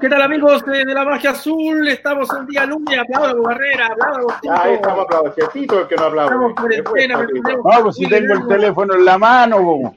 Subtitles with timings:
[0.00, 1.86] ¿Qué tal amigos de, la magia azul?
[1.88, 6.28] Estamos en día lunes, aplaudo Barrera, aplaudo Ahí estamos aplaudiendo, el que no hablaba.
[6.28, 7.26] Estamos cuarentena,
[7.56, 9.56] No, pues si tengo el teléfono en la mano.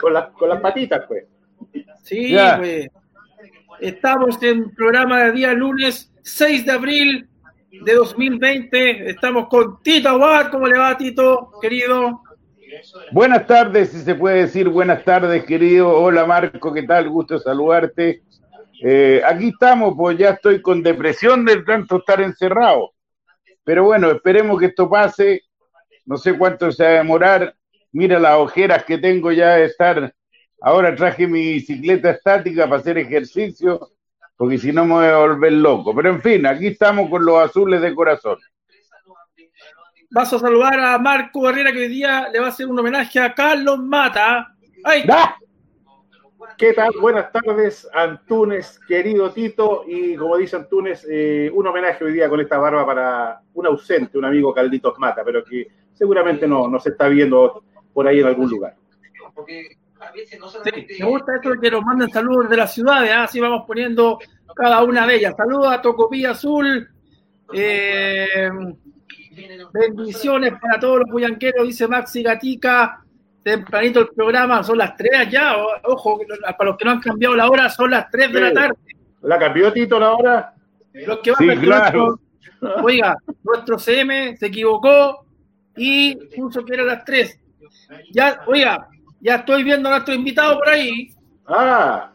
[0.00, 1.24] con, con las patitas, pues.
[2.02, 2.88] Sí, pues.
[3.80, 7.28] Estamos en programa de día lunes 6 de abril
[7.70, 9.10] de 2020.
[9.10, 10.50] Estamos con Tito Aguad.
[10.50, 12.22] ¿Cómo le va, Tito, querido?
[13.12, 15.90] Buenas tardes, si se puede decir buenas tardes, querido.
[15.90, 17.08] Hola, Marco, ¿qué tal?
[17.08, 18.22] Gusto saludarte.
[18.82, 22.92] Eh, aquí estamos, pues ya estoy con depresión de tanto estar encerrado.
[23.64, 25.42] Pero bueno, esperemos que esto pase.
[26.06, 27.54] No sé cuánto se va a demorar.
[27.92, 30.14] Mira las ojeras que tengo ya de estar.
[30.60, 33.90] Ahora traje mi bicicleta estática para hacer ejercicio,
[34.36, 35.94] porque si no me voy a volver loco.
[35.94, 38.38] Pero en fin, aquí estamos con los azules de corazón.
[40.10, 43.18] Vas a saludar a Marco Barrera, que hoy día le va a hacer un homenaje
[43.20, 44.54] a Carlos Mata.
[44.84, 45.04] ¡Ay!
[46.56, 46.92] ¿Qué tal?
[47.00, 49.84] Buenas tardes, Antunes, querido Tito.
[49.88, 54.18] Y como dice Antunes, eh, un homenaje hoy día con esta barba para un ausente,
[54.18, 58.50] un amigo Calditos Mata, pero que seguramente no nos está viendo por ahí en algún
[58.50, 58.76] lugar.
[59.46, 59.68] Sí,
[61.00, 63.14] me gusta esto de que nos manden saludos de las ciudades, ¿eh?
[63.14, 64.18] así vamos poniendo
[64.54, 65.34] cada una de ellas.
[65.36, 66.88] Saludos a Tocopilla Azul.
[67.52, 68.48] Eh,
[69.72, 73.03] bendiciones para todos los buyanqueros, dice Maxi Gatica
[73.44, 76.18] tempranito el programa, son las 3 ya, ojo,
[76.58, 78.76] para los que no han cambiado la hora, son las 3 de la tarde.
[79.22, 80.54] ¿La cambió Tito la hora?
[80.92, 82.18] Los que van sí, claro.
[82.82, 85.26] oiga, nuestro CM se equivocó
[85.76, 87.40] y puso que era las 3.
[88.10, 88.88] Ya, oiga,
[89.20, 91.10] ya estoy viendo a nuestro invitado por ahí.
[91.46, 92.10] Ah.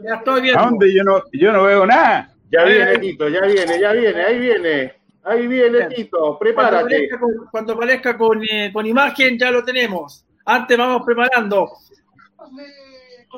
[0.00, 0.60] Ya estoy viendo.
[0.60, 0.94] ¿A dónde?
[0.94, 2.30] Yo no, yo no veo nada.
[2.50, 4.94] Ya viene, Tito, ya viene, ya viene, ahí viene.
[5.24, 7.08] Ahí viene, Tito, prepárate.
[7.50, 10.26] Cuando aparezca, con, eh, con imagen, ya lo tenemos.
[10.44, 11.72] Antes vamos preparando.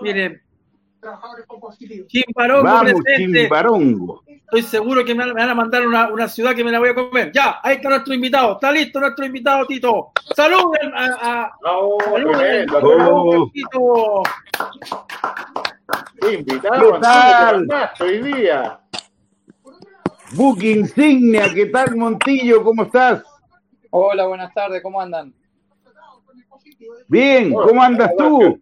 [0.03, 0.41] Miren.
[2.07, 4.25] Chimbarongo vamos, Chimbarongo.
[4.27, 6.95] Estoy seguro que me van a mandar una, una, ciudad que me la voy a
[6.95, 7.31] comer.
[7.33, 8.55] Ya, ahí está nuestro invitado.
[8.55, 10.13] Está listo nuestro invitado, Tito.
[10.35, 13.51] Saluden a, a, oh, saluden, oh.
[13.53, 14.23] Tito.
[16.33, 17.01] Invitado,
[18.01, 18.81] hoy día.
[20.33, 22.65] Buque Insignia, ¿qué tal, Montillo?
[22.65, 23.23] ¿Cómo estás?
[23.91, 25.33] Hola, buenas tardes, ¿cómo andan?
[27.09, 28.61] Bien, ¿cómo andas tú?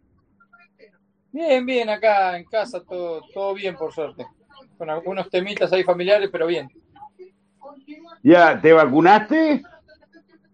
[1.31, 4.27] Bien, bien, acá en casa todo, todo bien, por suerte.
[4.77, 6.69] Con algunos temitas ahí familiares, pero bien.
[8.23, 9.63] ¿Ya te vacunaste?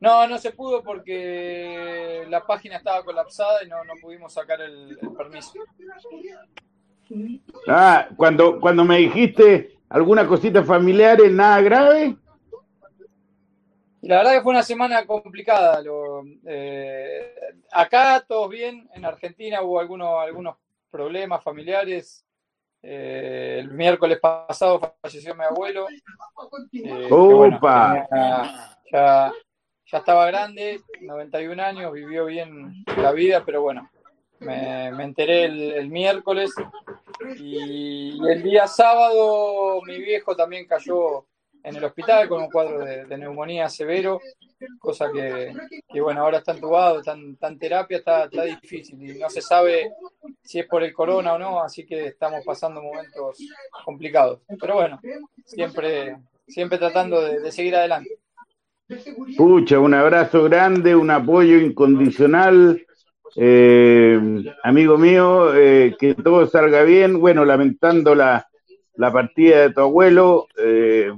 [0.00, 4.96] No, no se pudo porque la página estaba colapsada y no, no pudimos sacar el,
[5.00, 5.52] el permiso.
[7.66, 12.16] Ah, cuando, cuando me dijiste alguna cosita familiar, nada grave.
[14.02, 15.82] La verdad que fue una semana complicada.
[15.82, 17.34] Lo, eh,
[17.72, 20.56] acá todos bien, en Argentina hubo algunos, algunos
[20.90, 22.24] problemas familiares.
[22.80, 25.86] Eh, el miércoles pasado falleció mi abuelo.
[26.72, 28.06] Eh, ¡Opa!
[28.90, 29.32] ya,
[29.86, 33.90] ya, estaba grande, 91 años, vivió bien la vida, pero bueno,
[34.38, 36.54] me, me enteré el, el, miércoles
[37.36, 41.26] y el día sábado mi viejo también cayó
[41.68, 44.20] en el hospital con un cuadro de, neumonía severo,
[44.78, 45.52] cosa que,
[46.00, 49.92] bueno, ahora está entubado, está en, terapia, está, difícil y no se sabe
[50.42, 53.38] si es por el corona o no, así que estamos pasando momentos
[53.84, 54.40] complicados.
[54.60, 55.00] Pero bueno,
[55.44, 58.18] siempre, siempre tratando de, de seguir adelante.
[59.36, 62.82] Pucha, un abrazo grande, un apoyo incondicional.
[63.36, 64.18] Eh,
[64.62, 67.20] amigo mío, eh, que todo salga bien.
[67.20, 68.48] Bueno, lamentando la,
[68.94, 71.12] la partida de tu abuelo, eh,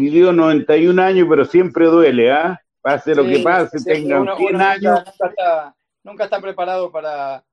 [0.00, 2.60] vivió 91 años, pero siempre duele, ¿ah?
[2.80, 4.98] Pase lo que pase, sí, tenga uno, 100 uno años.
[5.04, 7.44] Nunca está, nunca está, preparado para,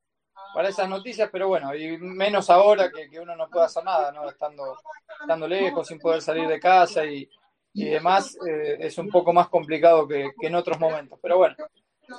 [0.55, 4.11] para esas noticias, pero bueno, y menos ahora que, que, uno no puede hacer nada,
[4.11, 4.27] ¿no?
[4.27, 4.77] Estando,
[5.22, 7.29] estando lejos, sin poder salir de casa y,
[7.73, 11.19] y demás, eh, es un poco más complicado que, que, en otros momentos.
[11.21, 11.56] Pero bueno,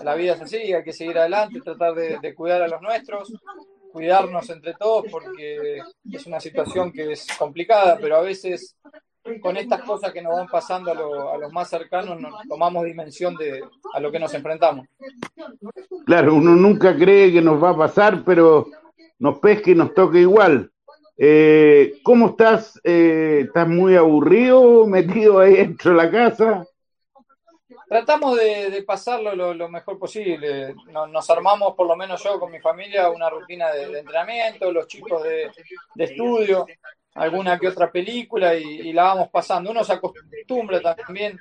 [0.04, 3.32] la vida es así, hay que seguir adelante, tratar de, de cuidar a los nuestros,
[3.90, 5.82] cuidarnos entre todos, porque
[6.12, 8.76] es una situación que es complicada, pero a veces
[9.40, 12.84] con estas cosas que nos van pasando a, lo, a, los más cercanos, nos tomamos
[12.84, 13.62] dimensión de
[13.92, 14.86] a lo que nos enfrentamos.
[16.06, 18.66] Claro, uno nunca cree que nos va a pasar, pero
[19.18, 20.70] nos pesca y nos toca igual.
[21.18, 22.80] Eh, ¿Cómo estás?
[22.82, 26.66] Eh, ¿Estás muy aburrido, metido ahí dentro de la casa?
[27.86, 30.74] Tratamos de, de pasarlo lo, lo, mejor posible.
[30.86, 34.72] Nos, nos, armamos, por lo menos yo con mi familia, una rutina de, de entrenamiento,
[34.72, 35.50] los chicos de,
[35.94, 36.64] de estudio
[37.14, 39.70] alguna que otra película y, la vamos pasando.
[39.70, 41.40] Uno se acostumbra también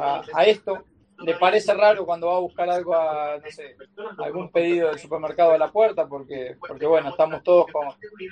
[0.00, 0.84] a, esto.
[1.18, 3.76] le parece raro cuando va a buscar algo a, no sé,
[4.18, 7.88] algún pedido del supermercado a la puerta, porque, porque bueno, estamos todos con,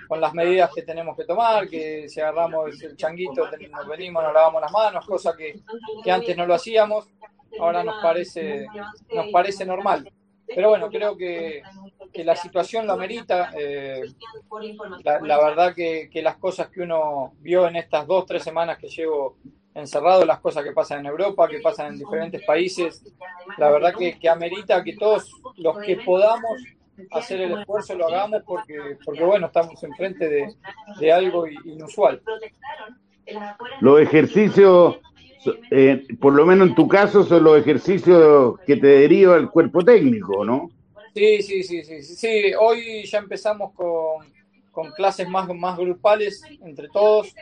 [0.08, 4.34] con las medidas que tenemos que tomar, que si agarramos el changuito, nos venimos, nos
[4.34, 5.60] lavamos las manos, cosa que,
[6.02, 7.08] que antes no lo hacíamos,
[7.60, 8.66] ahora nos parece,
[9.14, 10.10] nos parece normal.
[10.54, 11.62] Pero bueno, creo que,
[12.12, 13.52] que la situación lo amerita.
[13.56, 14.02] Eh,
[15.04, 18.78] la, la, verdad que, que las cosas que uno vio en estas dos, tres semanas
[18.78, 19.36] que llevo
[19.74, 23.02] encerrado, las cosas que pasan en Europa, que pasan en diferentes países.
[23.58, 26.62] La verdad que, que amerita que todos los que podamos
[27.10, 30.54] hacer el esfuerzo lo hagamos porque, porque bueno, estamos enfrente de,
[30.98, 32.22] de algo inusual.
[33.80, 34.98] Los ejercicios,
[35.70, 39.84] eh, por lo menos en tu caso, son los ejercicios que te deriva el cuerpo
[39.84, 40.70] técnico, ¿no?
[41.14, 42.52] Sí, sí, sí, sí, sí.
[42.58, 44.32] Hoy ya empezamos con,
[44.70, 47.34] con clases más, más grupales entre todos,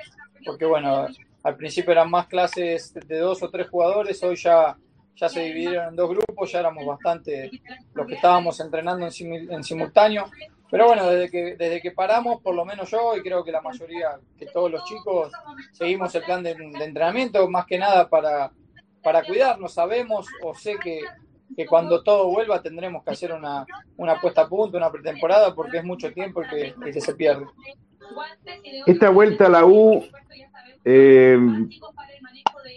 [0.45, 1.07] porque bueno,
[1.43, 4.77] al principio eran más clases de dos o tres jugadores, hoy ya,
[5.17, 7.51] ya se dividieron en dos grupos, ya éramos bastante
[7.95, 10.25] los que estábamos entrenando en, en simultáneo.
[10.71, 13.61] Pero bueno, desde que, desde que paramos, por lo menos yo y creo que la
[13.61, 15.33] mayoría, que todos los chicos,
[15.73, 18.53] seguimos el plan de, entrenamiento, más que nada para,
[19.03, 19.75] para cuidarnos.
[19.75, 21.01] Sabemos o sé que,
[21.57, 25.79] que cuando todo vuelva tendremos que hacer una, una puesta a punto, una pretemporada, porque
[25.79, 27.47] es mucho tiempo el que se pierde.
[28.87, 30.05] Esta vuelta a la U
[30.85, 31.39] eh,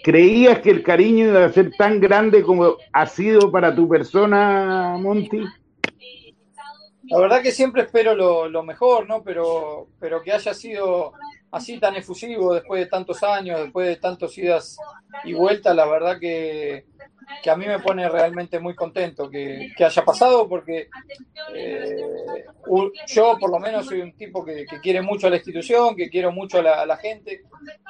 [0.04, 4.98] ¿Creías que el cariño iba a ser tan grande como ha sido para tu persona,
[5.00, 5.46] Monty?
[7.14, 9.22] La verdad que siempre espero lo, lo, mejor, ¿no?
[9.22, 11.14] Pero, pero que haya sido
[11.52, 14.78] así tan efusivo después de tantos años, después de tantos idas
[15.24, 16.86] y vueltas, la verdad que,
[17.44, 20.88] que a mí me pone realmente muy contento que, haya pasado porque
[21.54, 21.96] eh,
[23.06, 26.32] yo por lo menos soy un tipo que, quiere mucho a la institución, que quiero
[26.32, 27.44] mucho a la, a la gente,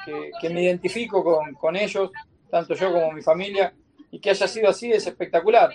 [0.06, 2.12] que, que, me identifico con, con ellos,
[2.52, 3.74] tanto yo como mi familia,
[4.12, 5.74] y que haya sido así es espectacular.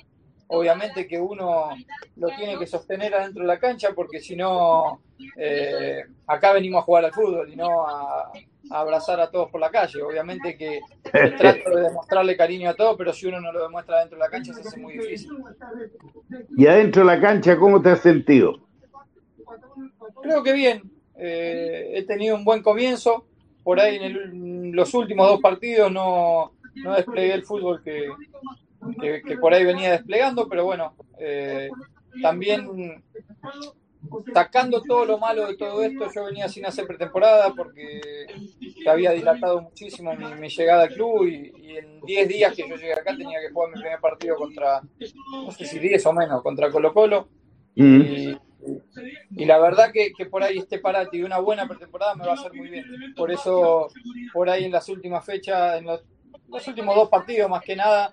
[0.50, 1.68] Obviamente que uno
[2.16, 5.00] lo tiene que sostener adentro de la cancha porque si no,
[5.36, 8.32] eh, acá venimos a jugar al fútbol y no a,
[8.70, 10.00] a abrazar a todos por la calle.
[10.02, 14.16] Obviamente que trato de demostrarle cariño a todos, pero si uno no lo demuestra dentro
[14.16, 15.30] de la cancha se hace muy difícil.
[16.56, 18.60] ¿Y adentro de la cancha cómo te has sentido?
[20.22, 20.82] Creo que bien.
[21.16, 23.26] Eh, he tenido un buen comienzo.
[23.62, 28.08] Por ahí en, el, en los últimos dos partidos no, no desplegué el fútbol que,
[29.00, 31.70] que, que, por ahí venía desplegando, pero bueno, eh,
[32.23, 33.02] también
[34.32, 38.00] sacando todo lo malo de todo esto, yo venía sin hacer pretemporada porque
[38.82, 42.69] se había dilatado muchísimo mi, mi llegada al club y, y en 10 días que
[42.69, 44.81] yo llegué acá tenía que jugar mi primer partido contra,
[45.32, 47.29] no sé si 10 o menos, contra Colo Colo.
[47.76, 48.00] Mm.
[48.00, 48.38] Y,
[49.37, 52.32] y, la verdad que, que, por ahí este parate y una buena pretemporada me va
[52.32, 52.84] a hacer muy bien.
[53.17, 53.88] Por eso,
[54.32, 56.02] por ahí en las últimas fechas, en los,
[56.49, 58.11] los últimos dos partidos más que nada,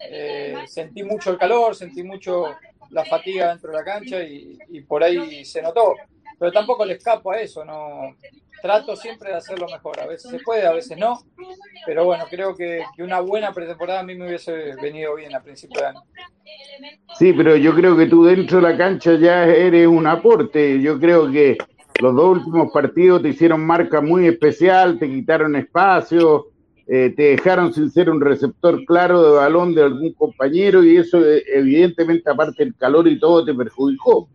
[0.00, 2.46] eh, sentí mucho el calor, sentí mucho
[2.90, 5.94] la fatiga dentro de la cancha y, y, por ahí se notó.
[6.38, 8.16] Pero tampoco le escapo a eso, no
[8.64, 10.00] trato siempre de hacerlo mejor.
[10.00, 11.20] A veces se puede, a veces no.
[11.84, 15.42] Pero bueno, creo que, que una buena pretemporada a mí me hubiese venido bien a
[15.42, 16.02] principio de año.
[17.18, 20.80] Sí, pero yo creo que tú dentro de la cancha ya eres un aporte.
[20.80, 21.58] Yo creo que
[22.00, 26.46] los dos últimos partidos te hicieron marca muy especial, te quitaron espacio,
[26.86, 31.24] eh, te dejaron sin ser un receptor claro de balón de algún compañero y eso
[31.24, 34.28] eh, evidentemente aparte del calor y todo te perjudicó.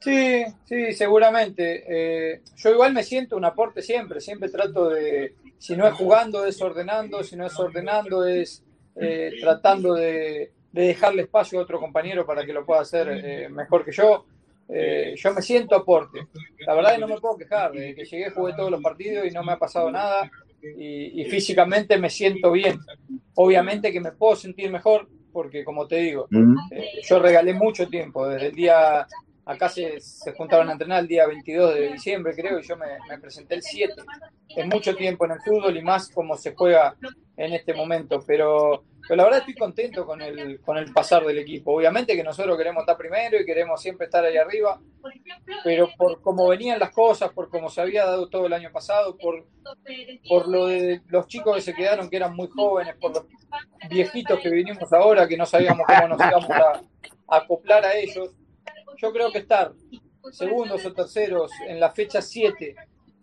[0.00, 1.84] Sí, sí, seguramente.
[1.88, 6.46] Eh, yo igual me siento un aporte siempre, siempre trato de, si no es jugando,
[6.46, 8.62] es ordenando, si no es ordenando, es
[8.94, 13.48] eh, tratando de, de, dejarle espacio a otro compañero para que lo pueda hacer eh,
[13.48, 14.24] mejor que yo.
[14.68, 16.28] yo me siento aporte.
[16.64, 19.26] La verdad es que no me puedo quejar, desde que llegué jugué todos los partidos
[19.26, 20.30] y no me ha pasado nada
[20.62, 22.78] y, y físicamente me siento bien.
[23.34, 26.26] Obviamente que me puedo sentir mejor porque, como te digo,
[27.08, 29.06] yo regalé mucho tiempo, desde el día
[29.44, 32.86] acá se, se, juntaron a entrenar el día 22 de diciembre, creo, y yo me,
[33.08, 33.94] me, presenté el 7.
[34.56, 36.96] Es mucho tiempo en el fútbol y más como se juega
[37.38, 41.38] en este momento, pero, pero la verdad estoy contento con el, con el pasar del
[41.38, 41.72] equipo.
[41.74, 44.80] Obviamente que nosotros queremos estar primero y queremos siempre estar ahí arriba,
[45.64, 49.16] pero por cómo venían las cosas, por cómo se había dado todo el año pasado,
[49.16, 49.46] por,
[50.28, 53.24] por lo de los chicos que se quedaron, que eran muy jóvenes, por los
[53.88, 56.82] viejitos que vinimos ahora, que no sabíamos cómo nos íbamos a,
[57.28, 58.34] a acoplar a ellos
[58.98, 59.72] yo creo que estar
[60.32, 62.74] segundos o terceros en la fecha 7,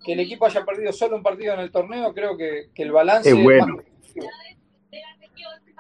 [0.03, 2.91] que el equipo haya perdido solo un partido en el torneo, creo que, que el
[2.91, 3.79] balance es bueno.
[3.79, 3.94] Es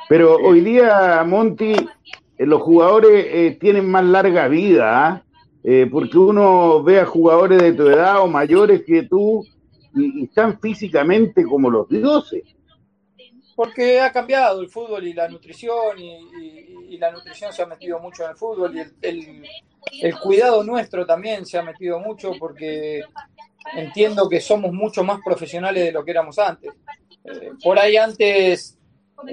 [0.07, 5.25] Pero hoy día, Monty, eh, los jugadores eh, tienen más larga vida,
[5.63, 5.87] ¿eh?
[5.91, 9.43] porque uno ve a jugadores de tu edad o mayores que tú
[9.95, 12.43] y, y están físicamente como los dioses.
[13.55, 18.23] Porque ha cambiado el fútbol y la nutrición, y, la nutrición se ha metido mucho
[18.23, 19.43] en el fútbol, y el,
[20.01, 23.01] el, cuidado nuestro también se ha metido mucho, porque
[23.75, 26.73] entiendo que somos mucho más profesionales de lo que éramos antes.
[27.63, 28.77] Por ahí antes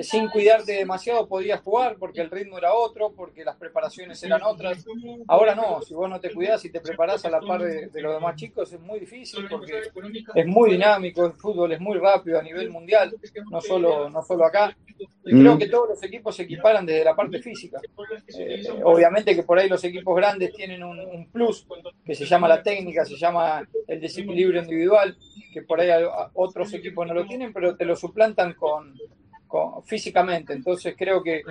[0.01, 4.85] sin cuidarte demasiado podías jugar porque el ritmo era otro, porque las preparaciones eran otras.
[5.29, 8.15] Ahora no, si vos no te cuidás y te preparás a la par de, los
[8.15, 9.83] demás chicos es muy difícil porque
[10.35, 13.15] es muy dinámico, el fútbol es muy rápido a nivel mundial,
[13.51, 14.77] no solo, no solo acá.
[15.25, 15.59] Y creo mm.
[15.59, 17.81] que todos los equipos se equiparan desde la parte física.
[18.39, 21.67] Eh, obviamente que por ahí los equipos grandes tienen un, un, plus
[22.05, 25.17] que se llama la técnica, se llama el desequilibrio individual,
[25.53, 25.91] que por ahí
[26.35, 28.95] otros equipos no lo tienen, pero te lo suplantan con
[29.85, 30.53] físicamente.
[30.53, 31.43] Entonces creo que,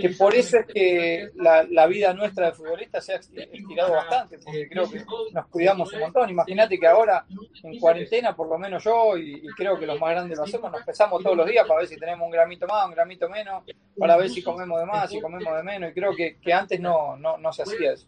[0.00, 4.68] que por eso es que la, vida nuestra de futbolista se ha estirado bastante, porque
[4.68, 6.30] creo que nos cuidamos un montón.
[6.30, 7.24] Imagínate que ahora
[7.62, 10.82] en cuarentena, por lo menos yo, y, creo que los más grandes lo hacemos, nos
[10.82, 13.64] pesamos todos los días para ver si tenemos un gramito más, un gramito menos,
[13.98, 16.80] para ver si comemos de más, si comemos de menos, y creo que, que antes
[16.80, 18.06] no, no, no se hacía eso.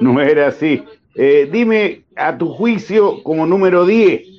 [0.00, 0.84] No era así.
[1.14, 4.33] Eh, dime, a tu juicio, como número 10,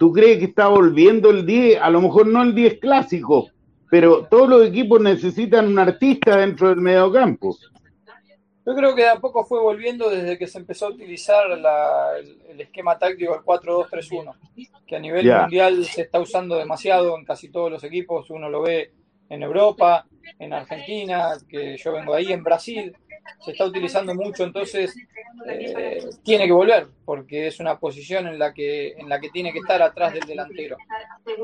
[0.00, 1.78] ¿Tú crees que está volviendo el 10?
[1.82, 3.50] A lo mejor no el 10 clásico,
[3.90, 7.54] pero todos los equipos necesitan un artista dentro del mediocampo.
[8.64, 12.58] Yo creo que de a poco fue volviendo desde que se empezó a utilizar el,
[12.58, 14.34] esquema táctico del 4-2-3-1,
[14.86, 18.30] que a nivel mundial se está usando demasiado en casi todos los equipos.
[18.30, 18.94] Uno lo ve
[19.28, 20.06] en Europa,
[20.38, 22.96] en Argentina, que yo vengo ahí, en Brasil
[23.44, 24.94] se está utilizando mucho, entonces
[25.46, 29.52] eh, tiene que volver, porque es una posición en la que, en la que tiene
[29.52, 30.76] que estar atrás del delantero.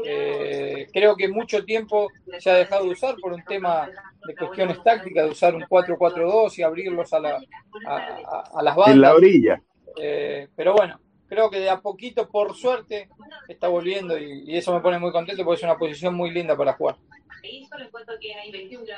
[0.05, 3.89] Eh, creo que mucho tiempo se ha dejado de usar por un tema
[4.27, 7.41] de cuestiones tácticas, de usar un 4-4-2 y abrirlos a, la,
[7.87, 8.95] a, las bandas.
[8.95, 9.63] En la orilla.
[9.99, 13.09] Eh, pero bueno, creo que de a poquito, por suerte,
[13.49, 16.57] está volviendo y, y eso me pone muy contento porque es una posición muy linda
[16.57, 16.97] para jugar.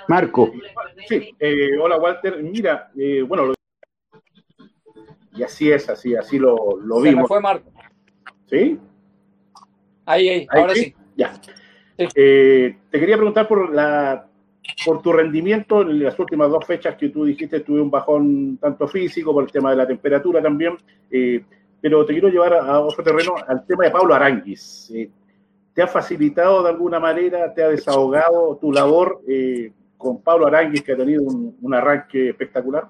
[0.08, 0.50] Marco.
[1.06, 2.42] Sí, eh, hola Walter.
[2.42, 3.52] Mira, eh, bueno,
[5.35, 7.28] y así es, así, así lo, lo vimos.
[7.28, 7.70] fue Marco.
[8.47, 8.78] ¿Sí?
[10.06, 10.94] Ahí, ahí, ahora sí.
[11.16, 11.38] Ya.
[11.99, 14.25] Eh, te quería preguntar por la
[14.85, 18.87] por tu rendimiento en las últimas dos fechas que tú dijiste, tuve un bajón tanto
[18.87, 20.76] físico, por el tema de la temperatura también,
[21.80, 24.92] pero te quiero llevar a, otro terreno, al tema de Pablo Aranguis.
[25.73, 30.82] ¿Te ha facilitado de alguna manera, te ha desahogado tu labor eh, con Pablo Aranguis,
[30.82, 32.88] que ha tenido un, arranque espectacular?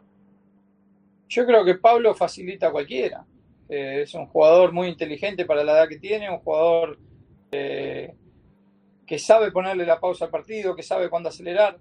[1.28, 3.26] Yo creo que Pablo facilita a cualquiera.
[3.68, 6.98] Eh, es un jugador muy inteligente para la edad que tiene, un jugador
[7.52, 8.14] eh,
[9.06, 11.76] que sabe ponerle la pausa al partido, que sabe cuándo acelerar,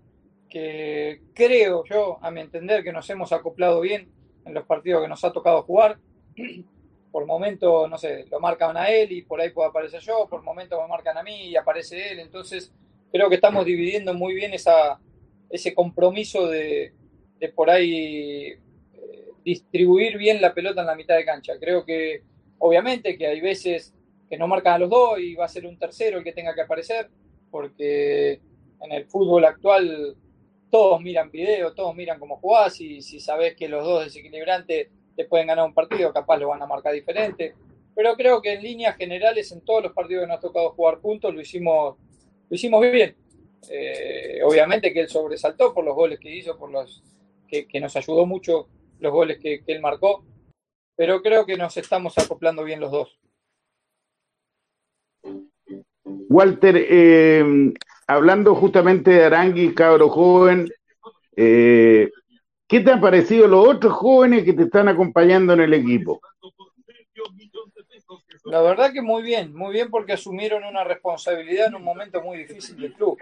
[0.49, 4.09] que creo yo, a mi entender, que nos hemos acoplado bien
[4.45, 5.97] en los partidos que nos ha tocado jugar
[7.17, 10.43] por momento, no sé, lo marcan a él y por ahí puedo aparecer yo, por
[10.43, 12.71] momento me marcan a mí y aparece él, entonces
[13.11, 14.99] creo que estamos dividiendo muy bien esa,
[15.49, 16.93] ese compromiso de,
[17.55, 18.59] por ahí eh,
[19.43, 21.53] distribuir bien la pelota en la mitad de cancha.
[21.59, 22.21] Creo que
[22.59, 23.95] obviamente que hay veces
[24.29, 26.53] que no marcan a los dos y va a ser un tercero el que tenga
[26.53, 27.09] que aparecer,
[27.49, 28.33] porque
[28.79, 30.15] en el fútbol actual
[30.69, 35.25] todos miran video, todos miran cómo jugás y si sabes que los dos desequilibrantes te
[35.25, 37.55] pueden ganar un partido, capaz lo van a marcar diferente.
[37.95, 40.99] Pero creo que en líneas generales, en todos los partidos que nos ha tocado jugar
[41.01, 41.97] juntos, lo hicimos,
[42.47, 43.15] lo hicimos bien.
[43.67, 47.03] Eh, obviamente que él sobresaltó por los goles que hizo, por los
[47.47, 48.69] que, nos ayudó mucho
[48.99, 50.23] los goles que, él marcó.
[50.95, 53.19] Pero creo que nos estamos acoplando bien los dos.
[56.29, 57.73] Walter, eh,
[58.05, 60.69] hablando justamente de Arangui, cabro joven,
[61.35, 62.11] eh,
[62.67, 66.19] ¿Qué te han parecido los otros jóvenes que te están acompañando en el equipo?
[68.43, 72.37] La verdad que muy bien, muy bien porque asumieron una responsabilidad en un momento muy
[72.37, 73.17] difícil del club.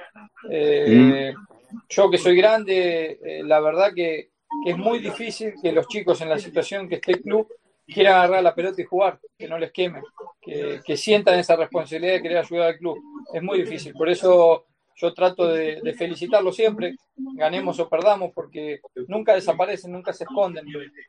[0.49, 1.77] Eh, mm.
[1.89, 4.29] Yo que soy grande, eh, la verdad que,
[4.65, 7.47] es muy difícil que los chicos en la situación que esté el club
[7.85, 10.01] quieran agarrar la pelota y jugar, que no les queme,
[10.41, 12.97] que, que sientan esa responsabilidad de querer ayudar al club.
[13.33, 19.33] Es muy difícil, por eso yo trato de, felicitarlo siempre, ganemos o perdamos, porque nunca
[19.33, 20.65] desaparecen, nunca se esconden.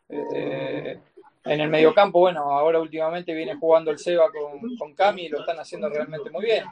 [0.09, 0.99] Eh,
[1.45, 5.41] en el mediocampo, bueno, ahora últimamente viene jugando el Seba con, con Cami y lo
[5.41, 6.65] están haciendo realmente muy bien.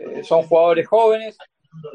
[0.00, 1.36] Eh, son jugadores jóvenes,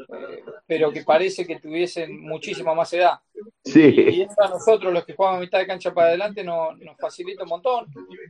[0.08, 3.18] eh, pero que parece que tuviesen muchísima más edad.
[3.64, 3.92] Sí.
[3.96, 7.42] Y eso a nosotros, los que juegan a mitad de cancha para adelante, nos facilita
[7.42, 7.86] un montón,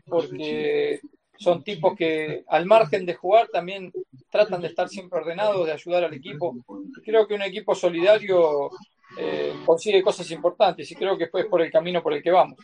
[0.06, 1.00] porque
[1.36, 3.92] son tipos que al margen de jugar también
[4.32, 6.56] tratan de estar siempre ordenados, de ayudar al equipo.
[7.04, 8.70] Creo que un equipo solidario
[9.18, 12.58] eh, consigue cosas importantes y creo que fue por el camino por el que vamos.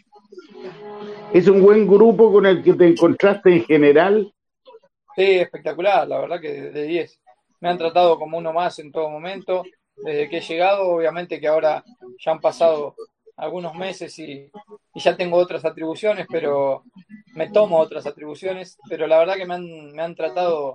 [1.32, 4.32] ¿Es un buen grupo con el que te encontraste en general?
[5.14, 7.20] Sí, espectacular, la verdad que de 10.
[7.60, 9.62] me han tratado como uno más en todo momento.
[9.94, 11.84] Desde que he llegado, obviamente que ahora
[12.24, 12.94] ya han pasado
[13.36, 14.50] algunos meses y,
[14.94, 16.82] ya tengo otras atribuciones, pero
[17.34, 20.72] me tomo otras atribuciones, pero la verdad que me han, me han tratado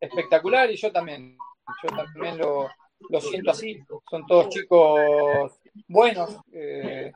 [0.00, 1.36] espectacular y yo también,
[1.82, 2.68] yo también lo,
[3.08, 3.78] lo siento así.
[4.10, 5.52] Son todos chicos
[5.88, 7.12] buenos, eh,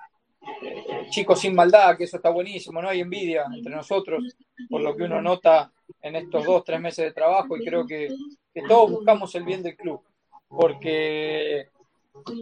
[1.11, 4.37] chicos sin maldad, que eso está buenísimo, no hay envidia entre nosotros,
[4.69, 5.71] por lo que uno nota
[6.03, 8.09] en estos dos, tres meses de trabajo y creo que,
[8.69, 10.03] todos buscamos el bien del club,
[10.49, 11.69] porque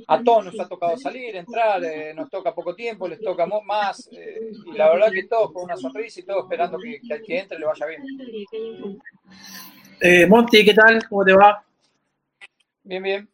[0.09, 4.09] a todos nos ha tocado salir, entrar, eh, nos toca poco tiempo, les toca más,
[4.13, 7.23] eh, y la verdad que todos con una sonrisa y todos esperando que, que al
[7.23, 8.03] que entre le vaya bien.
[10.29, 11.07] Monty, ¿qué tal?
[11.09, 11.65] ¿Cómo te va?
[12.85, 13.29] Bien, bien.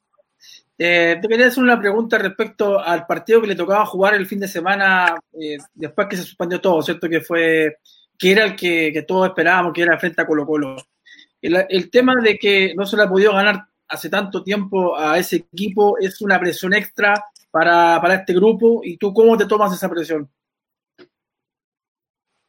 [0.77, 4.41] Eh, te quería hacer una pregunta respecto al partido que le tocaba jugar el fin
[4.41, 7.09] de semana eh, después que se suspendió todo, ¿cierto?
[7.09, 7.79] Que fue,
[8.19, 10.77] que era el que, todos esperábamos, que era frente a Colo Colo.
[11.41, 15.37] El, tema de que no se le ha podido ganar hace tanto tiempo a ese
[15.37, 17.15] equipo es una presión extra
[17.51, 18.81] para, para este grupo.
[18.83, 20.29] ¿Y tú cómo te tomas esa presión?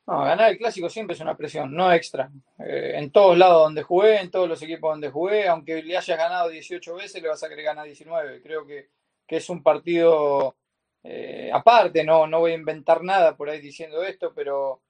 [0.07, 2.29] No, ganar el clásico siempre es una presión, no extra.
[2.59, 6.17] Eh, en todos lados donde jugué, en todos los equipos donde jugué, aunque le hayas
[6.17, 8.41] ganado 18 veces, le vas a querer ganar 19.
[8.41, 8.89] Creo que,
[9.27, 10.55] es un partido
[11.03, 14.81] eh, aparte, no, no voy a inventar nada por ahí diciendo esto, pero,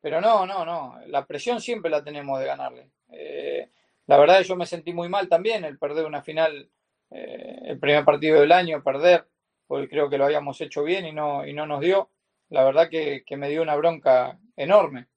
[0.00, 0.98] pero no, no, no.
[1.08, 2.90] La presión siempre la tenemos de ganarle.
[3.10, 3.70] Eh,
[4.06, 6.70] la verdad yo me sentí muy mal también el perder una final,
[7.10, 9.26] el primer partido del año, perder,
[9.66, 12.10] porque creo que lo habíamos hecho bien y no, y no nos dio
[12.54, 15.08] la verdad que, me dio una bronca enorme.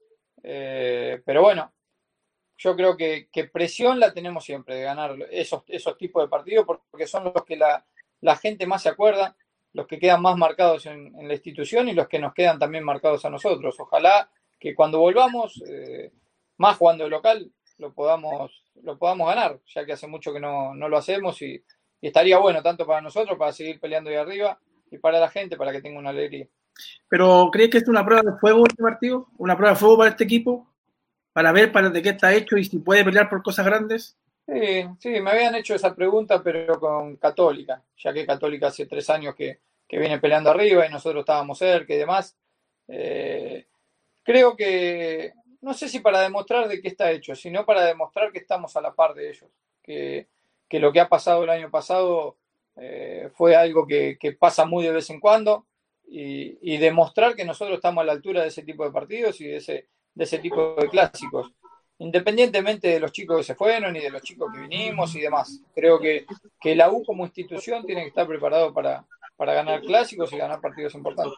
[0.44, 1.74] Eh, pero bueno,
[2.58, 7.08] yo creo que, presión la tenemos siempre de ganar esos, esos tipos de partidos porque
[7.08, 9.36] son los que la, gente más se acuerda,
[9.74, 13.26] los que quedan más marcados en, la institución y los que nos quedan también marcados
[13.26, 13.80] a nosotros.
[13.80, 14.30] Ojalá
[14.60, 16.12] que cuando volvamos, eh,
[16.58, 20.74] más jugando de local, lo podamos, lo podamos ganar, ya que hace mucho que no,
[20.74, 21.64] lo hacemos y,
[22.02, 25.58] y estaría bueno tanto para nosotros, para seguir peleando ahí arriba, y para la gente,
[25.58, 26.48] para que tenga una alegría.
[27.10, 29.28] Pero ¿crees que es una prueba de fuego este partido?
[29.38, 30.68] ¿Una prueba de fuego para este equipo?
[31.34, 34.18] Para ver para de qué está hecho y si puede pelear por cosas grandes.
[34.48, 39.10] Sí, sí, me habían hecho esa pregunta, pero con Católica, ya que Católica hace tres
[39.10, 42.38] años que, viene peleando arriba y nosotros estábamos cerca y demás.
[42.88, 43.66] Eh,
[44.24, 48.40] creo que, no sé si para demostrar de qué está hecho, sino para demostrar que
[48.40, 49.50] estamos a la par de ellos,
[49.84, 50.28] que,
[50.72, 52.38] lo que ha pasado el año pasado
[52.78, 55.66] eh, fue algo que, que, pasa muy de vez en cuando,
[56.10, 59.58] y, demostrar que nosotros estamos a la altura de ese tipo de partidos y de
[59.58, 61.52] ese, de ese tipo de clásicos,
[62.00, 65.62] independientemente de los chicos que se fueron y de los chicos que vinimos y demás.
[65.76, 66.26] Creo que,
[66.60, 70.62] que la U como institución tiene que estar preparado para, para ganar clásicos y ganar
[70.62, 71.38] partidos importantes.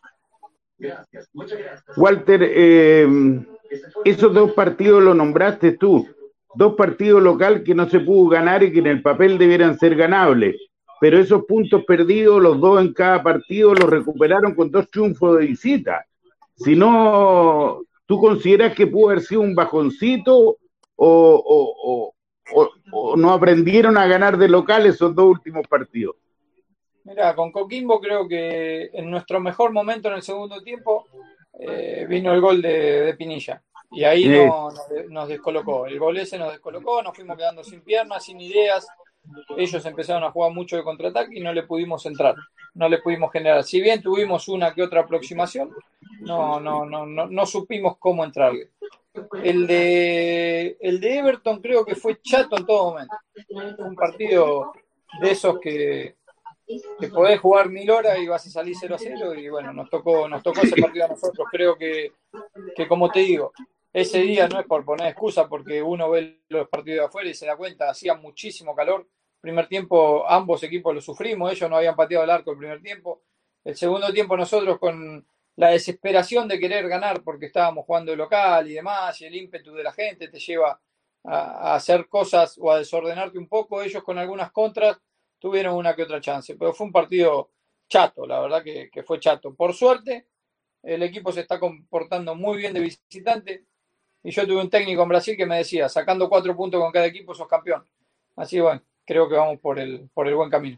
[1.98, 3.08] Walter, eh,
[4.06, 6.08] esos dos partidos lo nombraste tú,
[6.56, 9.96] dos partidos local que no se pudo ganar y que en el papel debieran ser
[9.96, 10.69] ganables
[11.00, 15.48] pero esos puntos perdidos, los dos en cada partido, los recuperaron con dos triunfos de
[15.48, 16.06] visita.
[16.56, 20.58] Si no, ¿tú consideras que pudo haber sido un bajoncito
[20.96, 22.14] o,
[23.16, 26.16] no aprendieron a ganar de local esos dos últimos partidos?
[27.06, 31.08] Mira, con Coquimbo creo que en nuestro mejor momento en el segundo tiempo
[31.60, 33.62] eh, vino el gol de, Pinilla.
[33.92, 34.28] Y ahí
[35.10, 35.88] nos descolocó.
[35.88, 38.88] El gol ese nos descolocó, nos fuimos quedando sin piernas, sin ideas
[39.58, 42.36] ellos empezaron a jugar mucho de contraataque y no le pudimos entrar,
[42.74, 43.64] no le pudimos generar.
[43.64, 45.74] Si bien tuvimos una que otra aproximación,
[46.22, 48.70] no, no, no, no, no supimos cómo entrarle.
[49.44, 53.16] El de, el de Everton creo que fue chato en todo momento.
[53.80, 54.72] Un partido
[55.22, 56.16] de esos que,
[57.00, 59.90] que podés jugar mil horas y vas a salir 0 a 0 y bueno, nos
[59.90, 61.48] tocó, nos tocó ese partido a nosotros.
[61.52, 62.14] Creo que,
[62.76, 63.52] que como te digo,
[63.92, 67.34] ese día no es por poner excusa porque uno ve los partidos de afuera y
[67.34, 69.08] se da cuenta, hacía muchísimo calor,
[69.40, 73.24] primer tiempo ambos equipos lo sufrimos, ellos no habían pateado el arco el primer tiempo.
[73.64, 75.26] El segundo tiempo nosotros con
[75.56, 79.74] la desesperación de querer ganar porque estábamos jugando de local y demás, y el ímpetu
[79.74, 80.80] de la gente te lleva
[81.24, 83.82] a, hacer cosas o a desordenarte un poco.
[83.82, 84.98] Ellos con algunas contras
[85.38, 87.52] tuvieron una que otra chance, pero fue un partido
[87.88, 89.54] chato, la verdad que, que fue chato.
[89.54, 90.28] Por suerte,
[90.84, 93.66] el equipo se está comportando muy bien de visitante.
[94.24, 97.06] Y yo tuve un técnico en Brasil que me decía, sacando cuatro puntos con cada
[97.06, 97.86] equipo sos campeón.
[98.36, 100.78] Así bueno, creo que vamos por el, por el buen camino.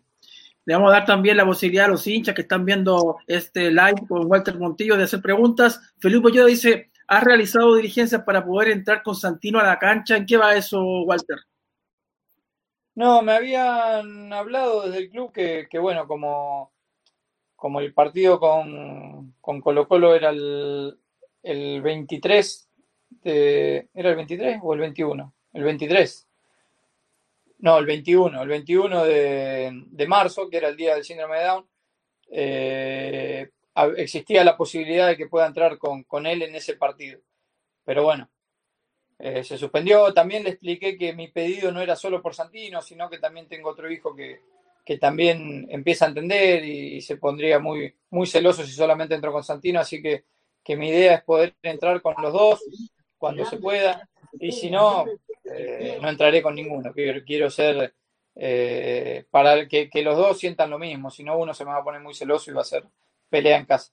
[0.64, 4.08] Le vamos a dar también la posibilidad a los hinchas que están viendo este live
[4.08, 5.82] con Walter Montillo de hacer preguntas.
[6.00, 10.16] Felipe yo dice, ¿has realizado diligencias para poder entrar con Santino a la cancha?
[10.16, 11.40] ¿En qué va eso, Walter?
[12.96, 16.72] No, me habían hablado desde el club que, bueno, como,
[17.58, 20.98] como el partido con, con Colo Colo era el,
[21.44, 22.70] el 23,
[23.10, 25.34] de, ¿era el 23 o el 21?
[25.54, 26.31] El 23
[27.62, 31.46] No, el 21, el 21 de, de marzo, que era el día del síndrome de
[31.46, 31.68] Down,
[32.32, 33.50] eh,
[33.98, 37.20] existía la posibilidad de que pueda entrar con, con él en ese partido.
[37.86, 38.30] Pero bueno,
[39.20, 40.12] eh, se suspendió.
[40.14, 43.70] También le expliqué que mi pedido no era solo por Santino, sino que también tengo
[43.70, 44.40] otro hijo que,
[44.84, 49.44] que también empieza a entender y, se pondría muy, muy celoso si solamente entro con
[49.44, 49.80] Santino.
[49.80, 50.26] Así que,
[50.64, 52.64] que mi idea es poder entrar con los dos
[53.20, 54.10] cuando se pueda.
[54.40, 55.06] Y si no,
[55.44, 56.92] eh, no entraré con ninguno.
[56.94, 57.94] Quiero, quiero ser
[58.36, 61.10] eh, para que, que los dos sientan lo mismo.
[61.10, 62.84] Si no, uno se me va a poner muy celoso y va a ser
[63.30, 63.92] pelea en casa.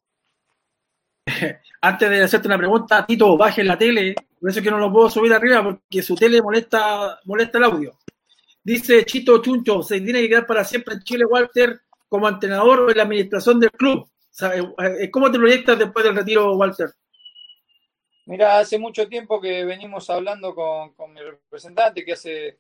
[1.81, 4.15] Antes de hacerte una pregunta, Tito, baje la tele.
[4.41, 7.99] Por eso que no lo puedo subir arriba porque su tele molesta, molesta el audio.
[8.63, 12.91] Dice Chito Chuncho, se tiene que quedar para siempre en Chile, Walter, como entrenador o
[12.91, 14.09] en la administración del club.
[14.41, 16.91] Eh, ¿Cómo te proyectas después del retiro, Walter?
[18.29, 22.59] Mira, hace mucho tiempo que venimos hablando con, mi representante, que hace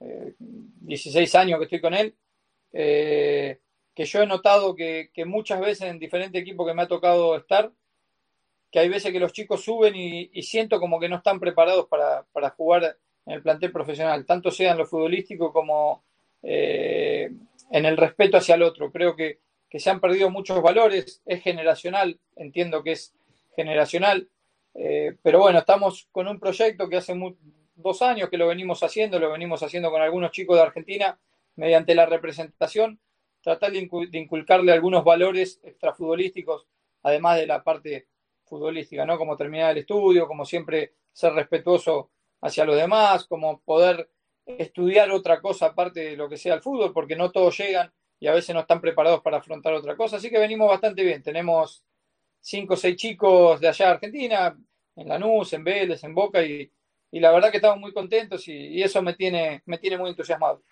[0.00, 2.14] 16 eh, años que estoy con él.
[2.72, 3.60] Eh,
[3.94, 7.70] que yo he notado que, muchas veces en diferentes equipos que me ha tocado estar,
[8.70, 12.50] que hay veces que los chicos suben y, siento como que no están preparados para,
[12.56, 12.96] jugar
[13.26, 16.04] en el plantel profesional, tanto sea en lo futbolístico como
[16.42, 17.30] eh,
[17.70, 18.90] en el respeto hacia el otro.
[18.90, 19.40] Creo que,
[19.74, 23.14] se han perdido muchos valores, es generacional, entiendo que es
[23.54, 24.30] generacional,
[24.74, 27.14] eh, pero bueno, estamos con un proyecto que hace
[27.74, 31.18] dos años que lo venimos haciendo, lo venimos haciendo con algunos chicos de Argentina
[31.56, 32.98] mediante la representación
[33.42, 36.66] tratar de inculcarle algunos valores extrafutbolísticos,
[37.02, 38.06] además de la parte
[38.44, 39.18] futbolística, ¿no?
[39.18, 44.08] Como terminar el estudio, como siempre ser respetuoso hacia los demás, como poder
[44.46, 48.28] estudiar otra cosa aparte de lo que sea el fútbol, porque no todos llegan y
[48.28, 50.16] a veces no están preparados para afrontar otra cosa.
[50.16, 51.22] Así que venimos bastante bien.
[51.22, 51.84] Tenemos
[52.42, 54.54] cinco o seis chicos de allá de Argentina,
[54.96, 56.70] en Lanús, en Vélez, en Boca, y,
[57.12, 60.62] la verdad que estamos muy contentos y, y eso me tiene, me tiene muy entusiasmado.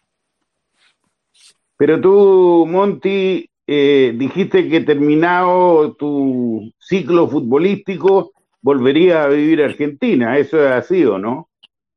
[1.77, 10.37] Pero tú, Monty, eh, dijiste que terminado tu ciclo futbolístico volvería a vivir a Argentina.
[10.37, 11.49] ¿Eso es así o no?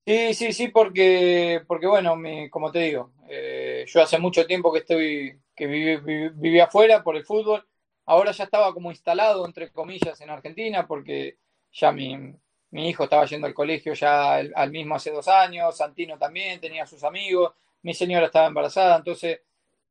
[0.05, 2.15] Sí, sí, sí, porque, porque bueno,
[2.51, 7.25] como te digo, eh, yo hace mucho tiempo que estoy, que viví, afuera por el
[7.25, 7.65] fútbol.
[8.05, 11.37] Ahora ya estaba como instalado, entre comillas, en Argentina, porque
[11.71, 12.35] ya mi,
[12.71, 16.85] mi hijo estaba yendo al colegio ya al mismo hace dos años, Santino también, tenía
[16.85, 19.41] sus amigos, mi señora estaba embarazada, entonces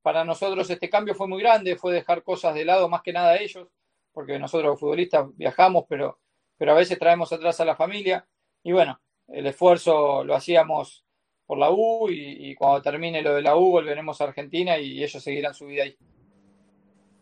[0.02, 3.30] para nosotros este cambio fue muy grande, fue dejar cosas de lado más que nada
[3.30, 3.68] a ellos,
[4.12, 6.18] porque nosotros los futbolistas viajamos, pero,
[6.58, 8.26] pero a veces traemos atrás a la familia.
[8.64, 11.04] Y bueno, el esfuerzo lo hacíamos
[11.46, 15.22] por la U y, cuando termine lo de la U volveremos a Argentina y ellos
[15.22, 15.96] seguirán su vida ahí.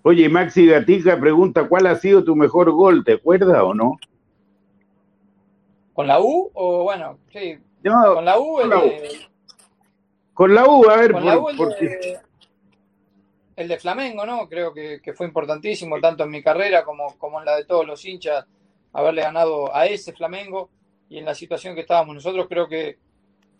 [0.03, 3.05] Oye, Maxi Gatica pregunta, ¿cuál ha sido tu mejor gol?
[3.05, 3.99] ¿Te acuerdas o no?
[5.93, 6.51] ¿Con la U?
[6.55, 7.59] O bueno, sí.
[7.83, 8.55] con la U.
[8.55, 8.93] Con, la U.
[10.33, 11.77] con la U, a ver, por,
[13.57, 14.49] el de Flamengo, ¿no?
[14.49, 18.03] Creo que, fue importantísimo, tanto en mi carrera como, como en la de todos los
[18.05, 18.47] hinchas,
[18.95, 20.71] haberle ganado a ese Flamengo
[21.11, 22.99] y en la situación que estábamos nosotros, creo que,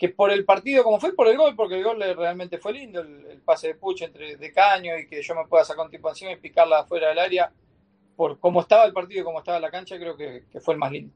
[0.01, 3.03] que por el partido, como fue por el gol, porque el gol realmente fue lindo,
[3.03, 6.09] el, pase de Puch entre de caño y que yo me pueda sacar un tipo
[6.09, 7.53] encima y picarla afuera del área,
[8.17, 10.91] por cómo estaba el partido y cómo estaba la cancha, creo que, fue el más
[10.91, 11.13] lindo.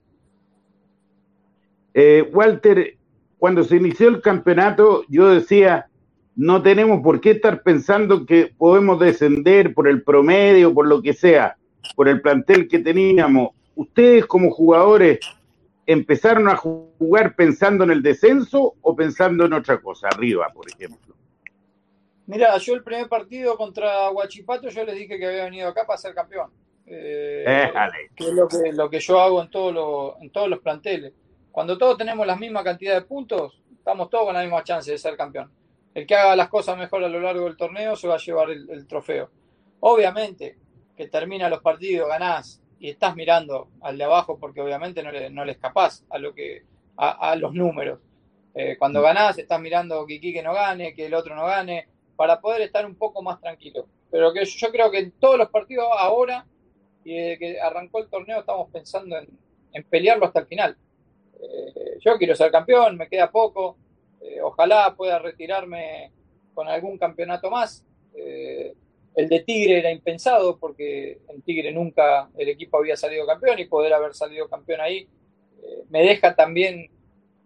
[1.95, 2.99] Eh, Walter,
[3.39, 5.89] cuando se inició el campeonato, yo decía,
[6.37, 11.15] no tenemos por qué estar pensando que podemos descender por el promedio, por lo que
[11.15, 11.57] sea,
[11.97, 13.53] por el plantel que teníamos.
[13.77, 15.21] ¿Ustedes como jugadores
[15.87, 21.15] empezaron a jugar pensando en el descenso o pensando en otra cosa, arriba, por ejemplo?
[22.27, 25.99] Mira, yo el primer partido contra Huachipato yo les dije que había venido acá para
[25.99, 26.51] ser campeón.
[26.87, 27.71] Eh,
[28.15, 31.13] que es lo que, lo que yo hago en, todo en todos los planteles.
[31.51, 34.99] Cuando todos tenemos la misma cantidad de puntos, estamos todos con la misma chance de
[34.99, 35.51] ser campeón
[35.95, 38.51] el que haga las cosas mejor a lo largo del torneo se va a llevar
[38.51, 39.31] el, trofeo.
[39.81, 40.59] Obviamente
[40.97, 45.31] que termina los partidos, ganás y estás mirando al de abajo porque obviamente no le,
[45.31, 46.65] no le escapás a, lo que,
[46.99, 47.99] a, los números.
[48.55, 49.03] Eh, cuando mm.
[49.03, 52.85] ganás estás mirando que Quique no gane, que el otro no gane, para poder estar
[52.85, 53.87] un poco más tranquilo.
[54.11, 56.45] Pero que yo creo que en todos los partidos ahora
[57.05, 60.77] y desde que arrancó el torneo estamos pensando en, pelearlo hasta el final.
[61.41, 63.79] Eh, yo quiero ser campeón, me queda poco,
[64.21, 66.13] eh, ojalá pueda retirarme
[66.53, 67.83] con algún campeonato más.
[68.15, 68.75] Eh,
[69.15, 73.67] el de Tigre era impensado porque en Tigre nunca el equipo había salido campeón y
[73.67, 75.09] poder haber salido campeón ahí
[75.63, 76.91] eh, me deja también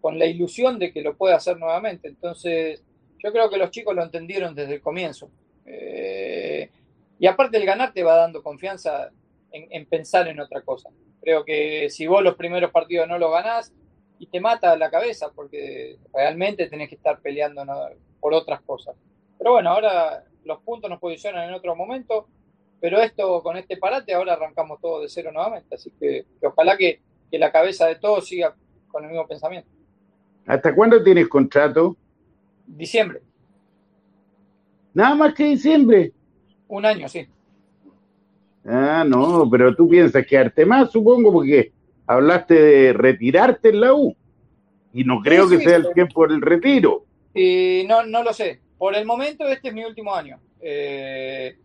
[0.01, 2.07] con la ilusión de que lo pueda hacer nuevamente.
[2.07, 2.83] Entonces,
[3.17, 5.29] yo creo que los chicos lo entendieron desde el comienzo.
[7.19, 9.11] y aparte el ganar te va dando confianza
[9.51, 10.89] en, en, pensar en otra cosa.
[11.21, 13.73] Creo que si vos los primeros partidos no los ganás,
[14.19, 17.65] y te mata la cabeza porque realmente tenés que estar peleando
[18.19, 18.95] por otras cosas.
[19.37, 22.27] Pero bueno, ahora los puntos nos posicionan en otro momento,
[22.81, 26.99] pero esto con este parate ahora arrancamos todo de cero nuevamente, así que, ojalá que,
[27.31, 28.55] la cabeza de todos siga
[28.87, 29.69] con el mismo pensamiento.
[30.47, 31.95] ¿Hasta cuándo tienes contrato?
[32.65, 33.21] Diciembre.
[34.95, 36.11] Nada más que diciembre.
[36.67, 37.27] Un año, sí.
[38.65, 41.71] Ah, no, pero tú piensas quedarte más, supongo, porque
[42.07, 44.15] hablaste de retirarte en la U.
[44.91, 47.05] Y no creo que sea el tiempo del retiro.
[47.35, 48.59] Y no, no lo sé.
[48.79, 50.39] Por el momento, este es mi último año.
[50.61, 51.57] Eh,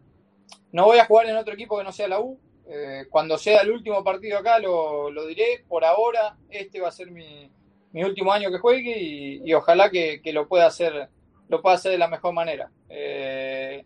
[0.73, 2.41] no voy a jugar en otro equipo que no sea la U.
[2.67, 5.65] Eh, cuando sea el último partido acá lo, diré.
[5.69, 7.49] Por ahora, este va a ser mi,
[7.93, 11.09] último año que juegue y, ojalá que, lo pueda hacer
[11.49, 12.73] lo pueda hacer de la mejor manera.
[12.89, 13.85] Eh,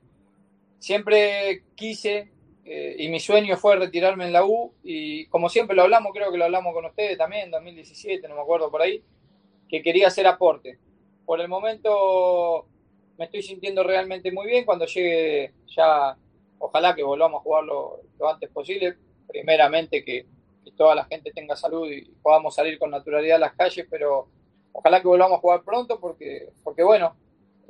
[0.78, 2.32] siempre quise
[2.98, 6.36] y mi sueño fue retirarme en la U y como siempre lo hablamos, creo que
[6.36, 9.02] lo hablamos con ustedes también en 2017, no me acuerdo por ahí,
[9.68, 10.78] que quería hacer aporte.
[11.24, 12.66] Por el momento
[13.18, 14.64] me estoy sintiendo realmente muy bien.
[14.64, 16.16] Cuando llegue ya,
[16.58, 18.96] ojalá que volvamos a jugarlo lo antes posible.
[19.26, 20.26] Primeramente que,
[20.76, 24.28] toda la gente tenga salud y podamos salir con naturalidad a las calles, pero
[24.70, 27.16] ojalá que volvamos a jugar pronto porque, porque bueno,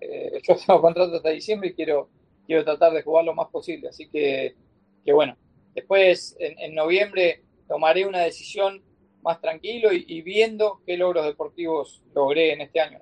[0.00, 2.10] eh, yo tengo contrato hasta diciembre y quiero,
[2.44, 3.88] quiero tratar de jugar lo más posible.
[3.88, 4.56] Así que,
[5.04, 5.36] que bueno,
[5.74, 8.82] después en, noviembre tomaré una decisión
[9.22, 12.98] más tranquilo y, viendo qué logros deportivos logré en este año.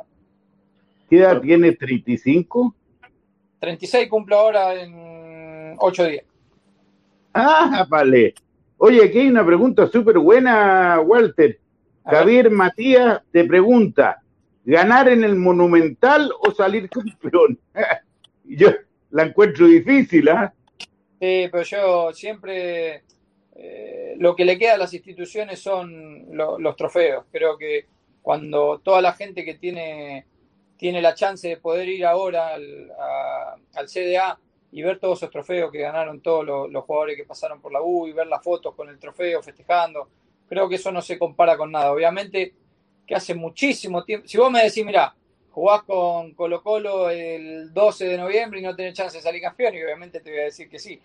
[1.09, 1.77] ¿Qué edad tiene?
[1.77, 2.75] ¿35?
[3.61, 6.25] 36 cumplo ahora en 8 días.
[7.33, 8.35] Ah, vale.
[8.79, 11.59] Oye, aquí hay una pregunta súper buena, Walter.
[12.05, 14.23] Javier Matías te pregunta,
[14.65, 17.59] ¿ganar en el Monumental o salir campeón?
[18.45, 18.69] yo
[19.11, 20.53] la encuentro difícil, ¿ah?
[20.79, 23.03] Sí, pero yo siempre
[23.57, 27.25] eh, lo que le queda a las instituciones son los trofeos.
[27.33, 27.87] Creo que
[28.23, 30.27] cuando toda la gente que tiene
[30.77, 34.39] tiene la chance de poder ir ahora al, CDA
[34.73, 38.07] y ver todos esos trofeos que ganaron todos los, jugadores que pasaron por la U
[38.07, 40.09] y ver las fotos con el trofeo festejando.
[40.49, 41.93] Creo que eso no se compara con nada.
[41.93, 42.55] Obviamente
[43.07, 44.27] que hace muchísimo tiempo.
[44.27, 45.15] Si vos me decís, mira,
[45.51, 49.75] jugás con Colo Colo el 12 de noviembre y no tenés chance de salir campeón,
[49.75, 51.01] y obviamente te voy a decir que sí.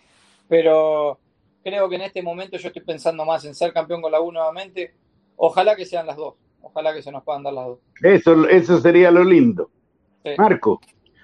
[0.48, 1.20] Pero
[1.64, 4.32] creo que en este momento yo estoy pensando más en ser campeón con la U
[4.32, 4.94] nuevamente.
[5.38, 6.36] Ojalá que sean las dos.
[6.62, 7.80] Ojalá que se nos puedan dar las dos.
[8.02, 9.70] Eso, eso sería lo lindo.
[10.38, 10.80] Marco.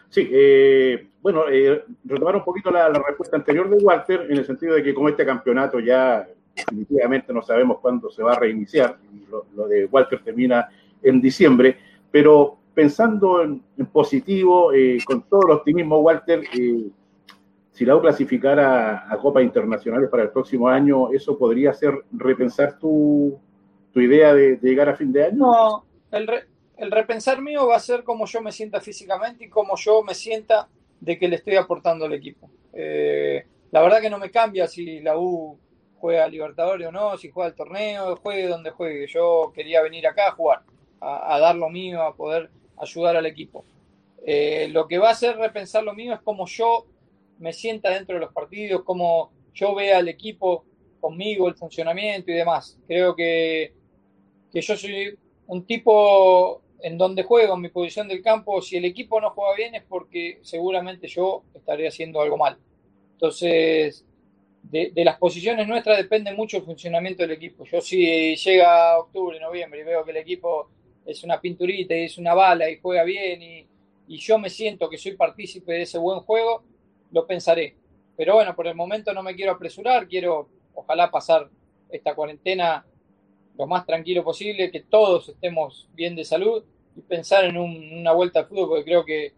[0.10, 4.76] Sí, eh, bueno, eh, retomar un poquito la, respuesta anterior de Walter, en el sentido
[4.76, 8.98] de que como este campeonato ya definitivamente no sabemos cuándo se va a reiniciar,
[9.54, 10.70] lo, de Walter termina
[11.04, 11.78] en diciembre,
[12.10, 16.88] pero pensando en, positivo, eh, con todo el optimismo, Walter, eh,
[17.72, 22.80] si la U clasificara a Copas Internacionales para el próximo año, ¿eso podría hacer repensar
[22.80, 23.38] tu,
[23.98, 25.38] tu idea de, llegar a fin de año?
[25.38, 30.04] No, el, repensar mío va a ser cómo yo me sienta físicamente y cómo yo
[30.04, 32.48] me sienta de que le estoy aportando al equipo.
[32.74, 35.58] Eh, la verdad que no me cambia si la U
[36.00, 39.08] juega Libertadores o no, si juega el torneo, juegue donde juegue.
[39.08, 40.62] Yo quería venir acá a jugar,
[41.02, 43.66] a, dar lo mío, a poder ayudar al equipo.
[44.28, 46.86] Eh, lo que va a hacer repensar lo mío es cómo yo
[47.40, 50.66] me sienta dentro de los partidos, cómo yo vea al equipo
[51.00, 52.78] conmigo, el funcionamiento y demás.
[52.88, 53.77] Creo que
[54.62, 55.18] yo soy
[55.48, 59.56] un tipo en donde juego, en mi posición del campo, si el equipo no juega
[59.56, 62.58] bien es porque seguramente yo estaré haciendo algo mal.
[63.14, 64.06] Entonces,
[64.62, 67.64] de, las posiciones nuestras depende mucho el funcionamiento del equipo.
[67.66, 70.70] Yo si llega octubre, noviembre y veo que el equipo
[71.06, 73.68] es una pinturita y es una bala y juega bien y,
[74.08, 76.64] y yo me siento que soy partícipe de ese buen juego,
[77.12, 77.76] lo pensaré.
[78.16, 81.50] Pero bueno, por el momento no me quiero apresurar, quiero ojalá pasar
[81.90, 82.86] esta cuarentena
[83.58, 86.64] lo más tranquilo posible, que todos estemos bien de salud
[86.96, 89.34] y pensar en una vuelta al fútbol, porque creo que,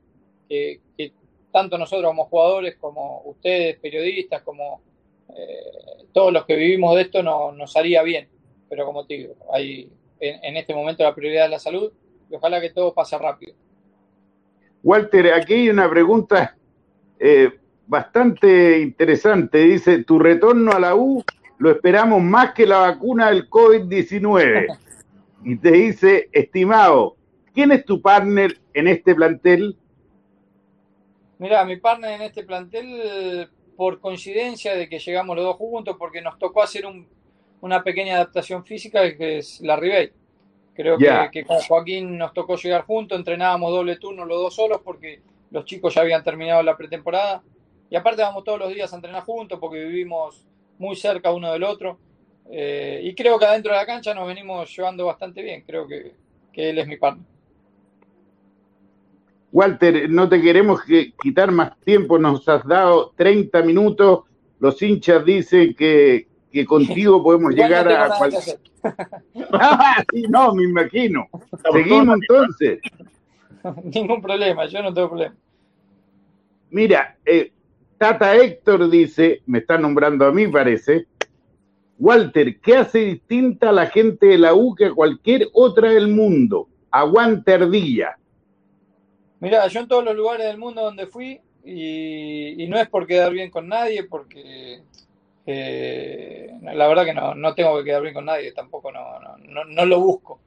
[1.52, 4.82] tanto nosotros como jugadores, como ustedes, periodistas, como
[5.36, 8.28] eh, todos los que vivimos de esto, no, nos haría bien.
[8.70, 11.92] Pero como te digo, hay en, este momento la prioridad es la salud
[12.30, 13.54] y ojalá que todo pase rápido.
[14.84, 16.56] Walter, aquí hay una pregunta
[17.20, 17.50] eh,
[17.88, 19.60] bastante interesante.
[19.60, 21.24] Dice, ¿tu retorno a la U
[21.60, 24.78] lo esperamos más que la vacuna del COVID-19.
[25.42, 27.16] Y te dice, estimado,
[27.54, 29.78] ¿quién es tu partner en este plantel?
[31.38, 36.22] Mira, mi partner en este plantel, por coincidencia de que llegamos los dos juntos, porque
[36.22, 36.84] nos tocó hacer
[37.62, 40.12] una pequeña adaptación física, que es la Ribey.
[40.76, 45.22] Creo que, con Joaquín nos tocó llegar juntos, entrenábamos doble turno los dos solos porque
[45.52, 47.42] los chicos ya habían terminado la pretemporada.
[47.90, 50.46] Y aparte vamos todos los días a entrenar juntos porque vivimos
[50.80, 52.00] muy cerca uno del otro.
[52.52, 55.64] Eh, y creo que adentro de la cancha nos venimos llevando bastante bien.
[55.68, 56.14] Creo que,
[56.54, 57.26] él es mi partner.
[59.52, 60.82] Walter, no te queremos
[61.22, 64.24] quitar más tiempo, nos has dado 30 minutos.
[64.60, 66.28] Los hinchas dicen que,
[66.68, 68.60] contigo podemos llegar a cualquier.
[69.54, 71.28] ah, sí, no, me imagino.
[71.72, 72.80] Seguimos entonces.
[73.84, 75.36] Ningún problema, yo no tengo problema.
[76.72, 77.52] Mira, eh,
[78.00, 81.06] Tata Héctor dice, me está nombrando a mí, parece.
[81.98, 86.08] Walter, ¿qué hace distinta a la gente de la U que a cualquier otra del
[86.08, 86.70] mundo?
[86.90, 88.18] Aguante ardilla.
[89.42, 93.34] Mira, yo en todos los lugares del mundo donde fui, y, no es por quedar
[93.34, 94.82] bien con nadie, porque
[95.46, 99.66] eh, la verdad que no, no tengo que quedar bien con nadie, tampoco no, no,
[99.66, 100.40] no, lo busco.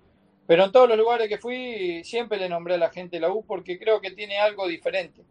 [0.46, 3.30] Pero en todos los lugares que fui siempre le nombré a la gente de la
[3.30, 5.22] U porque creo que tiene algo diferente,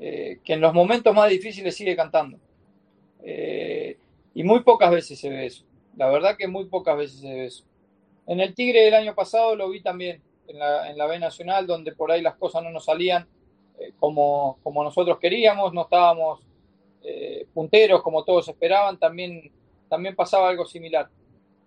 [0.00, 2.38] eh, que en los momentos más difíciles sigue cantando.
[3.22, 3.96] Eh,
[4.34, 5.64] y muy pocas veces se ve eso.
[5.96, 7.64] La verdad que muy pocas veces se ve eso.
[8.26, 11.66] En el Tigre del año pasado lo vi también en la, en la B Nacional,
[11.66, 13.26] donde por ahí las cosas no nos salían
[13.78, 16.40] eh, como, como nosotros queríamos, no estábamos
[17.52, 19.52] punteros como todos esperaban, también,
[19.90, 21.10] también pasaba algo similar.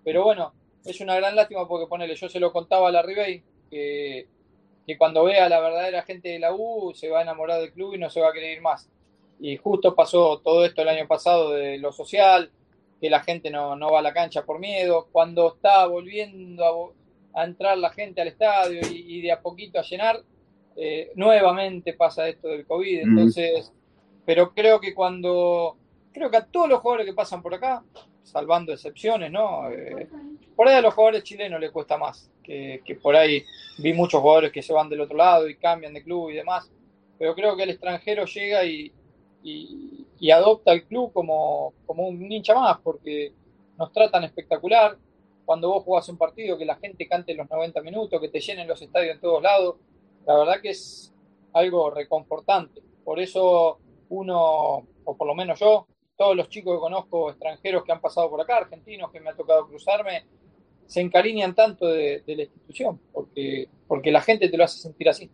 [0.04, 0.52] Pero bueno,
[0.84, 4.26] es una gran lástima porque ponele, yo se lo contaba a la Ribey, que,
[4.88, 7.96] que cuando vea la verdadera gente de la U se va a enamorar del club
[7.96, 8.90] y no se va a querer ir más.
[9.38, 12.50] Y justo pasó todo esto el año pasado de lo social,
[13.02, 15.10] que la gente no, no va a la cancha por miedo.
[15.12, 16.94] Cuando está volviendo
[17.34, 20.24] a, a entrar la gente al estadio y, de a poquito a llenar,
[20.78, 23.02] eh, nuevamente pasa esto del COVID.
[23.02, 23.74] Entonces,
[24.26, 25.76] pero creo que cuando,
[26.14, 27.84] creo que a todos los jugadores que pasan por acá,
[28.24, 29.70] salvando excepciones, ¿no?
[29.70, 30.08] Eh,
[30.58, 33.46] por ahí a los jugadores chilenos les cuesta más, que, por ahí
[33.78, 36.70] vi muchos jugadores que se van del otro lado y cambian de club y demás,
[37.20, 38.92] pero creo que el extranjero llega y,
[39.44, 43.34] y, adopta el club como, un hincha más, porque
[43.78, 44.98] nos tratan espectacular,
[45.46, 48.68] cuando vos jugás un partido, que la gente cante los 90 minutos, que te llenen
[48.68, 49.76] los estadios en todos lados,
[50.26, 51.14] la verdad que es
[51.54, 52.82] algo reconfortante.
[53.06, 53.78] Por eso
[54.10, 55.86] uno, o por lo menos yo,
[56.18, 59.36] todos los chicos que conozco extranjeros que han pasado por acá, argentinos que me ha
[59.36, 60.26] tocado cruzarme,
[60.88, 65.30] se encariñan tanto de, la institución, porque, porque la gente te lo hace sentir así.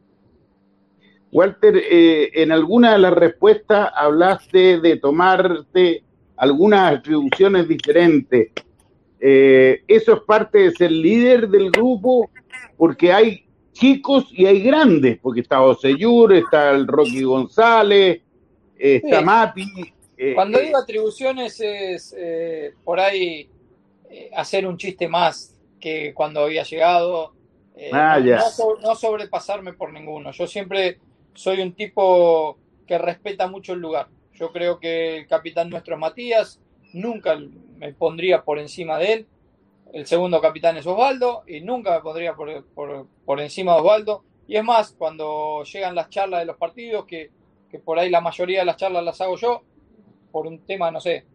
[1.31, 6.03] Walter, eh, en alguna de las respuestas hablaste de tomarte
[6.35, 8.51] algunas atribuciones diferentes.
[9.19, 12.29] Eh, eso es parte de ser líder del grupo,
[12.77, 18.21] porque hay chicos y hay grandes, porque está Oseyur, está el Rocky González,
[18.77, 19.65] está Mati.
[20.17, 22.15] Eh, Cuando eh, digo atribuciones es
[22.83, 23.49] por ahí
[24.35, 27.33] hacer un chiste más que cuando había llegado.
[27.91, 30.31] Ah, no, no sobrepasarme por ninguno.
[30.31, 30.99] Yo siempre
[31.33, 34.07] soy un tipo que respeta mucho el lugar.
[34.33, 36.59] Yo creo que el capitán nuestro es Matías,
[36.93, 37.37] nunca
[37.75, 39.27] me pondría por encima de él.
[39.91, 42.65] El segundo capitán es Osvaldo y nunca me pondría por,
[43.25, 44.23] por, encima de Osvaldo.
[44.47, 47.29] Y es más, cuando llegan las charlas de los partidos, que,
[47.85, 49.61] por ahí la mayoría de las charlas las hago yo,
[50.31, 51.25] por un tema, no sé,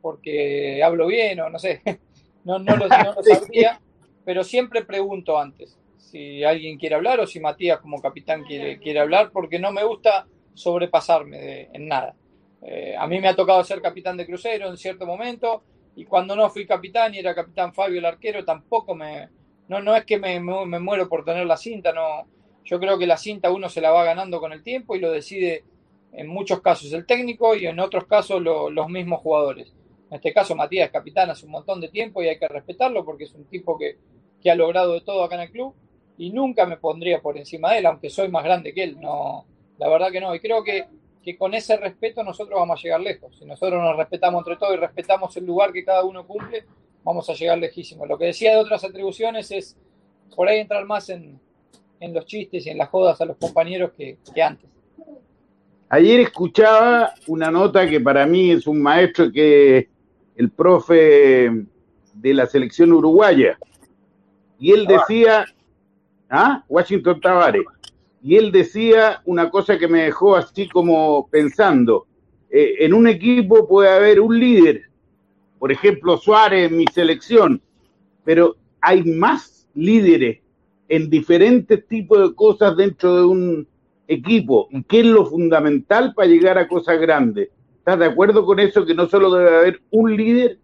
[0.00, 1.82] porque hablo bien o no sé,
[2.44, 2.88] no, no, lo,
[3.22, 3.80] sabría,
[4.24, 9.00] pero siempre pregunto antes si alguien quiere hablar o si Matías como capitán quiere, quiere
[9.00, 12.14] hablar, porque no me gusta sobrepasarme en nada.
[12.62, 15.62] Eh, a mí me ha tocado ser capitán de crucero en cierto momento
[15.96, 19.28] y cuando no fui capitán y era capitán Fabio el arquero, tampoco me...
[19.68, 22.26] No, no es que me, me, muero por tener la cinta, no.
[22.64, 25.10] Yo creo que la cinta uno se la va ganando con el tiempo y lo
[25.10, 25.64] decide
[26.12, 29.72] en muchos casos el técnico y en otros casos los mismos jugadores.
[30.14, 33.24] En este caso Matías capitán hace un montón de tiempo y hay que respetarlo porque
[33.24, 33.98] es un tipo que,
[34.40, 35.74] que ha logrado de todo acá en el club
[36.16, 39.00] y nunca me pondría por encima de él, aunque soy más grande que él.
[39.00, 39.44] No,
[39.78, 40.34] la verdad que no.
[40.34, 40.86] Y creo que
[41.24, 43.34] que con ese respeto nosotros vamos a llegar lejos.
[43.38, 46.64] Si nosotros nos respetamos entre todos y respetamos el lugar que cada uno cumple,
[47.02, 48.04] vamos a llegar lejísimo.
[48.04, 49.76] Lo que decía de otras atribuciones es
[50.36, 51.40] por ahí entrar más en,
[52.00, 54.68] los chistes y en las jodas a los compañeros que, antes.
[55.88, 59.88] Ayer escuchaba una nota que para mí es un maestro que
[60.36, 61.66] el profe
[62.14, 63.58] de la selección uruguaya.
[64.58, 65.44] Y él decía,
[66.30, 66.64] ¿ah?
[66.68, 67.64] Washington Tavares
[68.24, 72.06] y él decía una cosa que me dejó así como pensando,
[72.48, 74.84] eh, en un equipo puede haber un líder,
[75.58, 77.60] por ejemplo Suárez en mi selección,
[78.24, 80.38] pero hay más líderes
[80.88, 83.68] en diferentes tipos de cosas dentro de un
[84.08, 87.50] equipo y qué es lo fundamental para llegar a cosas grandes.
[87.84, 90.56] ¿Estás de acuerdo con eso, que no solo debe haber un líder?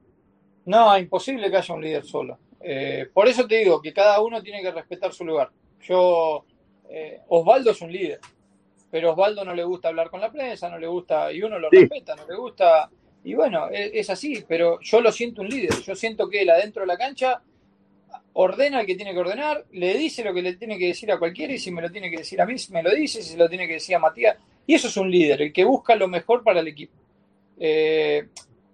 [0.65, 2.39] No, es imposible que haya un líder solo.
[2.63, 5.51] Eh, por eso te digo que cada uno tiene que respetar su lugar.
[5.83, 6.47] Yo
[6.89, 8.21] eh, Osvaldo es un líder,
[8.91, 11.69] pero Osvaldo no le gusta hablar con la prensa, no le gusta, y uno lo
[11.69, 12.89] respeta, no le gusta,
[13.23, 16.81] y bueno, es, así, pero yo lo siento un líder, yo siento que él adentro
[16.81, 17.43] de la cancha
[18.33, 21.19] ordena al que tiene que ordenar, le dice lo que le tiene que decir a
[21.19, 23.37] cualquiera y si me lo tiene que decir a mí, me lo dice, si se
[23.37, 24.39] lo tiene que decir a Matías.
[24.67, 26.95] Y eso es un líder, el que busca lo mejor para el equipo.
[27.63, 28.27] Eh,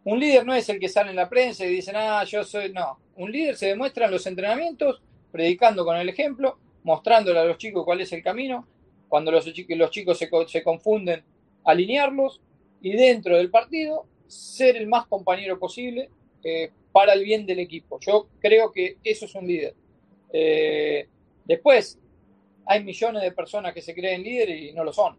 [0.05, 2.73] un líder no es el que sale en la prensa y dice, ah, yo soy.
[2.73, 7.59] No, un líder se demuestra en los entrenamientos, predicando con el ejemplo, mostrándole a los
[7.59, 8.67] chicos cuál es el camino.
[9.09, 9.45] Cuando los,
[9.91, 10.19] chicos
[10.49, 11.25] se, confunden,
[11.65, 12.41] alinearlos
[12.81, 16.11] y dentro del partido ser el más compañero posible
[16.43, 17.99] eh, para el bien del equipo.
[18.01, 19.75] Yo creo que eso es un líder.
[20.33, 21.09] Eh,
[21.45, 21.99] después,
[22.65, 25.17] hay millones de personas que se creen líderes y no lo son.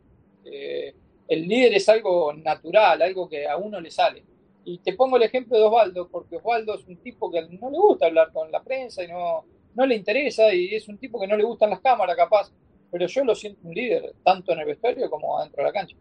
[1.27, 4.23] El líder es algo natural, algo que a uno le sale.
[4.65, 7.77] Y te pongo el ejemplo de Osvaldo, porque Osvaldo es un tipo que no le
[7.77, 11.27] gusta hablar con la prensa y no, no le interesa, y es un tipo que
[11.27, 12.51] no le gustan las cámaras, capaz.
[12.91, 15.95] Pero yo lo siento un líder, tanto en el vestuario como dentro de la cancha.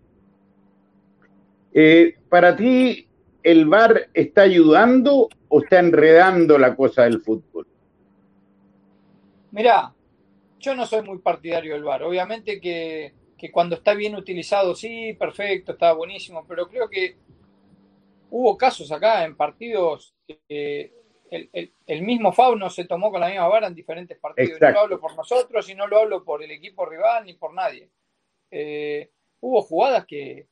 [1.73, 3.07] Eh, para ti,
[3.43, 7.67] ¿el VAR está ayudando o está enredando la cosa del fútbol?
[9.51, 9.93] Mirá,
[10.59, 12.03] yo no soy muy partidario del VAR.
[12.03, 13.13] Obviamente que,
[13.53, 17.17] cuando está bien utilizado, sí, perfecto, está buenísimo, pero creo que
[18.31, 20.93] hubo casos acá en partidos que
[21.31, 24.61] el, mismo Fauno se tomó con la misma vara en diferentes partidos.
[24.61, 27.53] No lo hablo por nosotros y no lo hablo por el equipo rival ni por
[27.53, 27.91] nadie.
[28.51, 29.11] Eh,
[29.41, 30.47] hubo jugadas que,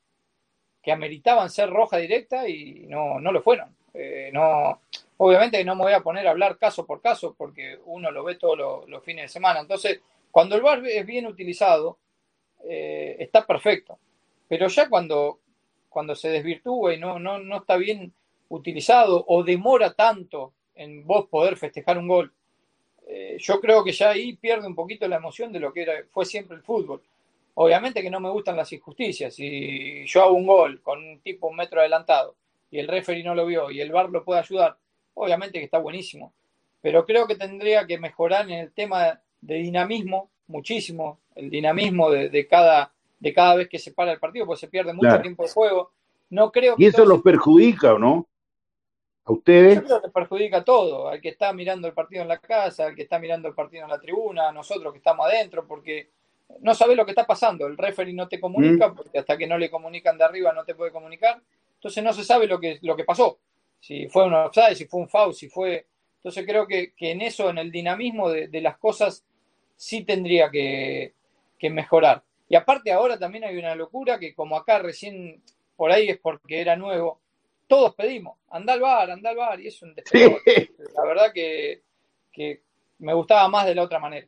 [0.82, 3.74] que ameritaban ser roja directa y no, no lo fueron.
[3.94, 4.80] Eh, no,
[5.18, 8.34] obviamente no me voy a poner a hablar caso por caso porque uno lo ve
[8.34, 9.60] todos los, fines de semana.
[9.60, 11.98] Entonces, cuando el VAR es bien utilizado,
[12.68, 13.98] eh, está perfecto.
[14.48, 15.40] Pero ya cuando,
[15.88, 18.12] cuando se desvirtúa y no, no, no está bien
[18.48, 22.32] utilizado o demora tanto en vos poder festejar un gol,
[23.06, 25.92] eh, yo creo que ya ahí pierde un poquito la emoción de lo que era,
[26.10, 27.02] fue siempre el fútbol.
[27.54, 29.34] Obviamente que no me gustan las injusticias.
[29.34, 32.34] Si yo hago un gol con un tipo un metro adelantado
[32.70, 34.76] y el referee no lo vio y el VAR lo puede ayudar,
[35.14, 36.32] obviamente que está buenísimo.
[36.80, 42.46] Pero creo que tendría que mejorar en el tema de dinamismo muchísimo, el dinamismo de,
[42.46, 45.50] cada, de cada vez que se para el partido, porque se pierde mucho tiempo de
[45.50, 45.90] juego.
[46.30, 48.26] No creo ¿Y eso los perjudica o no?
[49.26, 49.76] ¿A ustedes?
[49.76, 52.94] Yo creo que perjudica todo, al que está mirando el partido en la casa, al
[52.94, 56.10] que está mirando el partido en la tribuna, a nosotros que estamos adentro, porque
[56.60, 57.66] no sabes lo que está pasando.
[57.66, 58.94] El referee no te comunica, mm.
[58.94, 61.40] porque hasta que no le comunican de arriba no te puede comunicar.
[61.76, 63.38] Entonces no se sabe lo que, lo que pasó.
[63.80, 65.86] Si fue un offside, si fue un foul, si fue.
[66.16, 69.24] Entonces creo que, en eso, en el dinamismo de, las cosas,
[69.76, 71.14] sí tendría que,
[71.70, 72.22] mejorar.
[72.46, 75.42] Y aparte ahora también hay una locura que como acá recién,
[75.76, 77.22] por ahí es porque era nuevo,
[77.66, 81.80] todos pedimos, anda al bar, anda al bar, y es un La verdad que,
[82.30, 82.60] que
[82.98, 84.26] me gustaba más de la otra manera.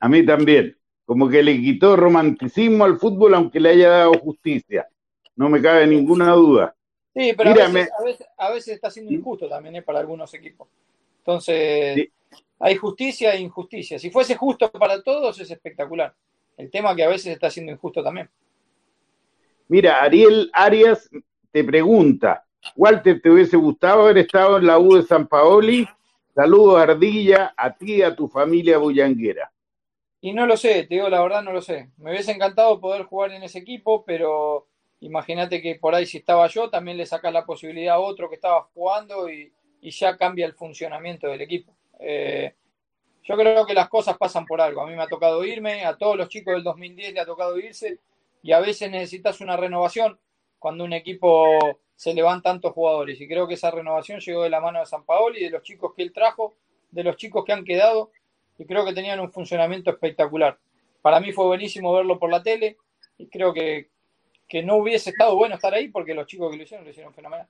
[0.00, 0.76] A mí también.
[1.04, 4.88] Como que le quitó romanticismo al fútbol, aunque le haya dado justicia.
[5.36, 6.74] No me cabe ninguna duda.
[7.14, 9.82] Sí, pero a, veces, está siendo injusto también ¿eh?
[9.82, 10.68] para algunos equipos.
[11.18, 12.08] Entonces,
[12.64, 13.98] hay justicia e injusticia.
[13.98, 16.14] Si fuese justo para todos, es espectacular.
[16.56, 18.30] El tema que a veces está siendo injusto también.
[19.68, 21.10] Mira, Ariel Arias
[21.52, 25.86] te pregunta, Walter, ¿te hubiese gustado haber estado en la U de San Paoli?
[26.34, 29.52] Saludos, Ardilla, a ti y a tu familia bullanguera.
[30.22, 31.90] Y no lo sé, te digo la verdad, no lo sé.
[31.98, 34.68] Me hubiese encantado poder jugar en ese equipo, pero
[35.00, 38.36] imagínate que por ahí si estaba yo, también le sacas la posibilidad a otro que
[38.36, 39.52] estaba jugando y,
[39.82, 41.76] ya cambia el funcionamiento del equipo.
[42.00, 42.54] Eh,
[43.22, 44.82] yo creo que las cosas pasan por algo.
[44.82, 47.58] A mí me ha tocado irme, a todos los chicos del 2010 le ha tocado
[47.58, 47.98] irse
[48.42, 50.18] y a veces necesitas una renovación
[50.58, 51.58] cuando un equipo
[51.96, 53.20] se le van tantos jugadores.
[53.20, 55.62] Y creo que esa renovación llegó de la mano de San Paolo y de los
[55.62, 56.54] chicos que él trajo,
[56.90, 58.10] de los chicos que han quedado
[58.58, 60.58] y creo que tenían un funcionamiento espectacular.
[61.02, 62.76] Para mí fue buenísimo verlo por la tele
[63.18, 63.88] y creo que,
[64.62, 67.48] no hubiese estado bueno estar ahí porque los chicos que lo hicieron lo hicieron fenomenal.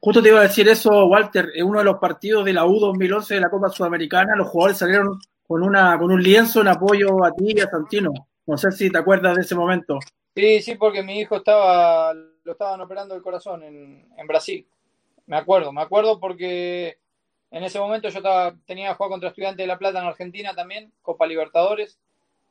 [0.00, 2.78] Justo te iba a decir eso, Walter, en uno de los partidos de la U
[2.78, 7.24] 2011 de la Copa Sudamericana, los jugadores salieron con, una, con un lienzo en apoyo
[7.24, 8.12] a ti y a Santino.
[8.46, 9.98] No sé si te acuerdas de ese momento.
[10.34, 14.66] Sí, sí, porque mi hijo estaba, lo estaban operando el corazón en, en Brasil.
[15.26, 16.98] Me acuerdo, me acuerdo porque
[17.50, 20.54] en ese momento yo estaba, tenía que jugar contra Estudiantes de La Plata en Argentina
[20.54, 21.98] también, Copa Libertadores,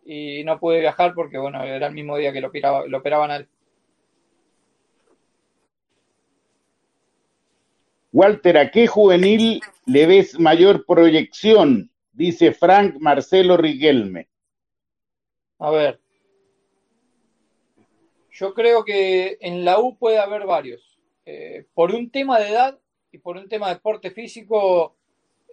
[0.05, 2.51] y no pude viajar porque, bueno, era el mismo día que lo,
[2.88, 3.49] lo operaban a él.
[8.14, 11.91] Walter, ¿a qué juvenil le ves mayor proyección?
[12.11, 14.30] Dice Frank Marcelo Riquelme.
[15.57, 15.99] A ver.
[18.32, 20.99] Yo creo que en la U puede haber varios.
[21.26, 22.80] Eh, por un tema de edad,
[23.11, 24.95] y por un tema de deporte físico,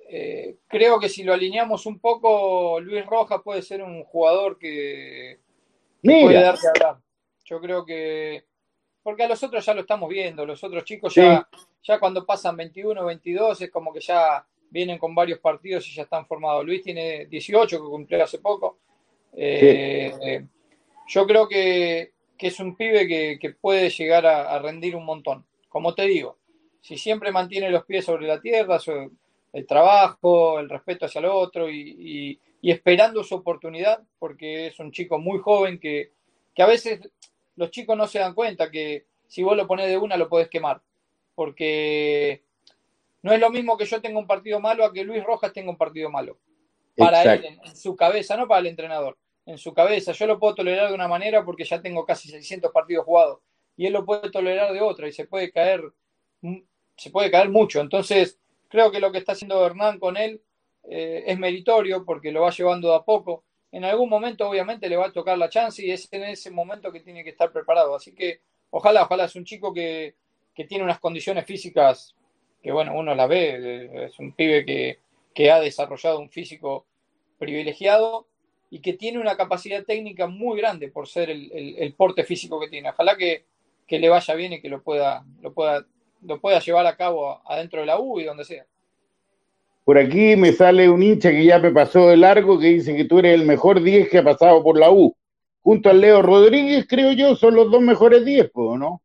[0.08, 5.40] eh, creo que si lo alineamos un poco, Luis Rojas puede ser un jugador que,
[6.02, 7.02] puede darte a hablar.
[7.44, 8.44] Yo creo que.
[9.02, 11.48] Porque a los otros ya lo estamos viendo, los otros chicos ya,
[11.82, 16.02] ya cuando pasan 21, 22 es como que ya vienen con varios partidos y ya
[16.02, 16.64] están formados.
[16.64, 18.78] Luis tiene 18, que cumplió hace poco.
[19.32, 20.44] Eh,
[21.08, 25.44] yo creo que, es un pibe que, puede llegar a, rendir un montón.
[25.68, 26.38] Como te digo,
[26.80, 28.78] si siempre mantiene los pies sobre la tierra,
[29.52, 35.18] el trabajo, el respeto hacia el otro y, esperando su oportunidad, porque es un chico
[35.18, 36.12] muy joven que,
[36.54, 37.00] que a veces
[37.56, 40.48] los chicos no se dan cuenta que si vos lo pones de una lo podés
[40.48, 40.80] quemar,
[41.40, 42.42] porque
[43.22, 45.70] no es lo mismo que yo tenga un partido malo a que Luis Rojas tenga
[45.70, 46.36] un partido malo.
[46.94, 49.16] Para él, en, su cabeza, no para el entrenador,
[49.46, 50.12] en su cabeza.
[50.12, 53.38] Yo lo puedo tolerar de una manera porque ya tengo casi 600 partidos jugados
[53.74, 55.82] y él lo puede tolerar de otra y se puede caer,
[56.98, 57.80] se puede caer mucho.
[57.80, 58.38] Entonces,
[58.68, 60.42] creo que lo que está haciendo Hernán con él
[60.90, 63.44] eh, es meritorio porque lo va llevando de a poco.
[63.72, 66.92] En algún momento, obviamente, le va a tocar la chance y es en ese momento
[66.92, 67.94] que tiene que estar preparado.
[67.94, 70.16] Así que, ojalá, ojalá es un chico que,
[70.54, 72.14] que tiene unas condiciones físicas
[72.62, 74.98] que bueno, uno la ve, es un pibe que,
[75.50, 76.84] ha desarrollado un físico
[77.38, 78.26] privilegiado
[78.68, 82.90] y que tiene una capacidad técnica muy grande por ser el, porte físico que tiene.
[82.90, 83.44] Ojalá que,
[83.88, 85.86] le vaya bien y que lo pueda, lo pueda,
[86.22, 88.66] lo pueda llevar a cabo adentro de la U y donde sea.
[89.84, 93.06] Por aquí me sale un hincha que ya me pasó de largo que dice que
[93.06, 95.16] tú eres el mejor 10 que ha pasado por la U.
[95.62, 99.02] Junto al Leo Rodríguez, creo yo, son los dos mejores 10, ¿no?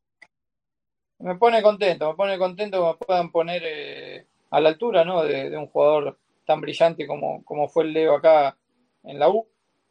[1.20, 5.24] Me pone contento, me pone contento que me puedan poner eh, a la altura ¿no?
[5.24, 8.57] de, un jugador tan brillante como, como fue el Leo acá
[9.03, 9.47] en la U.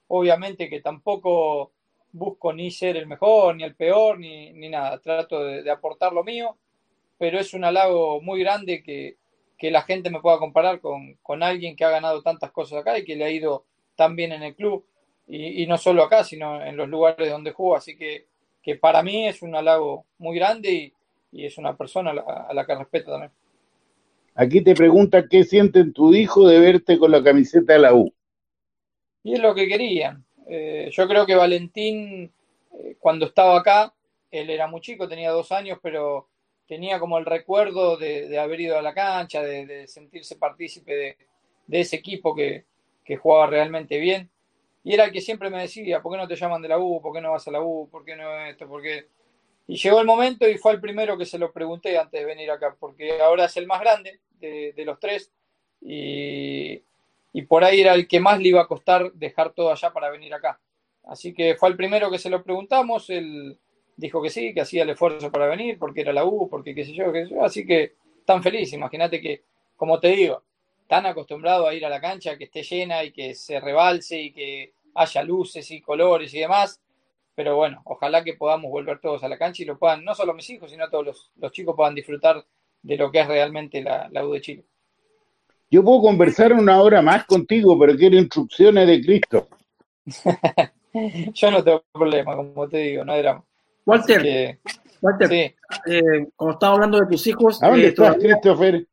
[0.08, 1.72] Obviamente que tampoco
[2.12, 5.00] busco ni ser el mejor, ni el peor, ni, ni nada.
[5.00, 6.56] Trato de, aportar lo mío,
[7.18, 9.16] pero es un halago muy grande que,
[9.58, 12.98] que la gente me pueda comparar con, con, alguien que ha ganado tantas cosas acá
[12.98, 13.64] y que le ha ido
[13.96, 14.86] tan bien en el club.
[15.26, 17.76] Y, y no solo acá, sino en los lugares donde juego.
[17.76, 18.26] Así que,
[18.62, 20.94] que para mí es un halago muy grande y,
[21.34, 23.32] y es una persona a la, que respeto también.
[24.36, 28.12] Aquí te pregunta qué sienten tu hijo de verte con la camiseta de la U.
[29.24, 30.24] Y es lo que querían.
[30.46, 32.32] Eh, yo creo que Valentín,
[32.72, 33.92] eh, cuando estaba acá,
[34.30, 36.28] él era muy chico, tenía dos años, pero
[36.68, 41.16] tenía como el recuerdo de, haber ido a la cancha, de, sentirse partícipe
[41.66, 42.64] de, ese equipo que,
[43.04, 44.30] que, jugaba realmente bien.
[44.84, 47.00] Y era el que siempre me decía, ¿por qué no te llaman de la U?
[47.02, 47.88] ¿Por qué no vas a la U?
[47.90, 48.68] ¿Por qué no esto?
[48.68, 49.08] ¿Por qué?
[49.66, 52.50] Y llegó el momento y fue el primero que se lo pregunté antes de venir
[52.50, 55.32] acá, porque ahora es el más grande de, los tres
[55.80, 56.82] y,
[57.48, 60.34] por ahí era el que más le iba a costar dejar todo allá para venir
[60.34, 60.60] acá.
[61.04, 63.58] Así que fue el primero que se lo preguntamos, él
[63.96, 66.84] dijo que sí, que hacía el esfuerzo para venir, porque era la U, porque qué
[66.84, 67.44] sé yo, qué sé yo.
[67.44, 67.94] Así que
[68.24, 69.44] tan feliz, imagínate que,
[69.76, 70.42] como te digo,
[70.86, 74.32] tan acostumbrado a ir a la cancha, que esté llena y que se rebalse y
[74.32, 76.80] que haya luces y colores y demás,
[77.34, 80.34] pero bueno, ojalá que podamos volver todos a la cancha y lo puedan, no solo
[80.34, 82.44] mis hijos, sino todos los, chicos puedan disfrutar
[82.82, 84.64] de lo que es realmente la, la U de Chile.
[85.70, 89.48] Yo puedo conversar una hora más contigo, pero quiero instrucciones de Cristo.
[91.32, 93.44] Yo no tengo problema, como te digo, no hay drama.
[93.84, 94.58] Walter,
[95.00, 97.62] Walter eh, como estaba hablando de tus hijos.
[97.62, 98.86] ¿A dónde eh, estás, Christopher?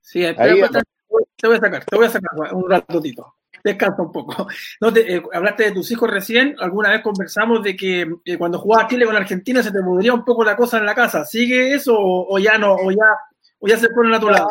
[0.00, 4.46] Sí, te voy a sacar, te voy a sacar un ratito descansa un poco.
[4.80, 8.88] No eh, hablaste de tus hijos recién, alguna vez conversamos de que eh, cuando jugabas
[8.88, 11.24] Chile con Argentina se te mudría un poco la cosa en la casa.
[11.24, 12.74] ¿Sigue eso o, ya no?
[12.74, 13.18] O ya,
[13.58, 14.48] o ya se ponen a tu lado?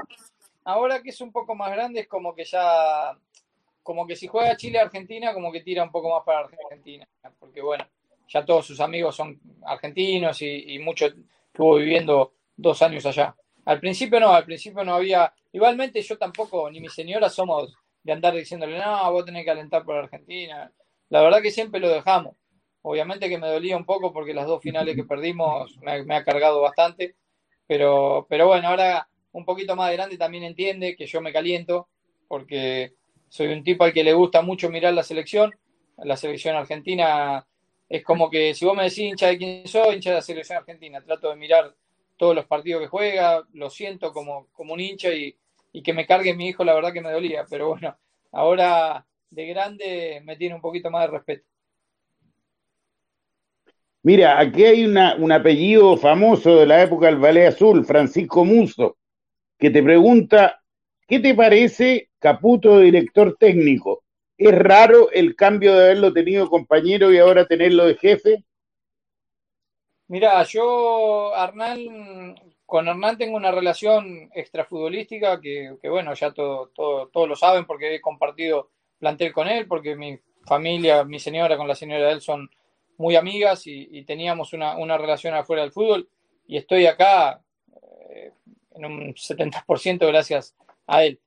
[0.65, 3.17] Ahora que es un poco más grande es como que ya,
[3.83, 7.07] como que si juega Chile-Argentina, como que tira un poco más para Argentina.
[7.39, 7.85] Porque bueno,
[8.27, 11.07] ya todos sus amigos son argentinos y, y mucho
[11.57, 13.33] estuvo viviendo dos años allá.
[13.65, 17.73] Al principio no, al principio no había, igualmente yo tampoco, ni mi señora somos
[18.07, 20.71] de andar diciéndole, no, vos tenés que alentar por Argentina.
[21.09, 22.37] La verdad que siempre lo dejamos.
[22.81, 26.61] Obviamente que me dolía un poco porque las dos finales que perdimos me, ha cargado
[26.61, 27.17] bastante,
[27.67, 31.89] pero, pero bueno, ahora un poquito más de grande también entiende que yo me caliento
[32.29, 32.93] porque
[33.27, 35.53] soy un tipo al que le gusta mucho mirar la selección.
[35.97, 37.45] La selección argentina
[37.89, 40.59] es como que si vos me decís hincha de quién soy, hincha de la selección
[40.59, 41.75] argentina, trato de mirar
[42.15, 45.35] todos los partidos que juega, lo siento como, como un hincha y,
[45.77, 47.95] y que me cargue mi hijo, la verdad que me dolía, pero bueno,
[48.31, 51.45] ahora de grande me tiene un poquito más de respeto.
[54.01, 58.97] Mira, aquí hay un apellido famoso de la época del Ballet Azul, Francisco Muso,
[59.59, 60.63] que te pregunta,
[61.07, 64.03] ¿qué te parece Caputo director técnico?
[64.35, 68.43] ¿Es raro el cambio de haberlo tenido compañero y ahora tenerlo de jefe?
[70.07, 77.07] Mira, yo, Arnal, con Hernán tengo una relación extrafutbolística que, que bueno, ya todo, todo,
[77.07, 81.69] todos lo saben porque he compartido plantel con él, porque mi familia, mi señora con
[81.69, 82.49] la señora de él son
[82.97, 86.09] muy amigas y, teníamos una, una, relación afuera del fútbol
[86.45, 87.41] y estoy acá
[88.09, 88.31] eh,
[88.75, 90.53] en un 70% gracias
[90.87, 91.21] a él.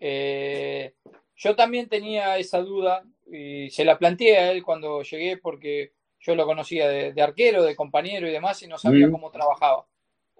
[0.00, 0.94] Eh,
[1.36, 6.34] yo también tenía esa duda y se la planteé a él cuando llegué porque yo
[6.34, 9.86] lo conocía de, arquero, de compañero y demás y no sabía cómo trabajaba.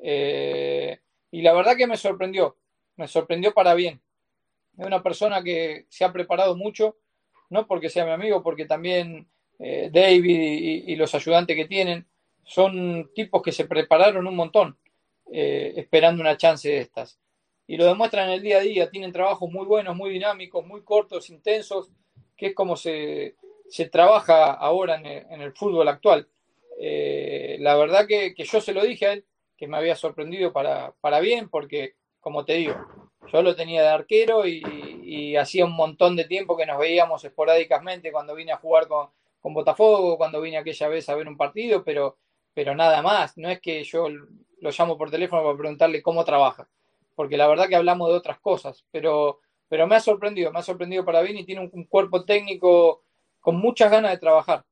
[0.02, 0.98] Eh,
[1.30, 2.56] y la verdad que me sorprendió,
[2.96, 4.02] me sorprendió para bien.
[4.76, 6.96] Es una persona que se ha preparado mucho,
[7.50, 9.28] no porque sea mi amigo, porque también
[9.58, 12.06] eh, David y, los ayudantes que tienen
[12.44, 14.76] son tipos que se prepararon un montón
[15.30, 17.18] eh, esperando una chance de estas.
[17.66, 20.82] Y lo demuestran en el día a día, tienen trabajos muy buenos, muy dinámicos, muy
[20.82, 21.90] cortos, intensos,
[22.36, 23.36] que es como se,
[23.90, 26.28] trabaja ahora en el, fútbol actual.
[26.78, 29.24] La verdad que, yo se lo dije a él,
[29.62, 32.74] que me había sorprendido para, para bien, porque, como te digo,
[33.32, 38.10] yo lo tenía de arquero y, hacía un montón de tiempo que nos veíamos esporádicamente
[38.10, 39.10] cuando vine a jugar con,
[39.40, 42.18] con Botafogo, cuando vine aquella vez a ver un partido, pero,
[42.52, 43.38] pero nada más.
[43.38, 46.68] No es que yo lo llamo por teléfono para preguntarle cómo trabaja,
[47.14, 49.38] porque la verdad que hablamos de otras cosas, pero,
[49.68, 53.04] pero me ha sorprendido, me ha sorprendido para bien y tiene un, cuerpo técnico
[53.38, 54.64] con muchas ganas de trabajar.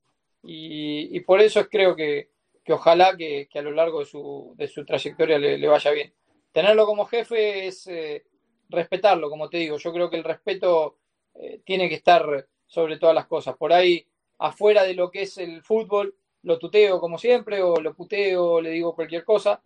[0.42, 2.29] Y, por eso creo que,
[2.68, 6.12] ojalá que, a lo largo de su, de su trayectoria le, vaya bien.
[6.52, 8.24] Tenerlo como jefe es eh,
[8.68, 9.76] respetarlo, como te digo.
[9.78, 10.98] Yo creo que el respeto
[11.34, 13.56] eh, tiene que estar sobre todas las cosas.
[13.56, 14.06] Por ahí,
[14.38, 18.70] afuera de lo que es el fútbol, lo tuteo como siempre, o lo puteo, le
[18.70, 19.62] digo cualquier cosa,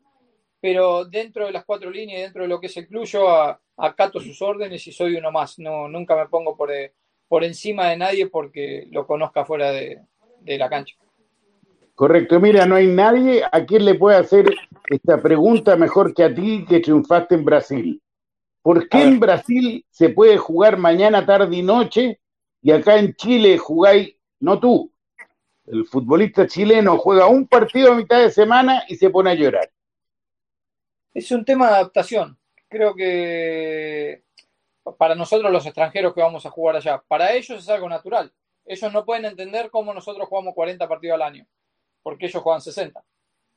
[0.61, 3.07] pero dentro de las cuatro líneas, dentro de lo que es el club,
[3.77, 5.59] acato sus órdenes y soy uno más.
[5.59, 6.95] No, nunca me pongo por, eh,
[7.29, 10.01] por encima de nadie porque lo conozca fuera de,
[10.41, 10.97] la cancha.
[11.95, 14.53] Correcto, mira, no hay nadie a quien le pueda hacer
[14.87, 18.03] esta pregunta mejor que a ti que triunfaste en Brasil.
[18.63, 22.21] ¿Por qué en Brasil se puede jugar mañana, tarde y noche
[22.63, 24.91] y acá en Chile jugáis, no tú,
[25.67, 29.71] el futbolista chileno juega un partido a mitad de semana y se pone a llorar?
[31.13, 32.37] Es un tema de adaptación.
[32.69, 34.25] Creo que
[34.99, 38.33] para nosotros los extranjeros que vamos a jugar allá, para ellos es algo natural.
[38.67, 41.47] Ellos no pueden entender cómo nosotros jugamos 40 partidos al año,
[42.05, 43.03] porque ellos juegan 60.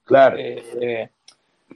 [0.04, 0.38] Claro.
[0.40, 1.10] Eh, eh,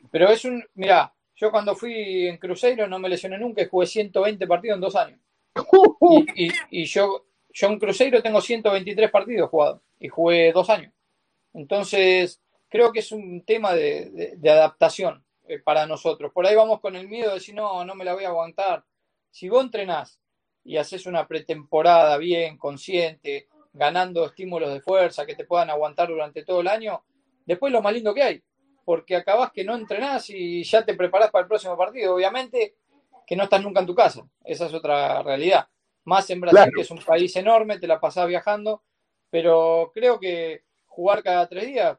[0.09, 3.85] pero es un, mira, yo cuando fui en Cruzeiro no me lesioné nunca y jugué
[3.85, 5.19] 120 partidos en dos años.
[6.71, 10.91] Y, yo, yo en Cruzeiro tengo 123 partidos jugados y jugué dos años.
[11.53, 15.23] Entonces, creo que es un tema de adaptación.
[15.51, 16.31] Eh, para nosotros.
[16.31, 18.85] Por ahí vamos con el miedo de decir, no, no me la voy a aguantar.
[19.29, 20.17] Si vos entrenás
[20.63, 26.43] y haces una pretemporada bien, consciente, ganando estímulos de fuerza que te puedan aguantar durante
[26.43, 27.03] todo el año,
[27.45, 28.43] después lo más lindo que hay,
[28.85, 32.15] porque acabás que no entrenás y ya te preparás para el próximo partido.
[32.15, 32.75] Obviamente
[33.25, 35.67] que no estás nunca en tu casa, esa es otra realidad.
[36.03, 38.83] Más en Brasil, que es un país enorme, te la pasás viajando,
[39.29, 41.97] pero creo que jugar cada tres días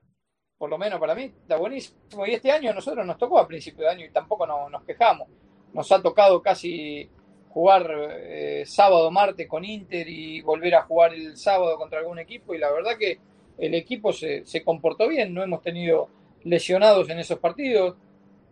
[0.63, 2.25] por lo menos para mí, está buenísimo.
[2.25, 5.29] Y este año a nosotros nos tocó a principio de año y tampoco nos quejamos.
[5.73, 7.11] Nos ha tocado casi
[7.53, 7.87] jugar
[8.19, 12.59] eh, sábado, martes con Inter y volver a jugar el sábado contra algún equipo y
[12.59, 13.19] la verdad que
[13.59, 16.09] el equipo se, comportó bien, no hemos tenido
[16.45, 17.97] lesionados en esos partidos.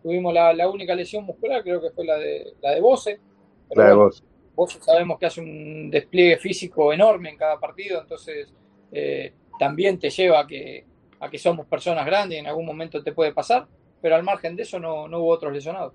[0.03, 3.19] Tuvimos la, única lesión muscular, creo que fue la de, la de Bose.
[3.71, 4.23] la de Bose.
[4.55, 8.53] Bose sabemos que hace un despliegue físico enorme en cada partido, entonces
[8.91, 10.85] eh, también te lleva a que,
[11.19, 13.67] a que somos personas grandes y en algún momento te puede pasar,
[14.01, 15.93] pero al margen de eso no, hubo otros lesionados.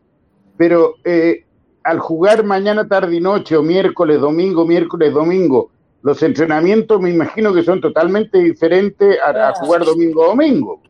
[0.56, 1.44] Pero eh,
[1.86, 5.70] al jugar mañana, tarde y noche, o miércoles, domingo, miércoles, domingo,
[6.02, 10.82] los entrenamientos me imagino que son totalmente diferentes a, jugar domingo, domingo.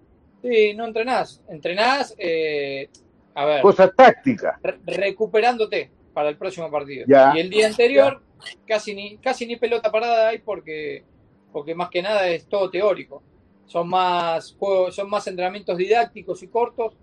[0.42, 1.42] Sí, no entrenás.
[1.48, 2.88] Entrenás, eh,
[3.34, 3.62] a ver.
[3.62, 4.58] Cosas tácticas.
[4.84, 7.06] recuperándote para el próximo partido.
[7.34, 8.20] y el día anterior,
[8.66, 11.04] casi ni, casi ni pelota parada hay porque,
[11.52, 13.22] porque más que nada es todo teórico
[13.66, 16.94] son más juegos, son más entrenamientos didácticos y cortos,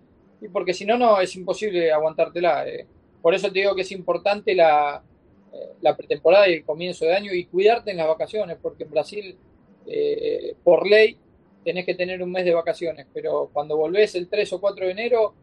[0.41, 2.68] y porque si no, no es imposible aguantártela.
[2.68, 2.88] Eh.
[3.24, 5.01] Por eso te digo que es importante la,
[5.53, 8.91] eh, la pretemporada y el comienzo de año y cuidarte en las vacaciones, porque en
[8.91, 9.38] Brasil,
[9.88, 11.17] eh, por ley,
[11.63, 14.91] tenés que tener un mes de vacaciones, pero cuando volvés el 3 o 4 de
[14.91, 15.34] enero,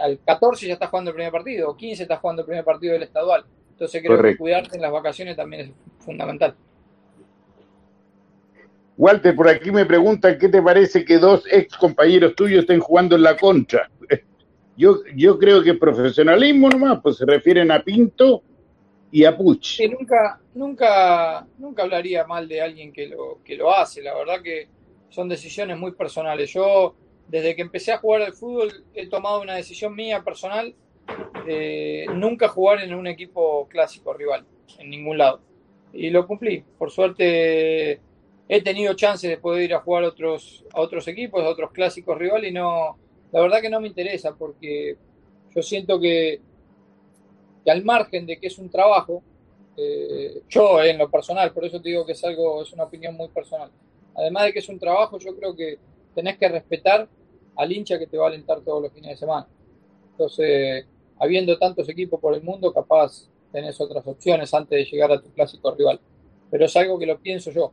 [0.00, 2.94] al 14 ya estás jugando el primer partido, o 15 estás jugando el primer partido
[2.94, 3.44] del estadual.
[3.72, 6.54] Entonces creo que cuidarte en las vacaciones también es fundamental.
[8.96, 13.16] Walter, por aquí me preguntan qué te parece que dos ex compañeros tuyos estén jugando
[13.16, 13.90] en la contra.
[14.76, 18.42] Yo, yo creo que profesionalismo nomás, pues se refieren a Pinto
[19.10, 19.80] y a Puch.
[19.90, 24.02] nunca, nunca, nunca hablaría mal de alguien que lo, que lo hace.
[24.02, 24.68] La verdad que
[25.10, 26.50] son decisiones muy personales.
[26.52, 26.94] Yo,
[27.28, 30.74] desde que empecé a jugar al fútbol, he tomado una decisión mía personal
[31.46, 34.46] de nunca jugar en un equipo clásico rival,
[34.78, 35.40] en ningún lado.
[35.92, 36.64] Y lo cumplí.
[36.78, 38.00] Por suerte
[38.48, 42.50] he tenido chance de poder ir a jugar otros, otros equipos, a otros clásicos rivales
[42.50, 42.98] y no,
[43.32, 44.96] la verdad que no me interesa porque
[45.54, 46.40] yo siento que,
[47.66, 49.22] al margen de que es un trabajo,
[49.74, 53.16] Eh, yo en lo personal, por eso te digo que es algo, es una opinión
[53.16, 53.70] muy personal.
[54.14, 55.78] Además de que es un trabajo, yo creo que
[56.14, 57.08] tenés que respetar
[57.56, 59.46] al hincha que te va a alentar todos los fines de semana.
[60.10, 60.84] Entonces,
[61.18, 65.30] habiendo tantos equipos por el mundo, capaz tenés otras opciones antes de llegar a tu
[65.32, 65.98] clásico rival.
[66.50, 67.72] Pero es algo que lo pienso yo.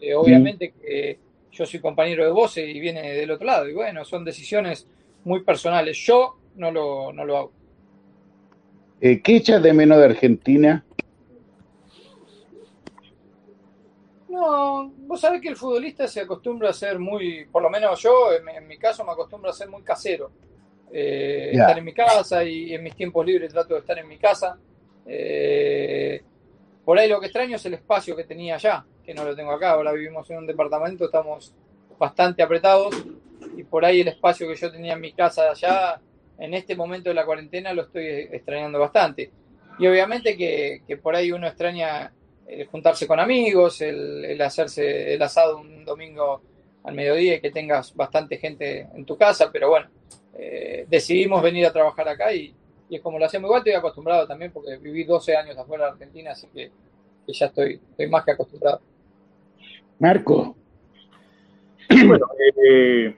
[0.00, 1.20] Eh, obviamente que
[1.52, 3.68] yo soy compañero de vos y viene del otro lado.
[3.68, 4.84] Y bueno, son decisiones
[5.26, 5.98] muy personales.
[5.98, 7.52] Yo no lo, no lo hago.
[9.00, 10.84] Eh, ¿Qué echas de menos de Argentina?
[14.28, 18.28] No, vos sabés que el futbolista se acostumbra a ser muy, por lo menos yo,
[18.32, 20.30] en, mi caso me acostumbro a ser muy casero.
[20.92, 24.18] Eh, estar en mi casa y en mis tiempos libres trato de estar en mi
[24.18, 24.56] casa.
[25.06, 26.22] Eh,
[26.84, 29.50] por ahí lo que extraño es el espacio que tenía allá, que no lo tengo
[29.50, 29.72] acá.
[29.72, 31.52] Ahora vivimos en un departamento, estamos
[31.98, 32.94] bastante apretados
[33.56, 36.00] y por ahí el espacio que yo tenía en mi casa allá,
[36.38, 39.30] en este momento de la cuarentena, lo estoy extrañando bastante.
[39.78, 42.12] Y obviamente que, que por ahí uno extraña
[42.46, 46.42] el juntarse con amigos, el, hacerse el asado un domingo
[46.84, 49.88] al mediodía y que tengas bastante gente en tu casa, pero bueno,
[50.34, 52.54] eh, decidimos venir a trabajar acá y,
[52.88, 56.30] es como lo hacemos igual, estoy acostumbrado también porque viví 12 años afuera de Argentina,
[56.30, 56.70] así que,
[57.26, 58.80] ya estoy, estoy más que acostumbrado.
[59.98, 60.54] Marco.
[61.88, 62.26] Bueno,
[62.68, 63.16] eh,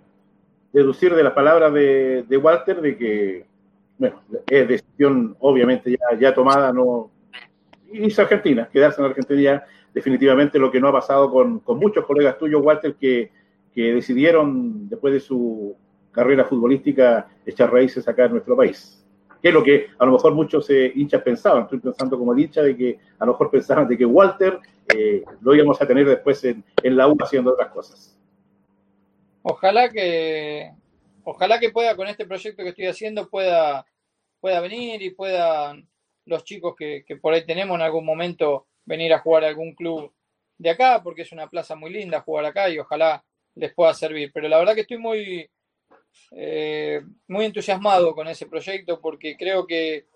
[0.72, 3.46] deducir de las palabras de, Walter de que,
[3.96, 7.10] bueno, es decisión obviamente ya, ya tomada, no,
[7.92, 9.64] irse Argentina, quedarse en Argentina
[9.94, 13.30] definitivamente lo que no ha pasado con, muchos colegas tuyos, Walter, que,
[13.74, 15.76] decidieron después de su
[16.10, 19.06] carrera futbolística echar raíces acá en nuestro país.
[19.40, 22.60] Que es lo que a lo mejor muchos eh, hinchas pensaban, estoy pensando como hincha
[22.60, 24.58] de que a lo mejor pensaban de que Walter
[24.92, 28.17] eh, lo íbamos a tener después en, la U haciendo otras cosas.
[29.42, 30.72] Ojalá que,
[31.24, 33.86] ojalá que pueda con este proyecto que estoy haciendo pueda,
[34.40, 35.76] pueda venir y pueda
[36.28, 40.12] los chicos que, por ahí tenemos en algún momento venir a jugar a algún club
[40.58, 43.24] de acá, porque es una plaza muy linda jugar acá y ojalá
[43.54, 44.30] les pueda servir.
[44.32, 45.48] Pero la verdad que estoy muy,
[46.32, 50.06] eh, muy entusiasmado con ese proyecto porque creo que,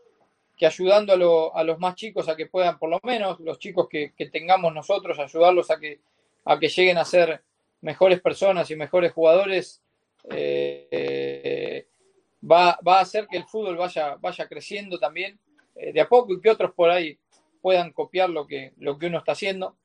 [0.61, 4.73] ayudando a, los más chicos a que puedan, por lo menos los chicos que, tengamos
[4.73, 5.99] nosotros, ayudarlos a que,
[6.45, 7.43] a que lleguen a ser
[7.83, 9.83] mejores personas y mejores jugadores,
[10.31, 11.87] eh,
[12.43, 15.39] va, va, a hacer que el fútbol vaya, vaya creciendo también
[15.75, 17.19] eh, de a poco y que otros por ahí
[17.61, 19.77] puedan copiar lo que, lo que uno está haciendo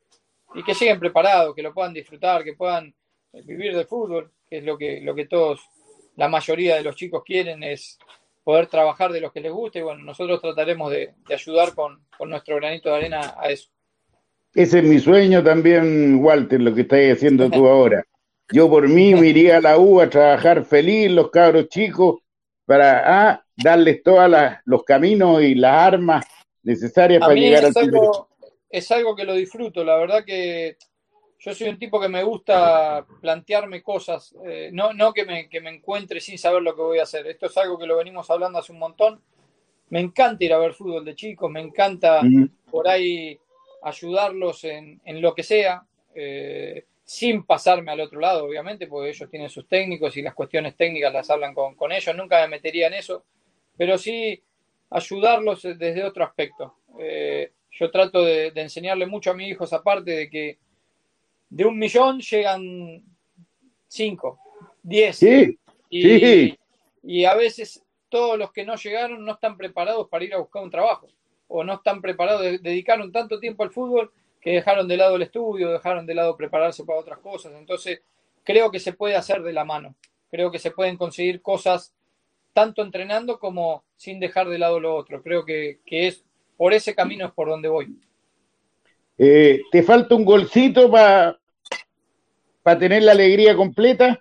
[0.55, 2.93] y que lleguen preparados, que lo puedan disfrutar, que puedan
[3.33, 5.61] eh, vivir del fútbol, que es lo que, lo que todos,
[6.15, 7.97] la mayoría de los chicos quieren, es
[8.43, 12.55] poder trabajar de lo que les gusta y bueno, nosotros trataremos de, ayudar con, nuestro
[12.55, 13.69] granito de arena a eso.
[14.57, 18.03] Ese es mi sueño también, Walter, lo que estás haciendo tú ahora.
[18.51, 22.21] Yo por mí me iría a la U a trabajar feliz, los cabros chicos,
[22.65, 24.27] para ah, darles todos
[24.65, 26.25] los caminos y las armas
[26.63, 28.29] necesarias para llegar al algo,
[28.67, 30.77] Es algo que lo disfruto, la verdad que
[31.37, 35.61] yo soy un tipo que me gusta plantearme cosas, eh, no, no que, me, que
[35.61, 37.27] me encuentre sin saber lo que voy a hacer.
[37.27, 39.21] Esto es algo que lo venimos hablando hace un montón.
[39.89, 42.21] Me encanta ir a ver fútbol de chicos, me encanta
[42.71, 43.39] por ahí
[43.87, 45.83] ayudarlos en, en lo que sea.
[46.15, 50.75] Eh, sin pasarme al otro lado, obviamente, porque ellos tienen sus técnicos y las cuestiones
[50.75, 53.23] técnicas las hablan con, ellos, nunca me metería en eso,
[53.77, 54.43] pero sí
[54.89, 56.75] ayudarlos desde otro aspecto.
[56.99, 60.57] Eh, yo trato de, enseñarle mucho a mis hijos aparte de que
[61.49, 63.01] de un millón llegan
[63.87, 64.39] cinco,
[64.83, 65.23] diez.
[65.89, 66.57] y,
[67.03, 70.61] y a veces todos los que no llegaron no están preparados para ir a buscar
[70.61, 71.07] un trabajo
[71.47, 75.71] o no están preparados, dedicaron tanto tiempo al fútbol que dejaron de lado el estudio,
[75.71, 77.53] dejaron de lado prepararse para otras cosas.
[77.57, 78.01] Entonces,
[78.43, 79.95] creo que se puede hacer de la mano.
[80.31, 81.93] Creo que se pueden conseguir cosas
[82.53, 85.21] tanto entrenando como sin dejar de lado lo otro.
[85.21, 86.23] Creo que, es
[86.57, 87.99] por ese camino es por donde voy.
[89.17, 91.37] Eh, ¿Te falta un golcito para
[92.79, 94.19] tener la alegría completa?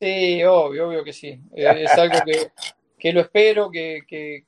[0.00, 1.38] Sí, obvio, obvio que sí.
[1.54, 2.18] Eh, es algo
[2.98, 4.45] que, lo espero, que, que,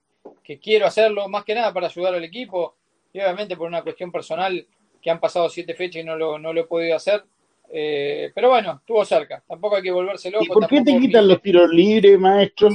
[0.56, 2.76] quiero hacerlo, más que nada para ayudar al equipo
[3.12, 4.66] y obviamente por una cuestión personal
[5.02, 7.24] que han pasado siete fechas y no lo, no lo he podido hacer.
[7.70, 9.42] Eh, pero bueno, estuvo cerca.
[9.46, 10.44] Tampoco hay que volverse loco.
[10.44, 12.70] ¿Y por qué te quitan los tiros libres, maestro?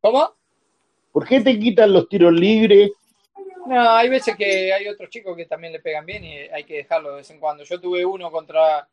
[0.00, 0.34] ¿Cómo?
[1.12, 2.92] ¿Por qué te quitan los tiros libres?
[3.66, 6.76] No, hay veces que hay otros chicos que también le pegan bien y hay que
[6.78, 7.62] dejarlo de vez en cuando.
[7.64, 8.88] Yo tuve uno contra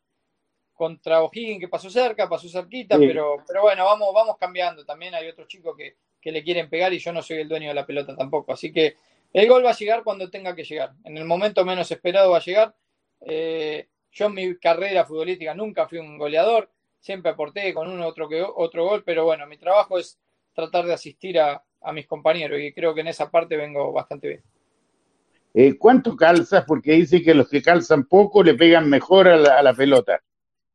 [0.74, 4.84] contra O'Higgins que pasó cerca, pasó cerquita, pero, pero bueno, vamos, vamos cambiando.
[4.84, 5.96] También hay otros chicos que,
[6.28, 8.52] que le quieren pegar y yo no soy el dueño de la pelota tampoco.
[8.52, 8.96] Así que
[9.32, 10.92] el gol va a llegar cuando tenga que llegar.
[11.04, 12.74] En el momento menos esperado va a llegar.
[13.22, 16.70] Eh, yo en mi carrera futbolística nunca fui un goleador.
[17.00, 20.18] Siempre aporté con uno otro, que, otro gol, pero bueno, mi trabajo es
[20.52, 21.64] tratar de asistir a,
[21.94, 24.42] mis compañeros y creo que en esa parte vengo bastante bien.
[25.54, 26.64] Eh, ¿Cuánto calzas?
[26.66, 30.20] Porque dice que los que calzan poco le pegan mejor a la, pelota.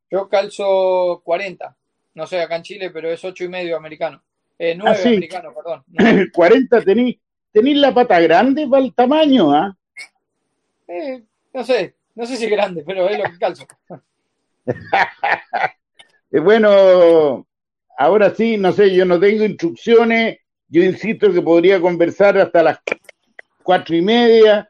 [0.10, 1.78] Yo calzo 40.
[2.16, 4.24] No sé, acá en Chile, pero es ocho y medio americano.
[4.60, 5.84] Eh, 9 ah, americano, perdón.
[6.32, 7.18] 40 tenéis
[7.54, 9.78] tenéis la pata grande para el tamaño, ¿ah?
[10.88, 11.24] Eh,
[11.54, 13.66] no sé, no sé si es grande, pero es lo que calzo.
[16.36, 17.46] Eh, bueno,
[17.96, 22.80] ahora sí, no sé, yo no tengo instrucciones, yo insisto que podría conversar hasta las
[23.62, 24.68] cuatro y media.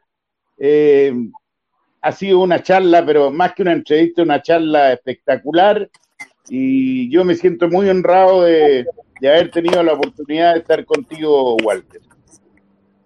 [0.58, 1.10] Eh,
[2.02, 5.88] ha sido una charla, pero más que una entrevista, una charla espectacular.
[6.50, 8.86] Y yo me siento muy honrado de,
[9.28, 12.00] haber tenido la oportunidad de estar contigo, Walter.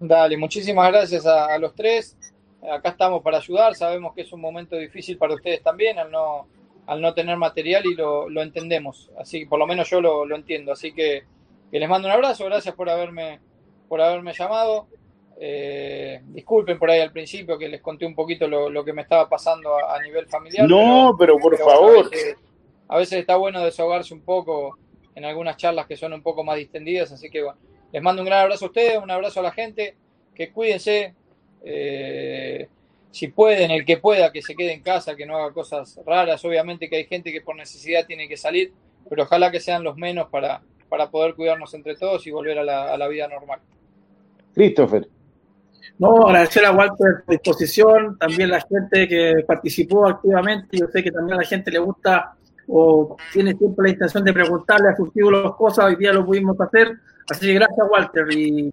[0.00, 2.16] Dale, muchísimas gracias a, los tres.
[2.62, 3.74] Acá estamos para ayudar.
[3.74, 6.46] Sabemos que es un momento difícil para ustedes también al no,
[6.86, 9.10] al no tener material y lo, lo entendemos.
[9.18, 10.72] Así que por lo menos yo lo, lo entiendo.
[10.72, 11.24] Así que,
[11.70, 12.44] que, les mando un abrazo.
[12.44, 13.40] Gracias por haberme,
[13.88, 14.86] por haberme llamado.
[15.40, 19.28] Eh, disculpen por ahí al principio que les conté un poquito lo, que me estaba
[19.28, 20.68] pasando a, nivel familiar.
[20.68, 22.10] No, pero, por favor.
[22.88, 24.78] A veces, está bueno desahogarse un poco
[25.18, 27.58] en algunas charlas que son un poco más distendidas, así que bueno,
[27.92, 29.96] les mando un gran abrazo a ustedes, un abrazo a la gente,
[30.32, 31.14] que cuídense,
[31.64, 32.68] eh,
[33.10, 36.44] si pueden, el que pueda, que se quede en casa, que no haga cosas raras,
[36.44, 38.72] obviamente que hay gente que por necesidad tiene que salir,
[39.08, 42.64] pero ojalá que sean los menos para, para poder cuidarnos entre todos y volver a
[42.64, 43.60] la, a la vida normal.
[44.54, 45.08] Christopher.
[45.98, 51.10] No, agradecer a Walter por disposición, también la gente que participó activamente, yo sé que
[51.10, 52.37] también a la gente le gusta
[52.68, 56.60] o tiene siempre la intención de preguntarle a sus títulos cosas, hoy día lo pudimos
[56.60, 56.98] hacer,
[57.28, 58.72] así que gracias Walter y,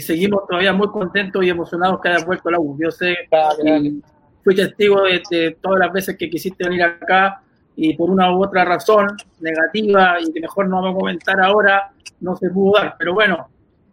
[0.00, 2.76] seguimos todavía muy contentos y emocionados que hayas vuelto a la U.
[2.78, 3.16] Yo sé,
[3.62, 3.94] que
[4.42, 7.40] fui testigo de, todas las veces que quisiste venir acá
[7.76, 9.06] y por una u otra razón
[9.40, 13.48] negativa y que mejor no vamos a comentar ahora, no se pudo dar, pero bueno,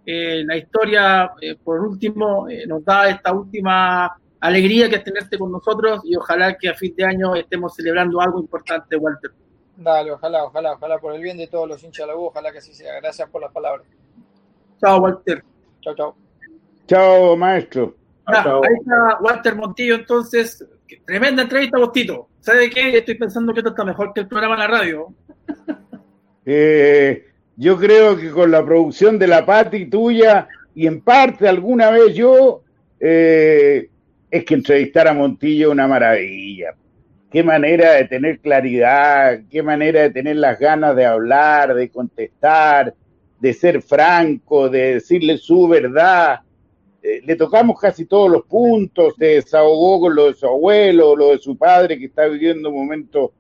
[0.06, 4.12] eh, la historia, eh, por último, eh, nos da esta última
[4.44, 8.20] alegría que es tenerte con nosotros y ojalá que a fin de año estemos celebrando
[8.20, 9.32] algo importante, Walter.
[9.78, 12.52] Dale, ojalá, ojalá, ojalá por el bien de todos los hinchas de la U, ojalá
[12.52, 13.00] que así sea.
[13.00, 13.88] Gracias por las palabras.
[14.82, 15.44] Chao, Walter.
[15.80, 16.16] Chao, chao.
[16.88, 17.96] Chao, maestro.
[18.26, 20.66] Ahí está Walter Montillo, entonces,
[21.06, 22.28] tremenda entrevista, Bostito.
[22.42, 22.98] ¿Sabe qué?
[22.98, 25.08] Estoy pensando que esto está mejor que el programa en la radio.
[26.46, 31.90] Eh, yo creo que con la producción de la Pati tuya y en parte alguna
[31.90, 32.64] vez yo,
[33.00, 33.90] eh,
[34.34, 36.76] es que entrevistar a Montillo es una maravilla.
[37.32, 42.94] Qué manera de tener claridad, qué manera de tener las ganas de hablar, de contestar,
[43.40, 46.40] de ser franco, de decirle su verdad.
[47.02, 51.32] Eh, le tocamos casi todos los puntos, se desahogó con lo de su abuelo, lo
[51.32, 53.34] de su padre que está viviendo un momento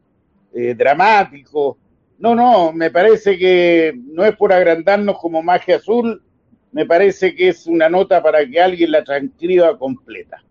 [0.54, 1.78] eh, dramático
[2.24, 6.24] no, no, me parece que no es por agrandarnos como magia azul,
[6.72, 10.42] me parece que es una nota para que alguien la transcriba completa.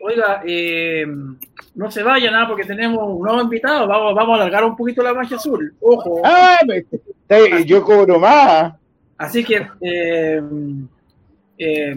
[0.00, 1.06] Oiga, eh,
[1.74, 5.02] no se vaya nada porque tenemos un nuevo invitado, vamos, vamos a alargar un poquito
[5.02, 6.22] la magia azul, ojo.
[6.24, 6.58] Ah,
[7.64, 8.74] yo cobro más.
[9.16, 10.42] Así que, eh,
[11.58, 11.96] eh,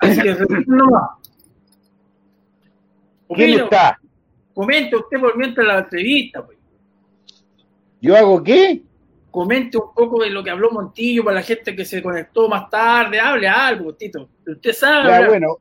[0.00, 0.36] así que,
[0.66, 1.18] no
[3.34, 3.98] ¿Quién está?
[4.54, 6.56] Comente usted por mientras la entrevista, pues.
[8.00, 8.82] ¿Yo hago qué?
[9.30, 12.70] Comente un poco de lo que habló Montillo para la gente que se conectó más
[12.70, 13.20] tarde.
[13.20, 14.28] Hable algo, Tito.
[14.46, 15.26] Usted sabe.
[15.28, 15.58] bueno,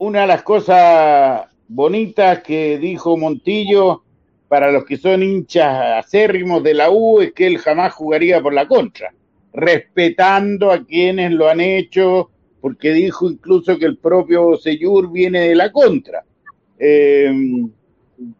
[0.00, 4.02] una de las cosas bonitas que dijo Montillo
[4.48, 8.54] para los que son hinchas acérrimos de la U es que él jamás jugaría por
[8.54, 9.12] la contra,
[9.52, 12.30] respetando a quienes lo han hecho,
[12.62, 16.24] porque dijo incluso que el propio Seyur viene de la contra.
[16.78, 17.30] Eh,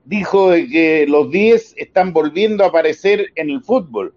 [0.06, 4.14] dijo de que los 10 están volviendo a aparecer en el fútbol.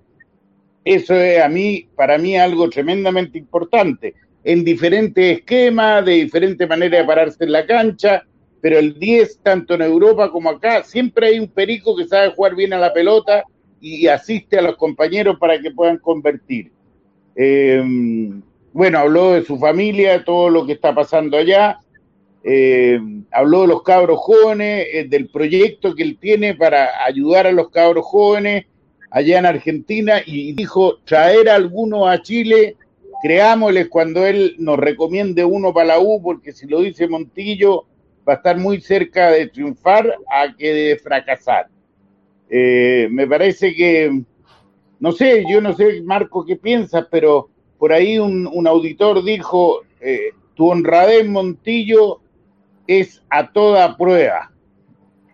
[0.86, 4.14] Eso es a mí, para mí, algo tremendamente importante.
[4.44, 8.24] En diferentes esquemas, de diferente manera de pararse en la cancha,
[8.62, 12.56] pero el 10, tanto en Europa como acá, siempre hay un perico que sabe jugar
[12.56, 13.44] bien a la pelota
[13.80, 16.72] y asiste a los compañeros para que puedan convertir.
[17.36, 17.84] Eh,
[18.72, 21.80] bueno, habló de su familia, todo lo que está pasando allá,
[22.44, 23.00] eh,
[23.32, 27.70] habló de los cabros jóvenes, eh, del proyecto que él tiene para ayudar a los
[27.70, 28.66] cabros jóvenes
[29.12, 32.76] allá en Argentina y dijo traer a algunos a Chile,
[33.24, 37.86] creámosles cuando él nos recomiende uno para la U, porque si lo dice Montillo
[38.28, 41.68] va a estar muy cerca de triunfar a que de fracasar.
[42.50, 44.22] Eh, me parece que,
[45.00, 47.50] no sé, yo no sé, Marco, qué piensas, pero
[47.80, 49.82] por ahí un, auditor dijo,
[50.54, 52.22] tu honradez, Montillo,
[52.88, 54.52] es a toda prueba.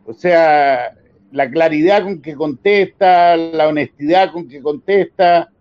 [0.06, 0.96] O sea,
[1.32, 5.52] la claridad con que contesta, la honestidad con que contesta,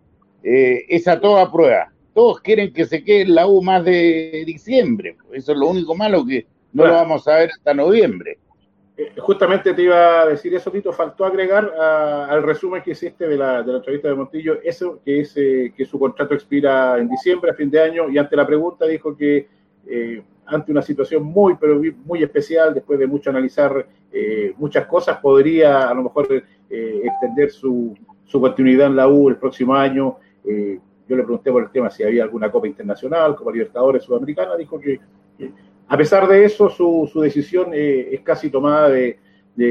[0.42, 1.92] eh, es a toda prueba.
[2.18, 5.16] Todos quieren que se quede en la U más de diciembre.
[5.30, 8.38] Eso es lo único malo que no lo vamos a ver hasta noviembre.
[8.96, 13.36] Eh, justamente te iba a decir eso, Tito, faltó agregar al resumen que hiciste de
[13.36, 17.08] la, de la entrevista de Montillo, eso, que es eh, que su contrato expira en
[17.08, 19.46] diciembre, a fin de año, y ante la pregunta dijo que
[19.86, 23.86] eh, ante una situación muy, pero muy especial, después de mucho analizar
[24.56, 29.76] muchas cosas, podría a lo mejor extender su, su, continuidad en la U el próximo
[29.76, 30.16] año.
[31.08, 34.78] Yo le pregunté por el tema si había alguna Copa Internacional, Copa Libertadores Sudamericana, dijo
[34.78, 35.00] que
[35.88, 39.18] a pesar de eso, su, decisión eh, es casi tomada de,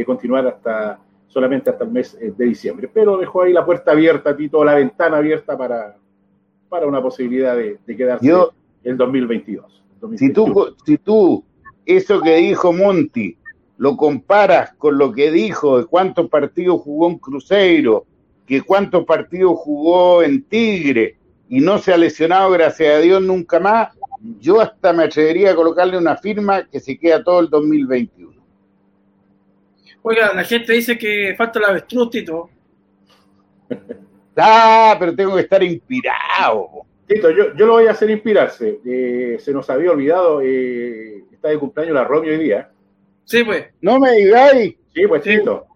[0.05, 2.89] continuar hasta solamente hasta el mes eh, de diciembre.
[2.91, 5.95] Pero dejó ahí la puerta abierta, Tito, la ventana abierta para,
[6.67, 8.33] para una posibilidad de, quedarse
[8.83, 9.83] el 2022.
[10.15, 11.43] Si, tú, si tú,
[11.85, 13.37] eso que dijo Monti,
[13.77, 18.05] lo comparas con lo que dijo de cuántos partidos jugó en Cruzeiro,
[18.47, 21.16] que cuántos partidos jugó en Tigre
[21.49, 23.97] y no se ha lesionado, gracias a Dios, nunca más,
[24.39, 28.33] yo hasta me atrevería a colocarle una firma que se queda todo el 2021.
[30.01, 32.49] Oiga, la gente dice que falta la avestruz, Tito.
[34.37, 36.85] ah, pero tengo que estar inspirado.
[37.05, 38.79] Tito, yo, yo lo voy a hacer inspirarse.
[38.85, 42.69] Eh, se nos había olvidado, eh, está de cumpleaños la Romy hoy día.
[43.23, 43.67] Sí, pues.
[43.81, 44.75] No me digáis.
[44.93, 45.67] Sí, pues, Tito.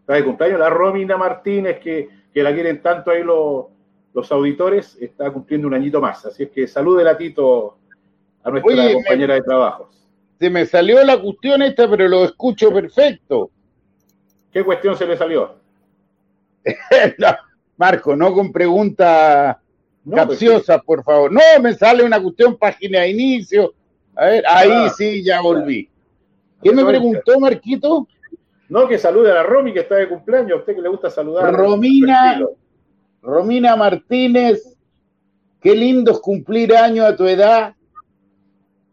[0.00, 3.66] Está de cumpleaños la Romina Martínez, que, que la quieren tanto ahí los,
[4.12, 4.96] los auditores.
[5.00, 6.24] Está cumpliendo un añito más.
[6.26, 7.78] Así es que salúdela, Tito,
[8.42, 9.90] a nuestra compañera de trabajo.
[10.38, 13.50] Se me salió la cuestión esta, pero lo escucho perfecto.
[14.52, 15.54] ¿Qué cuestión se le salió?
[17.76, 19.56] Marco, no con preguntas
[20.04, 21.32] no, pues capciosas, por favor.
[21.32, 23.74] No, me sale una cuestión página de inicio.
[24.16, 24.92] A ver, ahí ah.
[24.96, 25.88] sí, ya volví.
[26.62, 28.06] ¿Qué me preguntó, Marquito?
[28.68, 30.52] No, que salude a la Romy, que está de cumpleaños.
[30.52, 31.52] A usted que le gusta saludar.
[31.52, 32.40] Romina,
[33.22, 34.76] Romina Martínez,
[35.60, 37.74] qué lindo es cumplir año a tu edad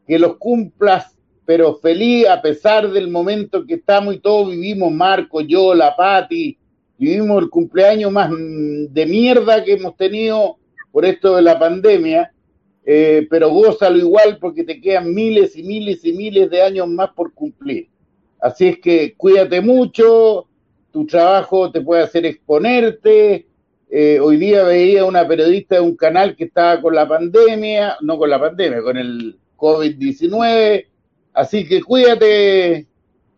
[0.06, 5.42] que los cumplas, pero feliz a pesar del momento que estamos y todos vivimos, Marco,
[5.42, 6.58] yo, la Pati,
[6.98, 10.58] vivimos el cumpleaños más de mierda que hemos tenido
[10.92, 12.32] por esto de la pandemia,
[12.86, 17.12] eh, pero gózalo igual porque te quedan miles y miles y miles de años más
[17.12, 17.90] por cumplir.
[18.40, 20.48] Así es que cuídate mucho,
[20.92, 23.46] tu trabajo te puede hacer exponerte.
[23.90, 28.18] Eh, hoy día veía una periodista de un canal que estaba con la pandemia, no
[28.18, 30.86] con la pandemia, con el COVID-19.
[31.34, 32.88] Así que cuídate,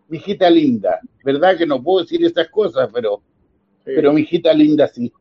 [0.07, 0.99] mijita linda.
[1.23, 3.21] ¿Verdad que no puedo decir estas cosas, pero,
[3.83, 5.11] pero mijita linda sí.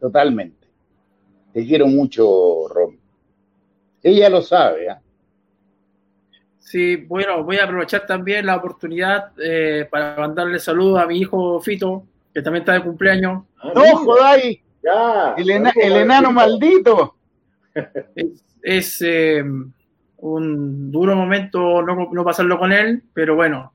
[0.00, 0.66] Totalmente.
[1.52, 2.96] Te quiero mucho, Rom.
[4.02, 4.96] Ella lo sabe, ¿eh?
[6.58, 11.58] Sí, bueno, voy a aprovechar también la oportunidad eh, para mandarle saludos a mi hijo
[11.60, 13.47] Fito, que también está de cumpleaños.
[13.74, 14.60] ¡No, jodáis!
[15.36, 17.16] el, el enano maldito
[18.62, 19.44] es eh,
[20.18, 23.72] un duro momento no, pasarlo con él, pero bueno,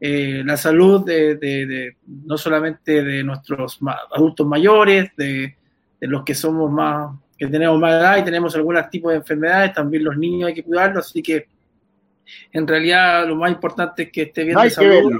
[0.00, 3.78] eh, la salud de, no solamente de nuestros
[4.12, 5.56] adultos mayores, de,
[6.00, 10.04] los que somos más, que tenemos más edad y tenemos algún tipo de enfermedades, también
[10.04, 11.46] los niños hay que cuidarlos, así que
[12.52, 15.12] en realidad lo más importante es que esté bien de salud.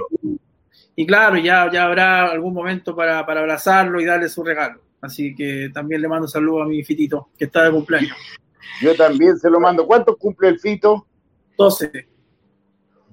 [0.95, 4.81] Y claro, ya, ya habrá algún momento para, para abrazarlo y darle su regalo.
[5.01, 8.17] Así que también le mando saludos a mi fitito, que está de cumpleaños.
[8.81, 9.85] Yo también se lo mando.
[9.85, 11.05] ¿Cuánto cumple el Fito?
[11.57, 12.07] 12.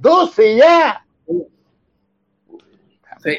[0.01, 1.05] ¿12 ya?
[3.23, 3.39] Sí.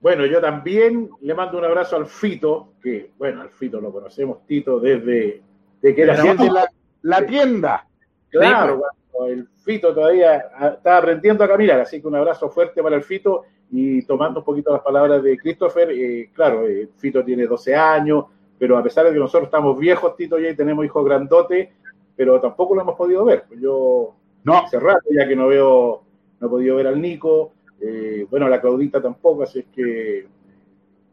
[0.00, 4.46] Bueno, yo también le mando un abrazo al Fito, que, bueno, al Fito lo conocemos,
[4.46, 5.42] Tito, desde
[5.82, 6.68] de que era la,
[7.02, 7.86] la, tienda.
[8.30, 8.82] Claro,
[9.26, 10.44] el Fito todavía
[10.74, 14.44] está aprendiendo a caminar, así que un abrazo fuerte para el Fito y tomando un
[14.44, 18.24] poquito las palabras de Christopher, eh, claro, el eh, Fito tiene 12 años,
[18.58, 21.68] pero a pesar de que nosotros estamos viejos, Tito, ya y tenemos hijos grandotes,
[22.16, 23.44] pero tampoco lo hemos podido ver.
[23.60, 24.14] Yo
[24.44, 24.58] no.
[24.58, 26.02] hace rato ya que no veo,
[26.40, 30.26] no he podido ver al Nico, eh, bueno, la Claudita tampoco, así es que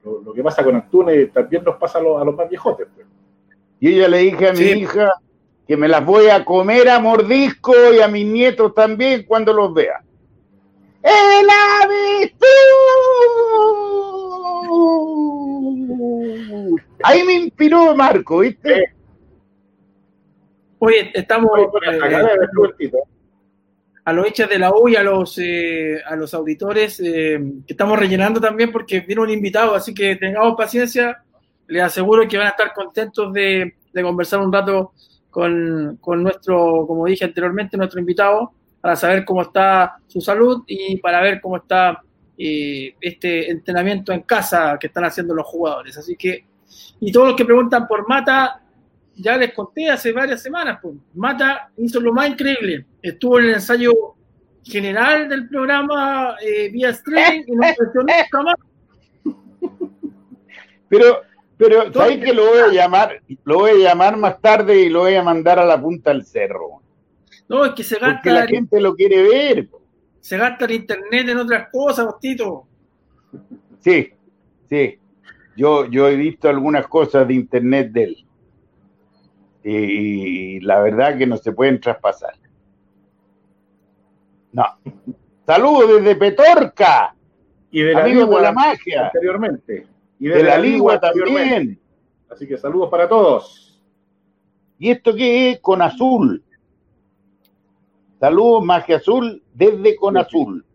[0.03, 2.87] lo, que pasa con Antunes también nos pasa a los, más viejotes.
[2.93, 3.07] Pues.
[3.79, 5.11] Y ella le dije a mi hija
[5.67, 9.73] que me las voy a comer a mordisco y a mis nietos también cuando los
[9.73, 10.01] vea.
[11.01, 11.47] ¡El
[12.21, 12.47] visto!
[17.03, 18.95] Ahí me inspiró Marco, ¿viste?
[20.79, 22.91] Oye, estamos eh,
[24.03, 27.73] a los hechos de la U y a los, eh, a los auditores eh, que
[27.73, 31.23] estamos rellenando también porque viene un invitado, así que tengamos paciencia.
[31.67, 34.93] Les aseguro que van a estar contentos de, conversar un rato
[35.35, 40.95] con, con, nuestro, como dije anteriormente, nuestro invitado, para saber cómo está su salud y
[40.99, 42.01] para ver cómo está
[42.37, 45.97] este entrenamiento en casa que están haciendo los jugadores.
[45.97, 46.45] Así que,
[47.01, 48.61] y todos los que preguntan por Mata,
[49.13, 52.85] ya les conté hace varias semanas, pues, Mata hizo lo más increíble.
[53.01, 53.91] Estuvo en el ensayo
[54.63, 57.61] general del programa eh, vía streaming y no
[57.93, 58.55] nunca más.
[60.87, 61.23] Pero,
[61.57, 63.21] pero ¿sabes que lo voy a llamar?
[63.43, 66.25] Lo voy a llamar más tarde y lo voy a mandar a la punta del
[66.25, 66.81] cerro.
[67.47, 68.15] No, es que se gasta.
[68.15, 69.69] Porque la gente lo quiere ver.
[70.19, 72.67] Se gasta el internet en otras cosas, Bostito.
[73.79, 74.11] Sí,
[74.69, 74.99] sí.
[75.55, 78.25] Yo, yo he visto algunas cosas de internet de él.
[79.63, 82.33] Y, la verdad que no se pueden traspasar.
[84.51, 84.65] No.
[85.45, 87.15] Saludos desde Petorca.
[87.71, 89.05] Y de la Amigo la magia.
[89.07, 89.87] Anteriormente.
[90.19, 91.79] Y de, la, Ligua también.
[92.29, 93.81] Así que saludos para todos.
[94.77, 95.59] ¿Y esto qué es?
[95.59, 96.43] Con azul.
[98.19, 100.65] Saludos, Magia Azul, desde Con Azul.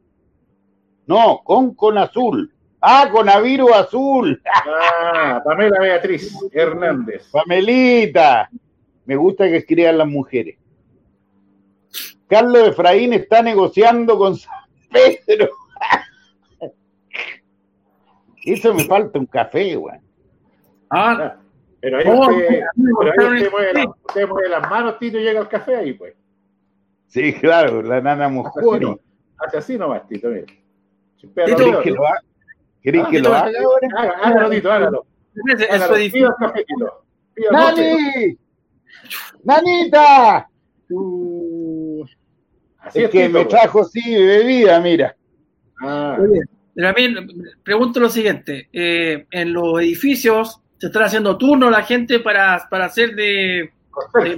[1.06, 2.52] No, con Con Azul.
[2.80, 4.40] Ah, con Aviro Azul.
[4.46, 7.28] Ah, Pamela Beatriz Hernández.
[7.30, 8.48] Pamelita.
[9.04, 10.56] Me gusta que escriban las mujeres.
[12.26, 14.54] Carlos Efraín está negociando con San
[14.90, 15.50] Pedro.
[18.44, 19.98] Eso me falta un café, güey.
[20.90, 21.36] Ah,
[21.80, 22.64] pero ahí usted,
[22.98, 26.14] pero ahí usted, mueve las manos, Tito, y llega el café ahí, pues.
[27.06, 28.96] Sí, claro, la nana Mojori.
[29.38, 30.46] Hace así nomás, Tito, mira.
[31.34, 32.20] ¿Querés que lo haga?
[32.82, 34.16] ¿Querés que lo haga ahora?
[34.22, 35.06] Hágalo, Tito, hágalo.
[35.56, 36.28] Eso es difícil.
[37.50, 38.38] ¡Nani!
[39.44, 40.48] ¡Nanita!
[42.80, 45.14] Así es, que me trajo, sí, bebida, mira.
[45.82, 46.18] Ah.
[46.80, 47.28] Oye, también
[47.62, 52.86] pregunto lo siguiente: eh, en los edificios se están haciendo turnos la gente para, para
[52.86, 53.70] hacer de,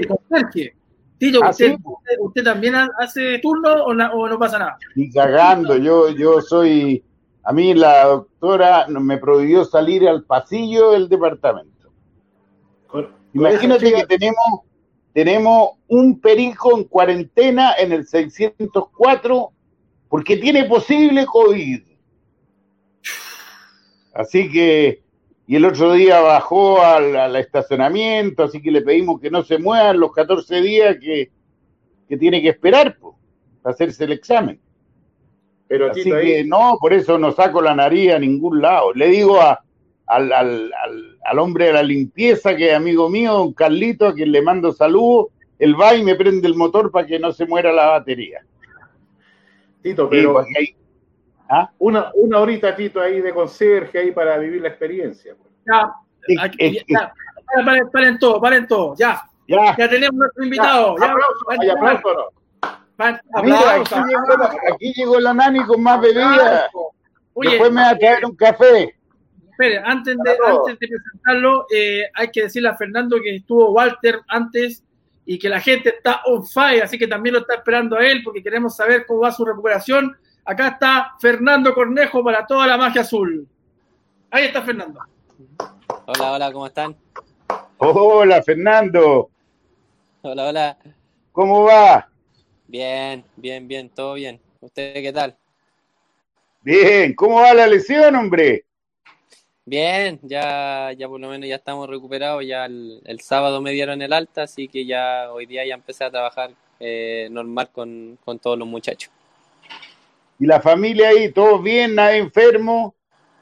[0.09, 0.75] conserje.
[1.19, 1.77] Tito, ¿Ah, usted,
[2.19, 4.79] usted, también hace turno o, no pasa nada?
[4.97, 7.03] Ni cagando, yo, yo soy.
[7.45, 11.91] A mí la doctora me prohibió salir al pasillo del departamento.
[13.35, 14.63] Imagínate que tenemos
[15.13, 19.51] tenemos un perico en cuarentena en el 604
[20.09, 21.83] porque tiene posible COVID.
[24.13, 25.03] Así que,
[25.47, 30.01] y el otro día bajó al, estacionamiento, así que le pedimos que no se muevan
[30.01, 31.31] los 14 días que,
[32.19, 32.99] tiene que esperar
[33.63, 34.61] para hacerse el examen.
[35.67, 38.93] Pero así que no, por eso no saco la nariz a ningún lado.
[38.93, 39.65] Le digo a,
[40.05, 40.71] al, al,
[41.25, 44.73] al, hombre de la limpieza, que es amigo mío, don Carlito, a quien le mando
[44.73, 48.45] saludos, él va y me prende el motor para que no se muera la batería.
[49.81, 50.77] Tito, pero hay...
[51.55, 51.71] ¿Ah?
[51.79, 55.35] una, una horita, Tito, ahí de conserje ahí para vivir la experiencia.
[55.35, 55.51] Pues.
[55.67, 55.93] Ya,
[56.43, 57.13] aquí, ya.
[57.65, 59.23] Paren, paren, todo, paren todo, ya.
[59.47, 60.97] Ya, ya tenemos nuestro invitado.
[60.99, 61.15] Ya,
[61.63, 62.33] ya, aplauso.
[63.43, 66.71] Mira, aquí, llegó la, aquí llegó la nani con más bebida.
[67.35, 68.95] Después me va a traer un café
[69.85, 74.83] antes de, antes de presentarlo, eh, hay que decirle a Fernando que estuvo Walter antes
[75.25, 78.23] y que la gente está on fire, así que también lo está esperando a él
[78.25, 80.17] porque queremos saber cómo va su recuperación.
[80.45, 83.47] Acá está Fernando Cornejo para toda la magia azul.
[84.31, 85.01] Ahí está Fernando.
[86.07, 86.97] Hola, hola, ¿cómo están?
[87.79, 89.31] Hola, Fernando.
[90.23, 90.79] Hola, hola.
[91.33, 92.09] ¿Cómo va?
[92.67, 94.41] Bien, bien, bien, todo bien.
[94.61, 95.37] ¿Usted qué tal?
[96.63, 98.65] Bien, ¿cómo va la lesión, hombre?
[99.65, 104.13] Bien, ya, ya por lo menos ya estamos recuperados, ya el, sábado me dieron el
[104.13, 108.67] alta, así que ya hoy día ya empecé a trabajar eh, normal con, todos los
[108.67, 109.13] muchachos.
[110.43, 112.97] ¿Y la familia ahí, todos bien, nadie enfermo?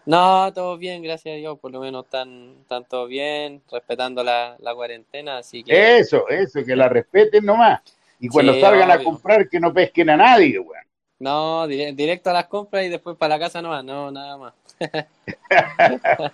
[0.05, 4.59] No, todo bien, gracias a Dios, por lo menos están, están todos bien, respetando la,
[4.75, 5.97] cuarentena, así que...
[5.97, 7.81] Eso, eso, que la respeten nomás.
[8.19, 10.85] Y cuando salgan a comprar, que no pesquen a nadie, weón.
[11.19, 14.55] No, directo a las compras y después para la casa nomás, no, nada más.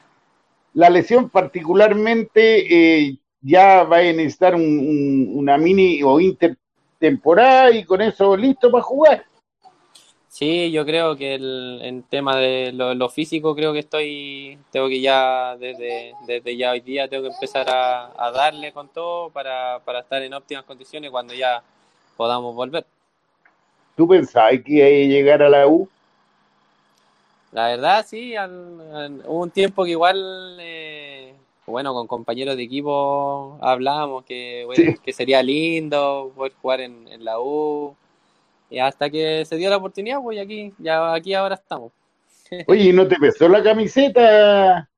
[0.74, 8.36] la lesión particularmente eh, ya va a necesitar una mini o intertemporada y con eso
[8.36, 9.26] listo para jugar.
[10.36, 15.00] Sí, yo creo que el, en tema de lo, físico creo que estoy, tengo que
[15.00, 20.00] ya desde, desde ya hoy día tengo que empezar a, darle con todo para, para
[20.00, 21.62] estar en óptimas condiciones cuando ya
[22.18, 22.84] podamos volver.
[23.96, 25.88] ¿Tú pensabas que iba a llegar a la U?
[27.52, 31.32] La verdad, sí, hubo un tiempo que igual, eh,
[31.64, 37.96] bueno, con compañeros de equipo hablábamos que, que sería lindo poder jugar en, la U.
[38.70, 41.92] Y hasta que se dio la oportunidad, pues aquí, ya aquí ahora estamos.
[42.66, 44.88] Oye, ¿y no te pesó la camiseta,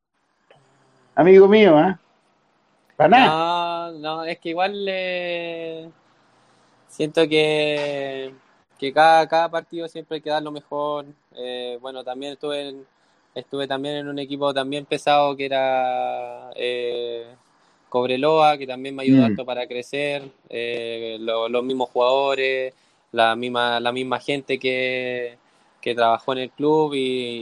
[1.15, 1.99] amigo mío, ah?
[2.97, 3.93] Para nada.
[3.93, 5.89] No, no, es que igual eh,
[6.89, 8.32] siento que
[8.78, 11.05] que cada, cada partido siempre hay que dar lo mejor.
[11.35, 12.77] Eh, bueno, también estuve
[13.35, 17.27] estuve también en un equipo también pesado que era eh,
[17.89, 19.45] Cobreloa, que también me ayudó Mm.
[19.45, 22.73] para crecer, eh, lo- los mismos jugadores,
[23.13, 25.39] la misma, la misma gente que,
[25.81, 26.99] que trabajó en el club y,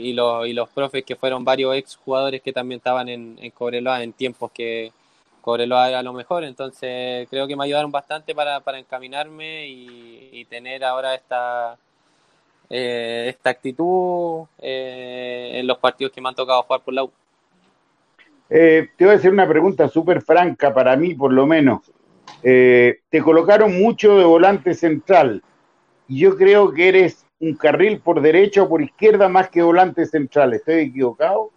[0.09, 3.51] y, los, y los profes que fueron varios ex jugadores que también estaban en, en
[3.51, 4.91] Cobreloa en tiempos que
[5.41, 10.83] Cobreloa era lo mejor, entonces creo que me ayudaron bastante para, para encaminarme y, tener
[10.83, 11.77] ahora esta,
[12.69, 17.11] eh, esta actitud eh, en los partidos que me han tocado jugar por la U.
[18.49, 21.81] Eh, te voy a hacer una pregunta súper franca para mí, por lo menos.
[22.43, 25.41] Eh, te colocaron mucho de volante central.
[26.07, 30.05] Y yo creo que eres un carril por derecha o por izquierda más que volante
[30.05, 30.53] central.
[30.53, 31.51] ¿Estoy equivocado?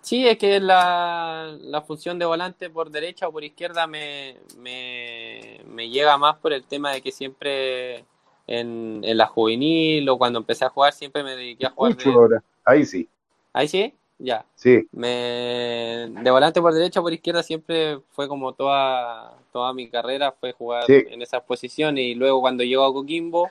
[0.00, 5.60] Sí, es que la, la función de volante por derecha o por izquierda me, me,
[5.66, 8.04] me llega más por el tema de que siempre
[8.46, 12.08] en, en la juvenil o cuando empecé a jugar siempre me dediqué a jugar Mucho
[12.08, 12.14] de...
[12.14, 12.44] ahora.
[12.64, 13.08] Ahí sí.
[13.52, 13.92] ¿Ahí sí?
[14.18, 14.44] Ya.
[14.54, 14.88] Sí.
[14.92, 20.32] Me, de volante por derecha o por izquierda siempre fue como toda, toda mi carrera,
[20.32, 21.04] fue jugar Sí.
[21.10, 23.50] en esas posiciones y luego cuando llego a Coquimbo,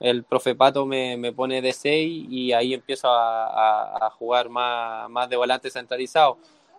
[0.00, 4.48] el profe Pato me, me pone de 6 y ahí empiezo a, a- a jugar
[4.48, 6.38] más, más de volante centralizado.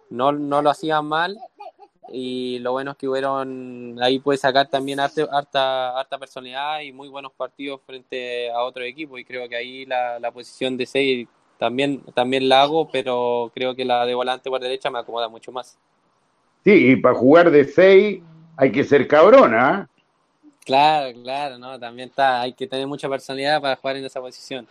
[0.09, 1.37] No, no lo hacía mal
[2.09, 6.93] y lo bueno es que hubieron, ahí pude sacar también harta, harta, harta personalidad y
[6.93, 10.85] muy buenos partidos frente a otro equipo y creo que ahí la, la posición de
[10.85, 11.27] 6
[11.57, 15.51] también, también la hago, pero creo que la de volante por derecha me acomoda mucho
[15.51, 15.77] más.
[16.63, 18.21] Sí, y para jugar de seis
[18.57, 19.69] hay que ser cabrona.
[19.69, 19.87] ¿ah?
[20.65, 24.67] Claro, claro, no, también está, hay que tener mucha personalidad para jugar en esa posición.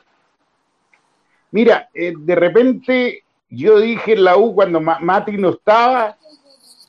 [1.53, 6.17] Mira, eh, de repente yo dije en la U cuando Ma- Mati no estaba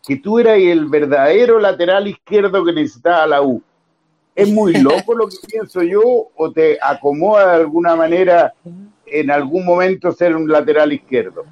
[0.06, 3.61] que tú eras el verdadero lateral izquierdo que necesitaba la U.
[4.36, 6.02] ¿Es muy loco lo que pienso yo
[6.36, 8.53] o te acomoda de alguna manera
[9.06, 11.45] en algún momento ser un lateral izquierdo?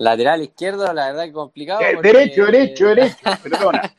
[0.00, 1.82] Lateral izquierdo, la verdad que complicado.
[1.82, 3.94] Eh, porque- Derecho, derecho, derecho, perdona.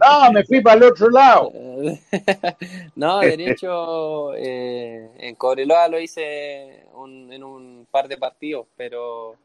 [0.00, 1.50] No, me fui para el otro lado.
[2.96, 9.36] no, derecho, eh, en Cobreloa lo hice un- en un par de partidos, pero,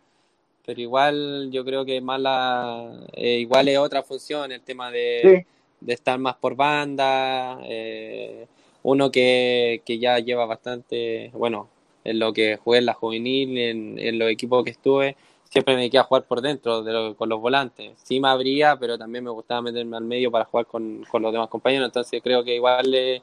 [0.65, 5.21] pero igual yo creo que más la, eh, igual es otra función, el tema de,
[5.23, 5.45] Sí.
[5.85, 8.45] de estar más por banda, eh,
[8.83, 11.69] uno que, que ya lleva bastante, bueno,
[12.03, 15.15] en lo que jugué en la juvenil, en, en los equipos que estuve,
[15.49, 17.93] siempre me dediqué a jugar por dentro de lo- con los volantes.
[18.03, 21.31] Sí me abría, pero también me gustaba meterme al medio para jugar con, con los
[21.33, 23.21] demás compañeros, entonces creo que igual eh,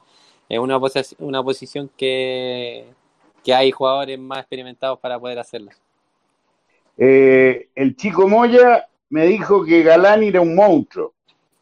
[0.49, 2.87] es una, posi- una posición que,
[3.45, 5.73] que hay jugadores más experimentados para poder hacerla.
[6.97, 11.15] Eh, el chico Moya me dijo que Galán era un monstruo.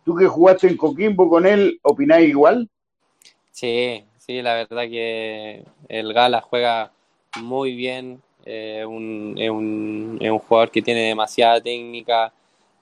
[0.04, 2.68] Tú que jugaste en Coquimbo con él, ¿opinás igual?
[3.50, 6.92] Sí, sí, la verdad que el Gala juega
[7.40, 12.32] muy bien, eh, un- es un, es un jugador que tiene demasiada técnica,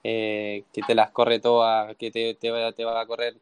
[0.05, 2.69] eh, que te las corre todas, que te, te va,
[3.01, 3.35] a correr,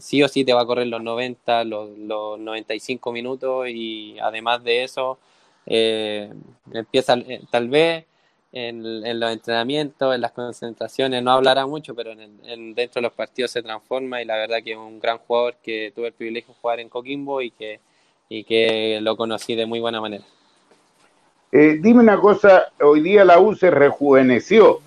[0.00, 4.62] sí o sí te va a correr los 90, los, los 95 minutos y además
[4.64, 5.18] de eso,
[5.66, 6.32] eh,
[6.72, 7.16] empieza
[7.50, 8.04] tal vez
[8.52, 13.02] en, en los entrenamientos, en las concentraciones, no hablará mucho, pero en, en- dentro de
[13.08, 16.12] los partidos se transforma y la verdad que es un gran jugador que tuve el
[16.14, 17.80] privilegio de jugar en Coquimbo y que,
[18.28, 20.24] y que lo conocí de muy buena manera.
[21.56, 24.80] Eh, dime una cosa, hoy día la U se rejuveneció.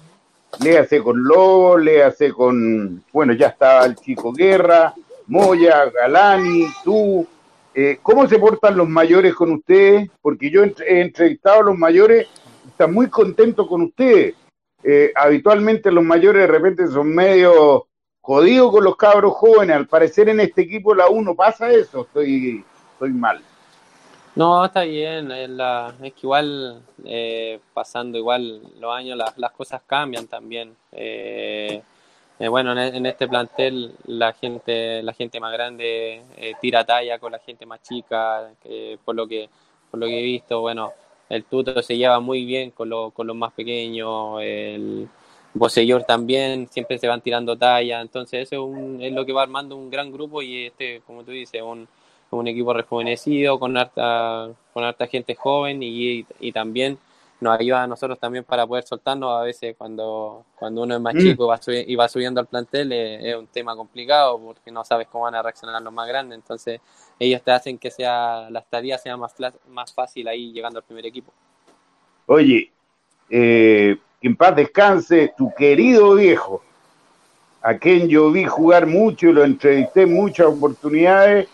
[0.60, 4.94] Léase con Lobo, léase con, bueno, ya estaba el chico Guerra,
[5.28, 7.26] Moya, Galani, tú.
[7.74, 10.10] Eh, ¿Cómo se portan los mayores con ustedes?
[10.22, 12.28] Porque yo he entrevistado a los mayores,
[12.68, 14.36] están muy contentos con ustedes.
[14.84, 17.88] Eh, habitualmente los mayores de repente son medio
[18.20, 19.74] jodidos con los cabros jóvenes.
[19.74, 23.42] Al parecer en este equipo la U no pasa eso, estoy, estoy mal.
[24.38, 30.28] No, está bien, la, es que igual eh, pasando igual los años las, cosas cambian
[30.28, 30.76] también.
[30.92, 31.82] Eh,
[32.40, 37.18] eh, bueno, en, en este plantel la gente la gente más grande eh, tira talla
[37.20, 38.52] con la gente más chica,
[39.04, 39.50] por lo que
[39.90, 40.92] por lo que he visto, bueno,
[41.30, 45.08] el Tuto se lleva muy bien con, lo- con los más pequeños, el
[45.54, 49.44] Bosellor también, siempre se van tirando talla, entonces eso es, un- es lo que va
[49.44, 51.88] armando un gran grupo y este, como tú dices, un,
[52.32, 56.98] un equipo rejuvenecido con harta, con harta gente joven y, y también
[57.40, 61.14] nos ayuda a nosotros también para poder soltarnos a veces cuando, cuando uno es más
[61.16, 61.20] Mm.
[61.20, 64.84] chico y va, y va subiendo al plantel eh, es un tema complicado porque no
[64.84, 66.82] sabes cómo van a reaccionar los más grandes, entonces
[67.20, 69.36] ellos te hacen que sea la estadía sea más,
[69.70, 71.32] más fácil ahí llegando al primer equipo.
[72.26, 72.72] Oye,
[73.30, 76.64] eh, que en paz descanse tu querido viejo,
[77.62, 81.50] a quien yo vi jugar mucho y lo entrevisté en muchas oportunidades.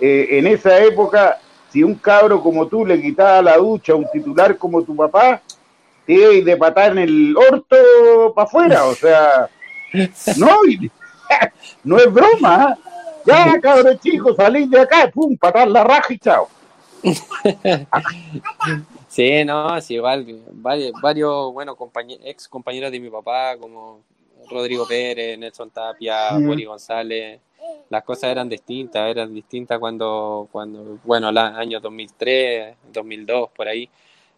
[0.00, 1.38] Eh, en esa época,
[1.70, 5.40] si un cabro como tú le quitaba la ducha a un titular como tu papá,
[6.06, 9.48] te de patar en el orto para afuera, o sea,
[10.36, 10.48] no,
[11.84, 12.76] no es broma.
[12.76, 12.88] ¿eh?
[13.24, 16.48] Ya, cabrón chico, salís de acá, pum, patar la raja y chao.
[19.08, 21.76] sí, no, sí, igual, varios, varios bueno,
[22.24, 24.00] ex compañeros de mi papá, como
[24.50, 26.64] Rodrigo Pérez, Nelson Tapia, mm.
[26.64, 27.40] González,
[27.90, 33.88] las cosas eran distintas, eran distintas cuando, cuando bueno, el año 2003, 2002, por ahí,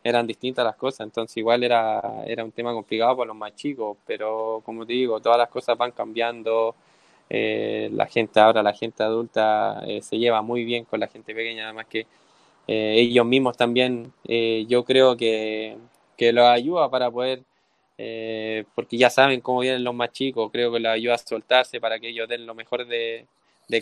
[0.02, 3.96] eran distintas las cosas, entonces igual era, era un tema complicado para los más chicos,
[4.06, 6.74] pero como te digo, todas las cosas van cambiando,
[7.30, 11.34] eh, la gente ahora, la gente adulta eh, se lleva muy bien con la gente
[11.34, 12.06] pequeña, además que
[12.66, 14.12] eh, ellos mismos también,
[14.68, 15.76] yo creo que,
[16.16, 17.42] que los ayuda para poder,
[17.96, 21.98] porque ya saben cómo vienen los más chicos, creo que los ayuda a soltarse para
[21.98, 23.26] que ellos den lo mejor de,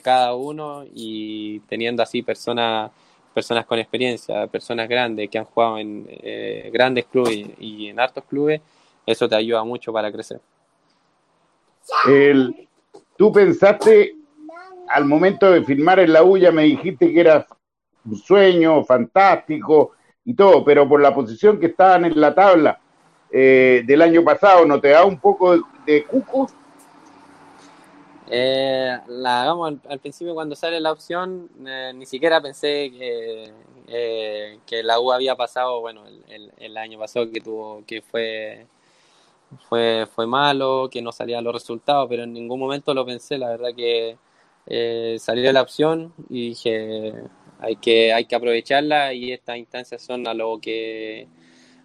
[0.03, 2.91] cada uno y teniendo así personas
[3.35, 6.07] personas con experiencia, personas grandes que han jugado en
[6.71, 8.61] grandes clubes y en hartos clubes,
[9.07, 10.41] eso te ayuda mucho para crecer.
[12.07, 12.69] El,
[13.17, 14.17] tú pensaste
[14.89, 17.47] al momento de firmar en la UYA, me dijiste que era
[18.05, 19.93] un sueño fantástico
[20.25, 22.79] y todo, pero por la posición que estaban en la tabla
[23.33, 25.57] eh, del año pasado, ¿no te da un poco
[25.87, 26.49] de, cuco?
[28.29, 33.53] Eh, la, al, principio cuando sale la opción, eh, ni siquiera pensé que,
[34.67, 38.67] que la U había pasado, bueno, el, el, año pasado que tuvo, que fue
[39.69, 43.51] fue, fue malo, que no salían los resultados, pero en ningún momento lo pensé, la
[43.51, 44.17] verdad que
[44.67, 47.15] eh, salió la opción y dije
[47.59, 51.29] hay que, hay que aprovecharla y estas instancias son a lo que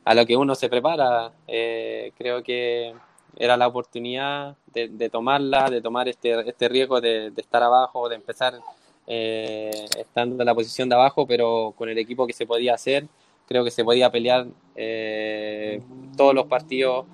[0.07, 1.31] a lo que uno se prepara.
[1.47, 2.93] Eh, creo que
[3.37, 8.59] era la oportunidad de, tomarla, de tomar este, este riesgo de, estar abajo, de empezar
[9.05, 13.05] eh, estando en la posición de abajo, pero con el equipo que se podía hacer,
[13.47, 15.81] creo que se podía pelear eh,
[16.15, 17.05] todos los partidos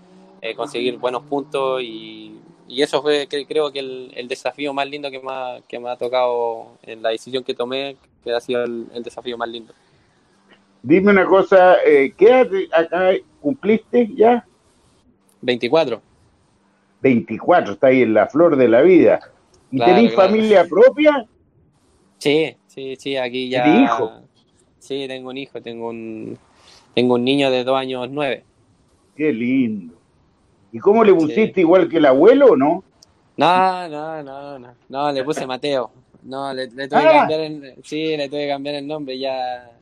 [0.41, 5.31] eh, conseguir buenos puntos y, eso fue creo que el, desafío más lindo que me,
[5.31, 9.37] ha, que me ha tocado en la decisión que tomé, que ha sido el, desafío
[9.37, 9.73] más lindo.
[10.84, 14.45] Dime una cosa, eh, ¿qué acá cumpliste ya?
[15.41, 16.01] 24.
[17.01, 19.22] 24, está ahí en la flor de la vida.
[19.72, 21.26] ¿Y tenés familia propia?
[22.18, 23.64] Sí, sí, sí, aquí ya.
[23.64, 24.11] ¿Tienes hijo?
[24.77, 26.38] Sí, tengo un hijo, tengo un,
[26.93, 28.43] tengo un niño de dos años nueve.
[29.15, 29.95] Qué lindo.
[30.73, 32.84] ¿Y cómo le pusiste igual que el abuelo o no?
[33.38, 35.91] No, no, no, no, no, le puse Mateo.
[36.23, 37.19] No, le, tuve que ah.
[37.19, 39.72] cambiar el, sí, le tuve que cambiar el nombre, ya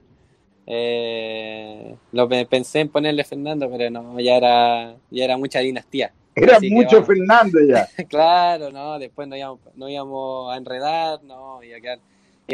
[0.67, 6.11] eh, lo pensé en ponerle Fernando, pero no, ya era, ya era mucha dinastía.
[6.35, 7.88] Era mucho Fernando ya.
[8.09, 11.99] claro, no, después no íbamos, no íbamos a enredar, no, iba a quedar,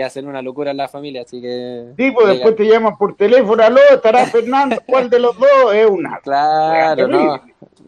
[0.03, 1.93] a ser una locura en la familia, así que.
[1.97, 5.73] Sí, pues después te llaman por teléfono, aló, estará Fernando, ¿cuál de los dos?
[5.73, 6.19] Es una.
[6.23, 7.41] Claro, no.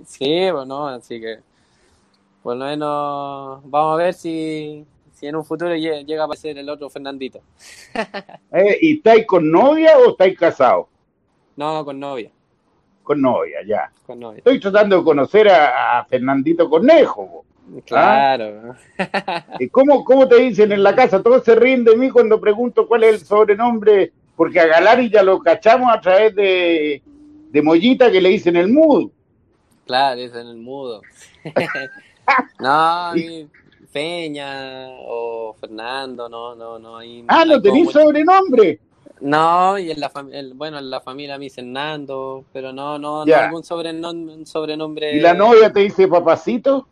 [0.06, 1.40] Sí, bueno, pues así que
[2.42, 4.86] por lo menos vamos a ver si,
[5.20, 7.42] si en un futuro llega a aparecer el otro Fernandito.
[8.52, 10.88] eh, ¿Y estáis con novia o estáis casados?
[11.58, 12.32] No, con novia.
[13.04, 13.92] Con novia, ya.
[14.06, 14.38] Con novia.
[14.38, 17.44] Estoy tratando de conocer a, Fernandito Conejo.
[17.44, 17.82] ¿ah?
[17.86, 18.76] Claro.
[19.60, 21.22] ¿Y cómo, cómo te dicen en la casa?
[21.22, 25.22] Todos se ríen de mí cuando pregunto cuál es el sobrenombre, porque a Galari ya
[25.22, 27.02] lo cachamos a través de,
[27.50, 29.12] de Mollita que le dicen el mudo.
[29.86, 31.02] Claro, es en el mudo.
[32.60, 33.12] no,
[33.92, 36.98] Peña o Fernando, no, no, no.
[36.98, 38.80] Hay, ah, ¿no tenéis sobrenombre?
[39.22, 40.10] No, y en la
[40.56, 45.16] bueno, en la familia me dicen Nando, pero no, no, no algún sobrenombre, sobrenombre.
[45.16, 46.88] ¿Y la novia te dice papacito?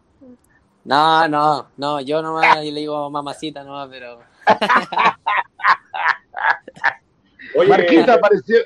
[0.84, 4.20] No, no, no, yo nomás le digo mamacita nomás, pero.
[7.56, 8.58] Oye, Marquita apareció,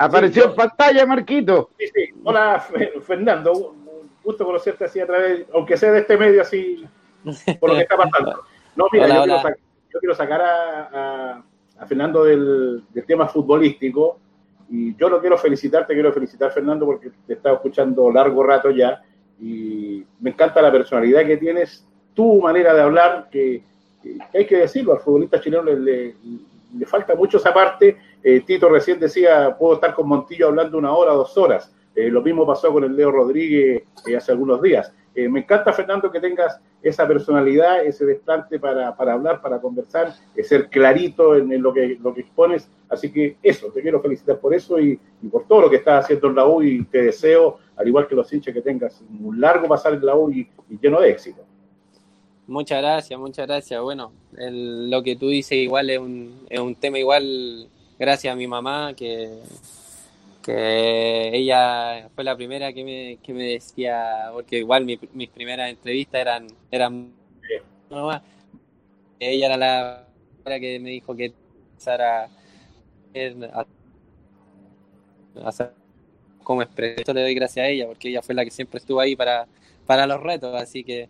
[0.00, 1.68] Apareció en pantalla, Marquito.
[1.78, 2.08] Sí, sí.
[2.24, 2.66] Hola,
[3.06, 3.52] Fernando.
[3.52, 6.86] Un gusto conocerte así a través, aunque sea de este medio así,
[7.58, 8.42] por lo que está pasando.
[8.76, 11.42] No, mira, yo, Quiero sacar, a,
[11.86, 14.20] Fernando del, tema futbolístico
[14.70, 18.44] y yo lo quiero felicitar, te quiero felicitar, Fernando, porque te he estado escuchando largo
[18.44, 19.02] rato ya
[19.40, 21.84] y me encanta la personalidad que tienes,
[22.14, 23.64] tu manera de hablar, que,
[24.32, 26.14] hay que decirlo, al futbolista chileno le,
[26.76, 30.92] le falta mucho esa parte eh, Tito recién decía, puedo estar con Montillo hablando una
[30.92, 31.72] hora, dos horas.
[31.94, 34.92] Eh, lo mismo pasó con el Leo Rodríguez eh, hace algunos días.
[35.14, 41.36] Me encanta, Fernando, que tengas esa personalidad, ese desplante para, hablar, para conversar, ser clarito
[41.36, 42.70] en, lo, que, lo que expones.
[42.88, 44.98] Así que eso, te quiero felicitar por eso y,
[45.30, 48.14] por todo lo que estás haciendo en la U y te deseo, al igual que
[48.14, 50.48] los hinchas, que tengas un largo pasar en la U y,
[50.80, 51.42] lleno de éxito.
[52.46, 53.80] Muchas gracias, muchas gracias.
[53.80, 57.68] Bueno, lo que tú dices igual es un, es un tema igual
[57.98, 59.28] gracias a mi mamá que,
[60.52, 66.20] ella fue la primera que me, que me decía, porque igual mi, mis primeras entrevistas
[66.20, 67.12] eran, eran
[69.18, 70.06] ella era la
[70.42, 72.28] primera que me dijo que empezara
[73.52, 73.66] a,
[75.44, 75.74] hacer
[76.42, 77.12] como expreso.
[77.12, 79.46] Le doy gracias a ella porque ella fue la que siempre estuvo ahí para,
[79.86, 81.08] para los retos así que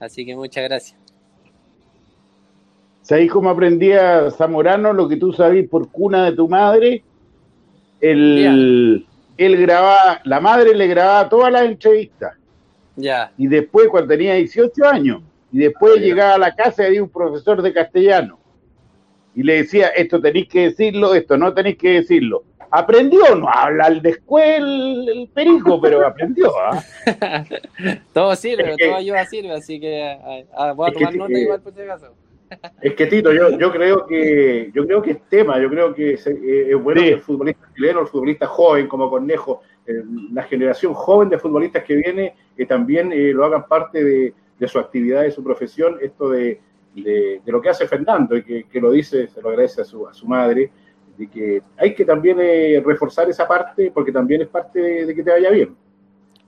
[0.00, 0.98] así que muchas gracias.
[3.02, 7.02] ¿Sabéis cómo aprendía Zamorano lo que tú sabís por cuna de tu madre?
[8.00, 9.06] El,
[9.36, 12.34] él grababa, la madre le grababa todas las entrevistas.
[12.96, 13.32] Ya.
[13.38, 15.22] Y después, cuando tenía 18 años,
[15.52, 18.38] y después llegaba a la casa y había un profesor de castellano.
[19.34, 22.44] Y le decía, esto tenéis que decirlo, esto no tenéis que decirlo.
[22.70, 26.52] Aprendió, no habla el después el, el perico, pero aprendió.
[26.58, 26.82] ¿ah?
[28.12, 30.02] todo sirve, todo ayuda sirve, así que
[30.54, 32.14] a, a, voy a tomar nota igual por si acaso.
[32.80, 36.14] Es que Tito, yo, yo creo que yo creo que es tema, yo creo que
[36.14, 37.06] es, eh, es bueno Sí.
[37.08, 40.02] que el futbolista chileno, el futbolista joven como Cornejo, eh,
[40.32, 44.68] la generación joven de futbolistas que viene, que también eh, lo hagan parte de, de
[44.68, 46.60] su actividad, de su profesión, esto de,
[46.94, 49.84] de, de lo que hace Fernando, y que, que lo dice, se lo agradece a
[49.84, 50.70] su, a su madre,
[51.16, 55.14] de que hay que también eh, reforzar esa parte, porque también es parte de, de
[55.14, 55.76] que te vaya bien.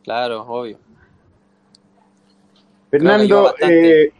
[0.02, 0.78] Claro, obvio.
[2.90, 4.12] Fernando, eh,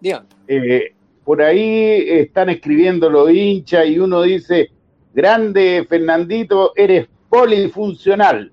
[0.00, 0.26] Digan.
[0.48, 0.94] Eh,
[1.24, 4.70] por ahí están escribiendo los hinchas y uno dice,
[5.12, 8.50] grande Fernandito, eres polifuncional.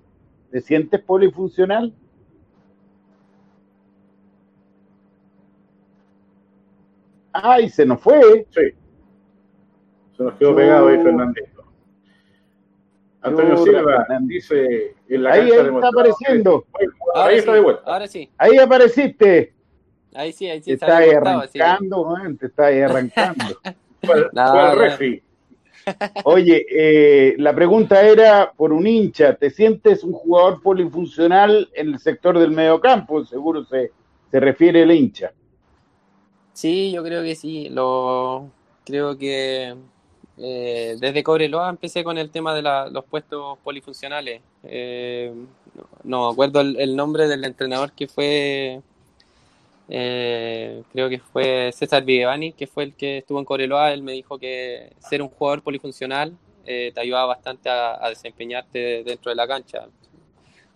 [0.52, 1.94] ¿Te sientes polifuncional?
[7.32, 8.46] Ay, se nos fue.
[8.50, 8.62] Sí.
[10.16, 11.02] Se nos quedó pegado ahí.
[11.02, 11.66] Fernandito.
[13.22, 16.66] Antonio Silva dice en la Ahí, ahí está apareciendo.
[17.16, 17.82] ahí sí, está de vuelta.
[17.86, 18.30] ahora sí.
[18.38, 19.55] Ahí apareciste.
[20.16, 20.72] Ahí sí, ahí sí.
[20.72, 23.44] ahí que- arrancando, man, te estás ahí arrancando.
[24.02, 24.76] Fue, No, no.
[24.76, 25.22] refi.
[26.24, 32.00] Oye, eh, la pregunta era por un hincha, ¿te sientes un jugador polifuncional en el
[32.00, 33.24] sector del mediocampo?
[33.26, 33.92] Seguro se,
[34.32, 35.32] se refiere el hincha.
[36.54, 37.70] Sí, yo creo que sí.
[37.70, 38.50] Lo
[38.86, 39.76] creo que
[40.38, 44.42] eh, desde Cobreloa empecé con el tema de la- los puestos polifuncionales.
[44.64, 45.32] Eh,
[45.76, 48.82] no, no me acuerdo el, el nombre del entrenador que fue,
[49.90, 53.94] eh, creo que fue César Vigevani, que fue el que estuvo en Cobreloa.
[53.94, 56.36] Él me dijo que ser un jugador polifuncional
[56.66, 59.88] eh, te ayudaba bastante a, a desempeñarte dentro de la cancha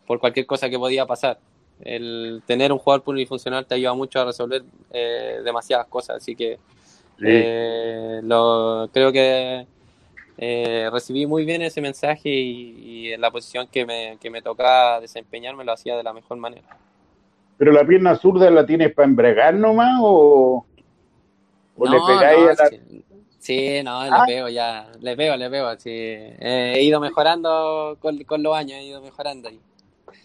[0.06, 1.40] por cualquier cosa que podía pasar.
[1.82, 6.60] El tener un jugador polifuncional te ayuda mucho a resolver eh, demasiadas cosas, así que
[7.24, 9.66] eh, lo, creo que
[10.92, 15.00] recibí muy bien ese mensaje y, y en la posición que me, que me tocaba
[15.00, 16.78] desempeñarme lo hacía de la mejor manera.
[17.60, 20.66] ¿Pero la pierna zurda la tienes para embregar nomás o,
[21.78, 22.68] o le pegáis no, a la...
[22.70, 23.04] sí,
[23.38, 24.24] sí, no, le Ah.
[24.26, 25.90] pego ya, le pego, le pego, sí.
[25.92, 29.60] Eh, he ido mejorando con, con los años, he ido mejorando ahí.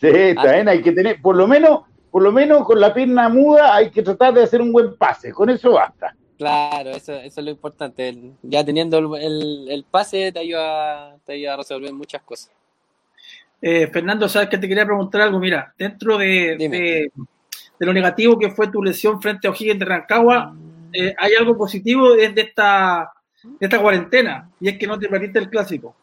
[0.01, 1.81] Sí, está bien, hay que tener, por lo menos,
[2.13, 5.33] por lo menos con la pierna muda hay que tratar de hacer un buen pase,
[5.33, 6.15] con eso basta.
[6.39, 8.09] Claro, eso, eso es lo importante.
[8.11, 12.53] el- ya teniendo el, el, el pase te ayuda, te ayuda a resolver muchas cosas.
[13.67, 15.39] Eh, Fernando, sabes que te quería preguntar algo.
[15.39, 20.55] Mira, dentro de, de lo negativo que fue tu lesión frente a O'Higgins de Rancagua,
[20.93, 23.11] eh, hay algo positivo desde esta,
[23.43, 25.97] de esta cuarentena, y es que no te perdiste el clásico.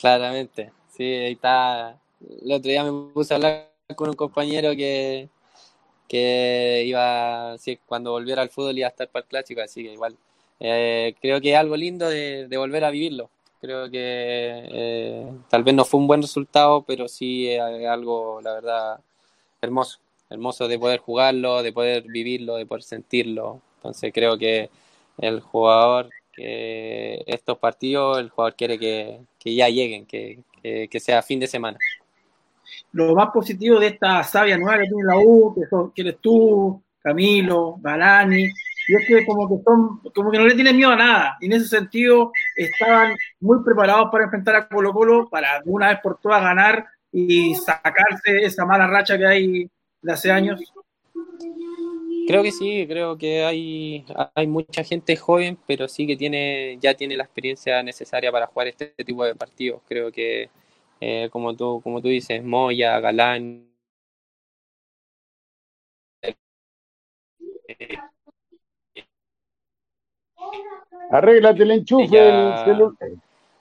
[0.00, 1.96] Claramente, sí, ahí está.
[2.42, 5.28] El otro día me puse a hablar con un compañero que,
[6.08, 9.92] que iba, sí, cuando volviera al fútbol iba a estar para el clásico, así que
[9.92, 10.16] igual.
[10.58, 13.30] eh, creo que es algo lindo de, de volver a vivirlo.
[13.60, 18.52] Creo que eh, tal vez no fue un buen resultado, pero sí es algo, la
[18.54, 19.00] verdad,
[19.60, 19.98] hermoso.
[20.28, 23.60] Hermoso de poder jugarlo, de poder vivirlo, de poder sentirlo.
[23.76, 24.70] Entonces creo que
[25.18, 31.22] el jugador, que estos partidos, el jugador quiere que, que ya lleguen, que, que, sea
[31.22, 31.78] fin de semana.
[32.92, 36.82] Lo más positivo de esta savia nueva que tiene la U, que, son, que tú,
[37.00, 38.48] Camilo, Galani,
[38.88, 41.36] y es que como que son, como que no le tienen miedo a nada.
[41.40, 46.00] Y en ese sentido estaban muy preparados para enfrentar a Colo Colo, para una vez
[46.02, 49.70] por todas ganar y sacarse esa mala racha que hay
[50.02, 50.60] de hace años.
[52.28, 54.04] Creo que sí, creo que hay,
[54.34, 58.68] hay mucha gente joven, pero sí que tiene, ya tiene la experiencia necesaria para jugar
[58.68, 59.80] este tipo de partidos.
[59.88, 60.50] Creo que,
[61.00, 63.68] eh, como tú, como tú dices, Moya, Galán,
[66.22, 66.36] eh,
[71.10, 72.22] Arréglate el enchufe Ya.
[72.24, 72.92] del celular.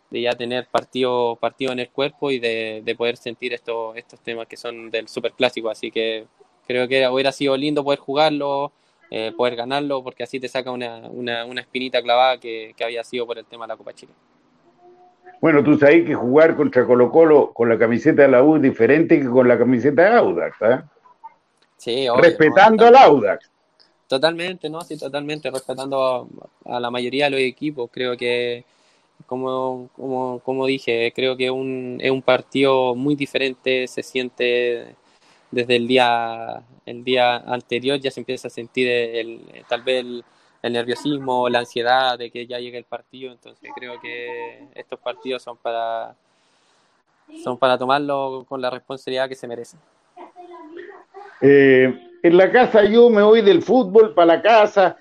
[0.09, 4.19] de ya tener partido, partido en el cuerpo y de, de poder sentir estos, estos
[4.21, 5.69] temas que son del superclásico.
[5.69, 6.25] Así que
[6.67, 8.71] creo que hubiera sido lindo poder jugarlo,
[9.11, 13.03] eh, poder ganarlo, porque así te saca una, una, una espinita clavada que, que había
[13.03, 14.13] sido por el tema de la Copa Chile.
[15.41, 18.61] Bueno, tú sabes que jugar contra Colo Colo con la camiseta de la U es
[18.61, 20.81] diferente que con la camiseta de Audax, ¿eh?
[21.77, 22.97] Sí, obvio, Respetando ¿no?
[22.97, 23.51] al Audax.
[24.07, 24.81] Totalmente, ¿no?
[24.81, 26.29] Sí, totalmente, respetando
[26.65, 27.89] a, a la mayoría de los equipos.
[27.91, 28.63] Creo que,
[29.25, 34.95] como, como, como dije, creo que un, es un partido muy diferente, se siente
[35.49, 38.87] desde el día, el día anterior, ya se empieza a sentir
[39.67, 40.23] tal vez el,
[40.61, 43.31] el nerviosismo, la ansiedad de que ya llegue el partido.
[43.31, 46.15] Entonces creo que estos partidos son para,
[47.43, 49.79] son para tomarlo con la responsabilidad que se merecen.
[51.41, 51.93] Eh,
[52.25, 54.97] en la casa yo me voy del fútbol para la casa.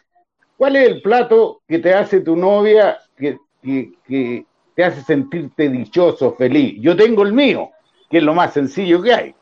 [0.59, 4.45] ¿Cuál es el plato que te hace tu novia que, que, que
[4.75, 6.77] te hace sentirte dichoso, feliz?
[6.83, 7.71] Yo tengo el mío,
[8.11, 9.35] que es lo más sencillo que hay.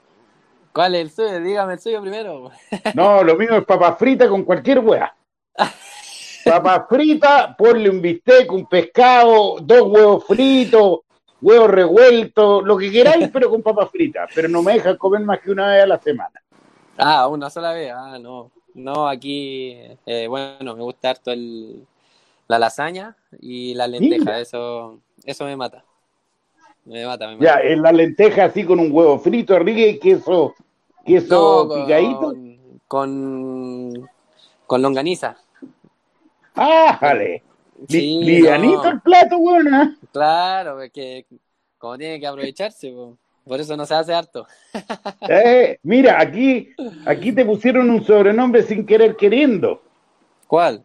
[0.73, 1.41] ¿Cuál es el suyo?
[1.41, 2.53] Dígame el suyo primero.
[2.95, 5.15] No, lo mío es papa frita con cualquier hueá.
[6.45, 11.01] Papa frita, ponle un bistec, un pescado, dos huevos fritos,
[11.41, 14.27] huevos revueltos, lo que queráis, pero con papa frita.
[14.35, 16.43] Pero no me dejan comer más que una vez a la semana.
[16.99, 17.93] Ah, una sola vez.
[17.95, 18.51] Ah, no.
[18.75, 21.87] No, aquí, eh, bueno, me gusta harto el,
[22.49, 24.41] la lasaña y la lenteja.
[24.41, 25.85] Eso, eso me mata.
[26.85, 27.45] Me mata, me mata.
[27.63, 30.55] Ya, en la lenteja así con un huevo frito arriba y queso,
[31.05, 32.35] queso No, picadito.
[32.89, 34.09] con,
[34.67, 35.37] con, longaniza.
[36.55, 36.99] ¡Ah,
[37.89, 38.91] Sí, livianito no.
[38.91, 39.75] el plato, weón.
[39.75, 39.97] ¿ah?
[40.13, 41.27] Claro, es que
[41.79, 42.95] como tiene que aprovecharse.
[43.47, 44.47] Por eso no se hace harto.
[45.29, 46.71] Eh, mira, aquí,
[47.07, 49.81] aquí te pusieron un sobrenombre sin querer queriendo.
[50.47, 50.85] ¿Cuál?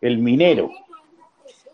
[0.00, 0.70] El minero.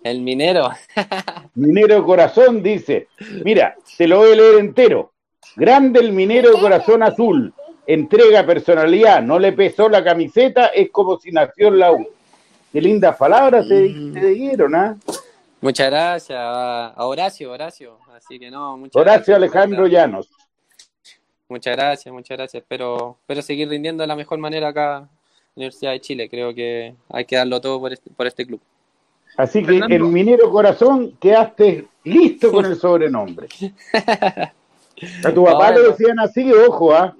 [0.02, 0.70] El minero.
[1.54, 3.08] Minero corazón dice,
[3.44, 5.12] mira, te lo voy a leer entero.
[5.56, 7.52] Grande el minero corazón azul.
[7.86, 12.06] Entrega personalidad, no le pesó la camiseta, es como si nació en la U.
[12.72, 14.96] Qué lindas palabras te, te dieron, ¿ah?
[15.60, 17.98] Muchas gracias a Horacio, Horacio.
[18.16, 19.36] Así que no, muchas Horacio gracias.
[19.36, 20.30] Alejandro Llanos.
[21.48, 22.62] Muchas gracias, muchas gracias.
[22.62, 25.08] Espero, espero seguir rindiendo de la mejor manera acá en la
[25.56, 26.28] Universidad de Chile.
[26.28, 28.60] Creo que hay que darlo todo por este, por este club.
[29.36, 29.94] Así que Fernando.
[29.94, 33.48] el minero corazón quedaste listo con el sobrenombre.
[35.24, 35.82] A tu papá Bueno.
[35.82, 37.14] le decían así, ojo, ¿ah?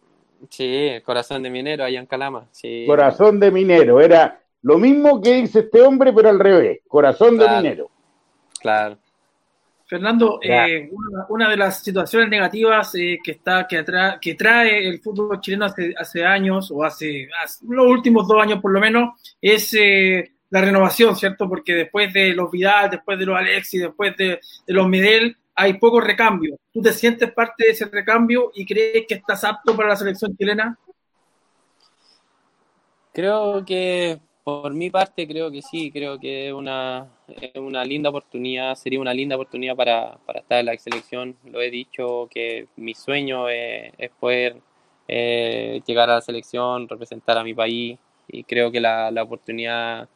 [0.48, 2.46] Sí, el corazón de minero allá en Calama.
[2.50, 4.00] Sí, Corazón de minero.
[4.00, 6.80] Era lo mismo que dice este hombre, pero al revés.
[6.88, 7.90] Corazón de minero.
[8.60, 8.96] claro.
[9.88, 14.88] Fernando, eh, una, una de las situaciones negativas eh, que está que, atra- que trae
[14.88, 18.80] el fútbol chileno hace, hace años o hace, hace los últimos dos años por lo
[18.80, 21.48] menos es eh, la renovación, ¿cierto?
[21.48, 25.74] Porque después de los Vidal, después de los Alexis, después de, de los Medel, hay
[25.74, 26.58] poco recambio.
[26.72, 30.36] ¿Tú te sientes parte de ese recambio y crees que estás apto para la selección
[30.36, 30.76] chilena?
[33.12, 38.10] Creo que por mi parte creo que sí, creo que es una, es una linda
[38.10, 41.36] oportunidad, sería una linda oportunidad para, para estar en la selección.
[41.44, 44.56] Lo he dicho que mi sueño es, poder
[45.08, 47.98] eh, llegar a la selección, representar a mi país
[48.28, 50.08] y creo que la, la oportunidad,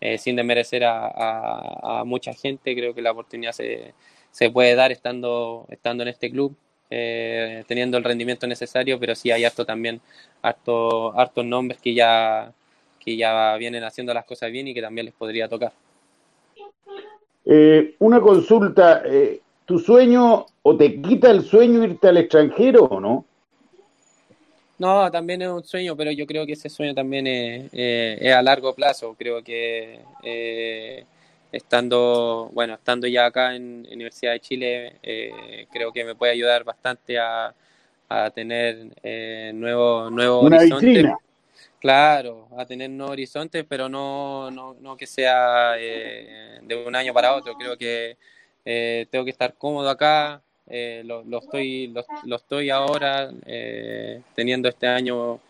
[0.00, 3.94] eh, sin desmerecer a, a, a mucha gente, creo que la oportunidad se,
[4.30, 6.56] se puede dar estando, estando en este club.
[6.90, 10.00] eh, teniendo el rendimiento necesario, pero sí hay harto también,
[10.42, 12.52] harto, hartos nombres que ya,
[12.98, 15.72] que ya vienen haciendo las cosas bien y que también les podría tocar.
[17.50, 19.02] Eh, una consulta.
[19.06, 23.24] eh, ¿Tu sueño o te quita el sueño irte al extranjero o no?
[24.78, 28.34] No, también es un sueño, pero yo creo que ese sueño también es, eh, es
[28.34, 29.14] a largo plazo.
[29.18, 31.04] Creo que eh,
[31.50, 36.64] estando, bueno, estando ya acá en Universidad de Chile, eh, creo que me puede ayudar
[36.64, 37.54] bastante a,
[38.08, 41.18] a tener eh, nuevos nuevos Una vitrina.
[41.80, 47.14] Claro, a tener nuevos horizontes, pero no, no, no que sea eh, de un año
[47.14, 47.54] para otro.
[47.54, 48.16] Creo que
[48.64, 51.86] eh, tengo que estar cómodo acá, eh, lo, lo estoy,
[52.24, 55.40] lo, estoy ahora, eh, teniendo este año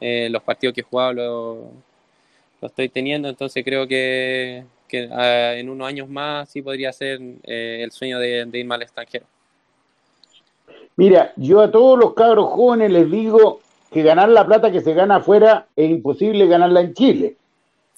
[0.00, 1.72] eh, los partidos que he jugado, lo,
[2.66, 4.64] estoy teniendo, entonces creo que,
[5.10, 9.26] ah, en unos años más sí podría ser el sueño de, de irme al extranjero.
[10.96, 13.60] Mira, yo a todos los cabros jóvenes les digo
[13.92, 17.36] que ganar la plata que se gana afuera es imposible ganarla en Chile.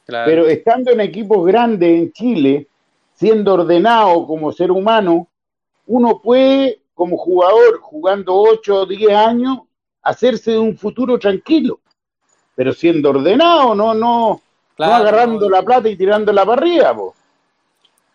[0.04, 2.66] Claro, Pero estando en equipos grandes en Chile,
[3.14, 5.28] siendo ordenado como ser humano,
[5.86, 9.58] uno puede, como jugador, jugando 8 o 10 años,
[10.02, 11.78] hacerse de un futuro tranquilo.
[12.56, 14.42] Pero siendo ordenado, no, no,
[14.76, 17.14] claro, no agarrando no, la plata y tirándola para arriba, po.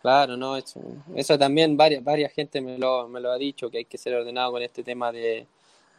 [0.01, 0.81] Claro, no, eso,
[1.15, 4.15] eso también varias, varias gente me lo, me lo ha dicho, que hay que ser
[4.15, 5.45] ordenado con este tema de,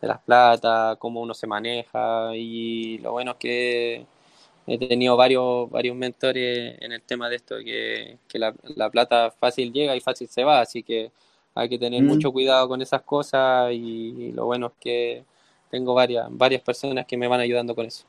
[0.01, 4.07] de las plata, cómo uno se maneja, y lo bueno es que
[4.67, 9.31] he tenido varios, varios mentores en el tema de esto, que, que la, la plata
[9.31, 11.11] fácil llega y fácil se va, así que
[11.55, 12.07] hay que tener Mm.
[12.07, 13.77] mucho cuidado con esas cosas y,
[14.29, 15.25] y lo bueno es que
[15.71, 18.05] tengo varias, varias personas que me van ayudando con eso.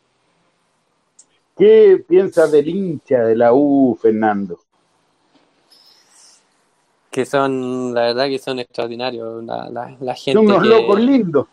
[1.57, 4.59] ¿Qué piensas del hincha de la U, Fernando?
[7.11, 10.99] Que son, la verdad que son extraordinarios, la, la, la gente Son unos que- locos
[11.01, 11.47] lindos.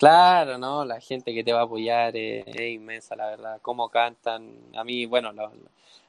[0.00, 0.82] Claro, ¿no?
[0.86, 3.58] La gente que te va a apoyar es, inmensa, la verdad.
[3.60, 4.54] Cómo cantan.
[4.74, 5.30] A mí, bueno,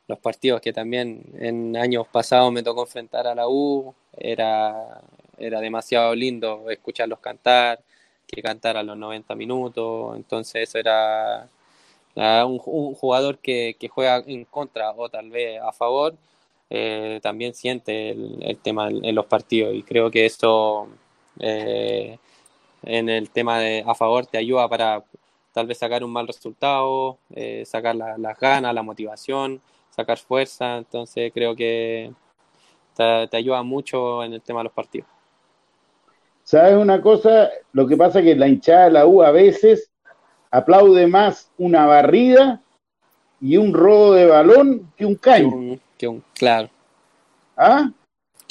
[0.08, 5.02] los, partidos que también en años pasados me tocó enfrentar a la U, era,
[5.38, 7.82] era demasiado lindo escucharlos cantar,
[8.28, 10.16] que cantaran los 90 minutos.
[10.16, 11.50] Entonces, eso era
[12.46, 16.16] un, jugador que, juega en contra o tal vez a favor,
[16.70, 19.76] eh, también siente el, el tema en, en los partidos.
[19.76, 20.88] Y creo que eso.
[21.40, 22.18] eh,
[22.84, 25.04] en el tema de a favor te ayuda para
[25.54, 30.78] tal vez sacar un mal resultado, eh, sacar la- las ganas, la motivación, sacar fuerza.
[30.78, 32.12] Entonces creo que
[32.96, 35.08] te, te ayuda mucho en el tema de los partidos.
[36.44, 37.50] ¿Sabes una cosa?
[37.74, 39.90] Lo que pasa es que la hinchada de la U a veces
[40.50, 42.62] aplaude más una barrida
[43.40, 45.48] y un robo de balón que un Que caño.
[45.48, 46.70] un- que un- claro,
[47.56, 47.90] ¿Ah?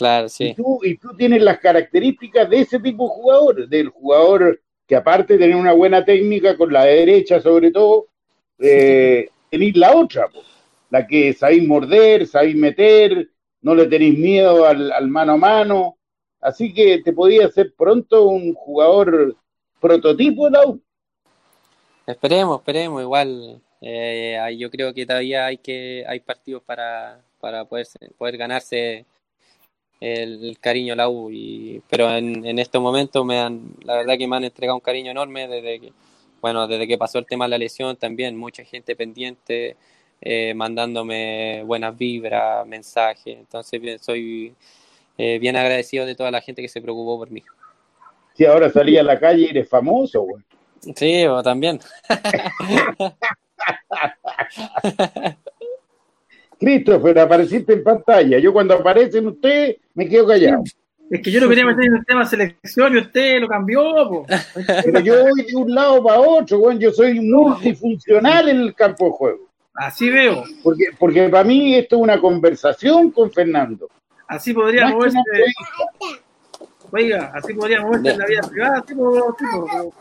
[0.01, 0.55] Claro, Y sí.
[0.57, 5.35] tú, y tú tienes las características de ese tipo de jugador, del jugador que aparte
[5.35, 8.07] de tener una buena técnica con la derecha sobre todo,
[8.59, 10.43] eh, tenéis la otra, po,
[10.89, 13.29] la que sabéis morder, sabéis meter,
[13.61, 15.99] no le tenéis miedo al, al mano a mano,
[16.41, 19.37] así que te podía ser pronto un jugador
[19.81, 20.81] prototipo de la U.
[22.07, 23.03] Esperemos, esperemos.
[23.03, 27.87] Igual eh, yo creo que todavía hay que hay partidos para, para poder,
[28.19, 29.05] poder ganarse
[30.01, 31.31] el, cariño a la U.
[31.31, 34.81] Y, pero en, en estos momentos me han, la verdad que me han entregado un
[34.81, 35.93] cariño enorme desde que,
[36.41, 39.77] bueno, desde que pasó el tema de la lesión también, mucha gente pendiente,
[40.21, 43.39] eh, mandándome buenas vibras, mensajes.
[43.39, 44.55] Entonces bien, soy
[45.19, 47.43] eh, bien agradecido de toda la gente que se preocupó por mí.
[48.35, 50.43] Si ahora salí a la calle y eres famoso, güey.
[50.97, 51.79] Sí, o también.
[56.61, 58.39] Christopher, apareciste en pantalla.
[58.39, 60.63] Yo cuando aparecen ustedes me quedo callado.
[61.11, 64.27] Es que yo no quería meter en el tema selección y usted lo cambió, po.
[64.85, 66.79] Pero yo voy de un lado para otro, güey.
[66.79, 69.49] Yo soy multifuncional en el campo de juego.
[69.75, 70.45] Así veo.
[70.63, 73.89] Porque, porque para mí esto es una conversación con Fernando.
[74.29, 75.19] Así podría moverse.
[76.93, 79.95] Oiga, así podría moverse en la vida privada, tipo, tipo.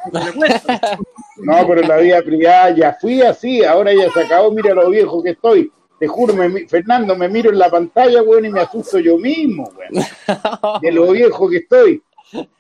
[1.38, 4.90] No, pero en la vida privada ya fui así, ahora ya se acabó, mira lo
[4.90, 5.72] viejo que estoy.
[6.00, 9.70] Te juro, me Fernando, me miro en la pantalla, güey, y me asusto yo mismo,
[9.76, 9.90] güey.
[10.82, 12.02] De lo viejo que estoy.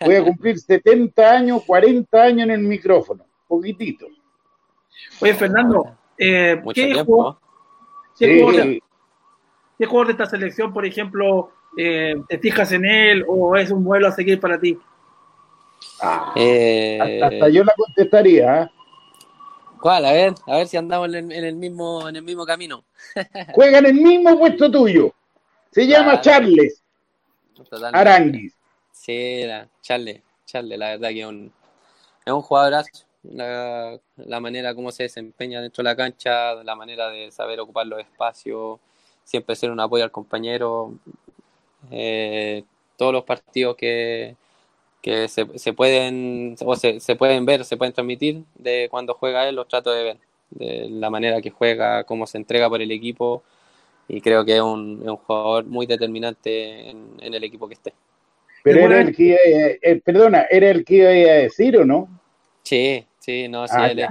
[0.02, 3.24] Voy a cumplir 70 años, 40 años en el micrófono.
[3.48, 4.07] Poquitito.
[5.22, 7.40] Oye, Fernando, eh, ¿qué, jugador, ¿no?
[8.18, 8.84] qué Sí, jugador de-
[9.78, 13.84] qué jugador de esta selección, por ejemplo, eh, te fijas en él o es un
[13.84, 14.78] vuelo a seguir para ti?
[16.02, 18.70] ah, Eh, hasta yo la contestaría.
[19.81, 20.06] ¿Cuál?
[20.06, 22.84] A ver, a ver si andamos en el, en el mismo, en el mismo camino.
[23.53, 25.14] Juega en el mismo puesto tuyo.
[25.72, 26.19] Se llama.
[26.22, 26.84] Charles
[27.69, 27.97] Totalmente.
[27.97, 28.56] Aranguis.
[28.91, 31.51] Sí, la, Charles, Charles, la verdad que es un,
[32.26, 33.06] es un jugadorazo.
[33.23, 37.85] La, la manera como se desempeña dentro de la cancha, la manera de saber ocupar
[37.85, 38.80] los espacios,
[39.23, 40.93] siempre ser un apoyo al compañero.
[41.91, 42.64] Eh,
[42.97, 44.35] todos los partidos que,
[45.02, 49.48] que se, se pueden o se, se pueden ver, se pueden transmitir de cuando juega
[49.48, 50.18] él, los trato de ver.
[50.52, 53.44] De la manera que juega, cómo se entrega por el equipo.
[54.08, 57.76] Y creo que es un, es un jugador muy determinante en, en el equipo que
[57.76, 57.94] esté.
[58.64, 61.86] Pero era el que iba a- eh, perdona, era el que iba a decir o
[61.86, 62.10] no?
[62.64, 64.10] Sí, sí, no, sí, Ah, él es.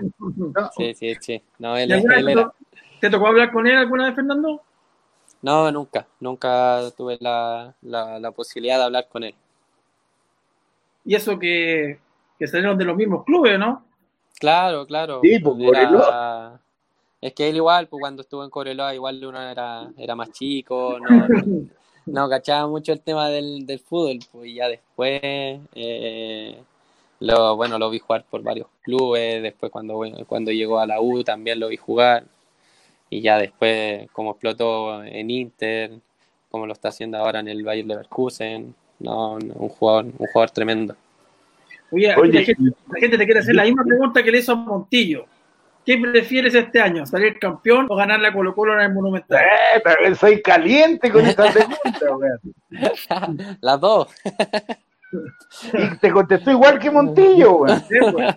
[0.77, 1.43] Sí, sí, sí.
[1.59, 2.53] No, él, ¿Y alguna él era.
[3.01, 4.61] ¿Te tocó hablar con él alguna vez, Fernando?
[5.43, 6.07] No, nunca.
[6.21, 9.35] Nunca tuve la, la, la posibilidad de hablar con él.
[11.09, 11.99] Y eso que,
[12.39, 13.83] que salieron de los mismos clubes, ¿no?
[14.39, 15.23] Claro, claro.
[15.23, 16.61] Sí, pues, Era-
[17.19, 20.99] Es que él igual, pues cuando estuvo en Coreloa, igual uno era, era más chico,
[21.01, 21.09] no,
[22.07, 25.19] no cachaba mucho el tema del, del fútbol, pues y ya después,
[25.75, 26.63] eh,
[27.21, 31.25] lo, bueno, lo vi jugar por varios clubes, después cuando, cuando llegó a la U
[31.25, 32.25] también lo vi jugar,
[33.09, 35.93] y ya después como explotó en Inter,
[36.51, 40.51] como lo está haciendo ahora en el Bayer Leverkusen, no, no, un jugador, un jugador
[40.51, 40.97] tremendo.
[41.91, 44.53] Oye, Oye, la, gente, la gente te quiere hacer la misma pregunta que le hizo
[44.53, 45.27] a Montillo.
[45.87, 47.07] ¿Qué prefieres este año?
[47.07, 49.41] ¿Salir campeón o ganar la Colo Colo en el Monumental?
[49.41, 53.59] Eh, pero soy caliente con esta pregunta, weón.
[53.63, 54.09] Las dos.
[55.73, 57.81] Y te contestó igual que Montillo, weón.
[57.81, 58.37] Sí, pues.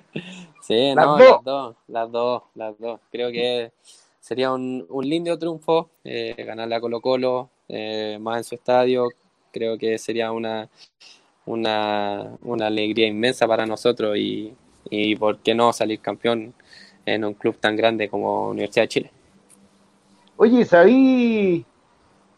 [0.61, 1.19] Sí, Las no, dos.
[1.19, 2.99] las dos, las dos, las dos.
[3.11, 3.73] Creo que
[4.21, 9.09] sería un, un lindo triunfo eh, ganarle a Colo Colo, eh, más en su estadio.
[9.51, 10.69] Creo que sería una,
[11.45, 14.53] una, una alegría inmensa para nosotros y,
[14.89, 16.53] y por qué no salir campeón
[17.05, 19.11] en un club tan grande como Universidad de Chile.
[20.37, 21.65] Oye, sabí,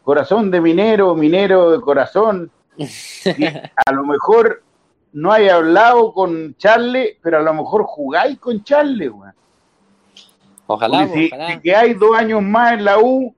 [0.02, 2.50] corazón de minero, minero de corazón,
[3.86, 4.62] a lo mejor
[5.12, 9.32] no hay hablado con Charles, pero a lo mejor jugáis con Charles, weón.
[10.66, 11.52] Ojalá, si, ojalá.
[11.52, 13.34] si que hay dos años más en la U,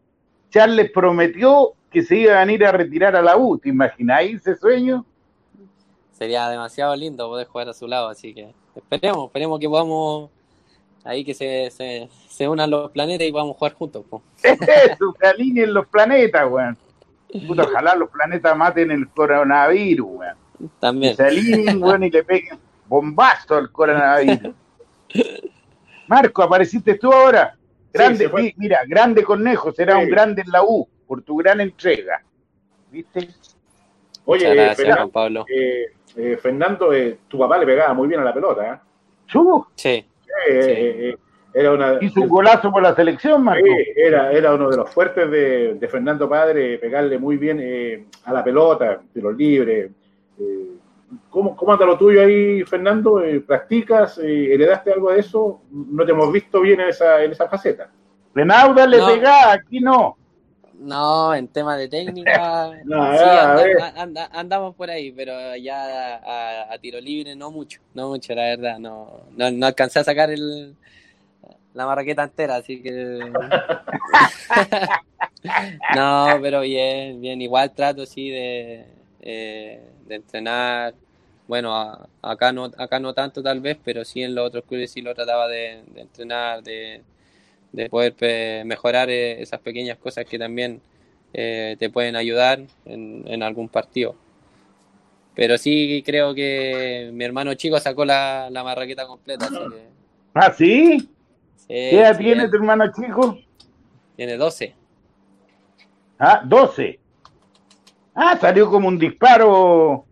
[0.51, 3.59] Charles prometió que se iba a venir a retirar a la U.
[3.59, 5.05] ¿Te imagináis ese sueño?
[6.13, 10.31] Sería demasiado lindo poder jugar a su lado, así que esperemos, esperemos que podamos
[11.05, 14.05] ahí que se, se, se unan los planetas y podamos jugar juntos.
[14.09, 14.23] po.
[14.43, 16.77] Eso, se alineen los planetas, weón.
[17.47, 20.37] Puta, ojalá los planetas maten el coronavirus, weón.
[20.59, 21.17] Que También.
[21.17, 24.55] se alineen, weón, y le peguen bombazo al coronavirus.
[26.09, 27.57] Marco, apareciste tú ahora.
[27.93, 30.05] Grande, mira, grande Cornejo, será Sí.
[30.05, 32.23] un grande en la U por tu gran entrega.
[32.91, 33.29] ¿Viste?
[34.25, 35.45] Oye, eh, gracias, Fernando, Juan Pablo.
[35.49, 38.79] eh, eh, Fernando, eh, tu papá le pegaba muy bien a la pelota, ¿eh?
[39.27, 40.05] Chubo, Sí, Eh,
[40.51, 41.17] eh, eh,
[41.55, 43.65] era una, hizo un golazo por la selección, Marco.
[43.67, 48.07] Sí, era, era uno de los fuertes de, de Fernando Padre, pegarle muy bien eh,
[48.25, 49.91] a la pelota, tiros libres.
[50.39, 50.67] Eh,
[51.31, 53.23] ¿cómo, ¿Cómo anda lo tuyo ahí, Fernando?
[53.23, 54.19] Eh, ¿Practicas?
[54.19, 55.63] Eh, ¿Heredaste algo de eso?
[55.71, 57.91] No te hemos visto bien en esa, en esa faceta.
[58.35, 59.07] Renauda le No.
[59.07, 60.19] pegaba, aquí no.
[60.79, 66.73] No, en tema de técnica, No, sí, anda- anda- andamos por ahí, pero ya a,
[66.73, 70.31] a tiro libre no mucho, no mucho, la verdad, no, no, no alcancé a sacar
[70.31, 70.75] el,
[71.75, 72.93] la marraqueta entera, así que...
[75.95, 78.85] no, pero bien, bien, igual trato sí de,
[79.21, 80.95] eh, de entrenar,
[81.47, 84.91] bueno, a- acá no, acá no tanto tal vez, pero sí en los otros clubes
[84.91, 87.03] sí lo trataba de, de entrenar, de,
[87.73, 90.81] de poder pe- mejorar eh, esas pequeñas cosas que también
[91.33, 94.15] eh, te pueden ayudar en, en algún partido.
[95.35, 99.87] Pero sí creo que mi hermano chico sacó la, la marraqueta completa, así que...
[100.33, 101.11] ¿Ah, sí?
[101.69, 103.39] ¿Qué edad tiene tu hermano chico?
[104.17, 104.75] Tiene 12.
[106.19, 106.99] Ah, 12.
[108.15, 110.07] Ah, salió como un disparo.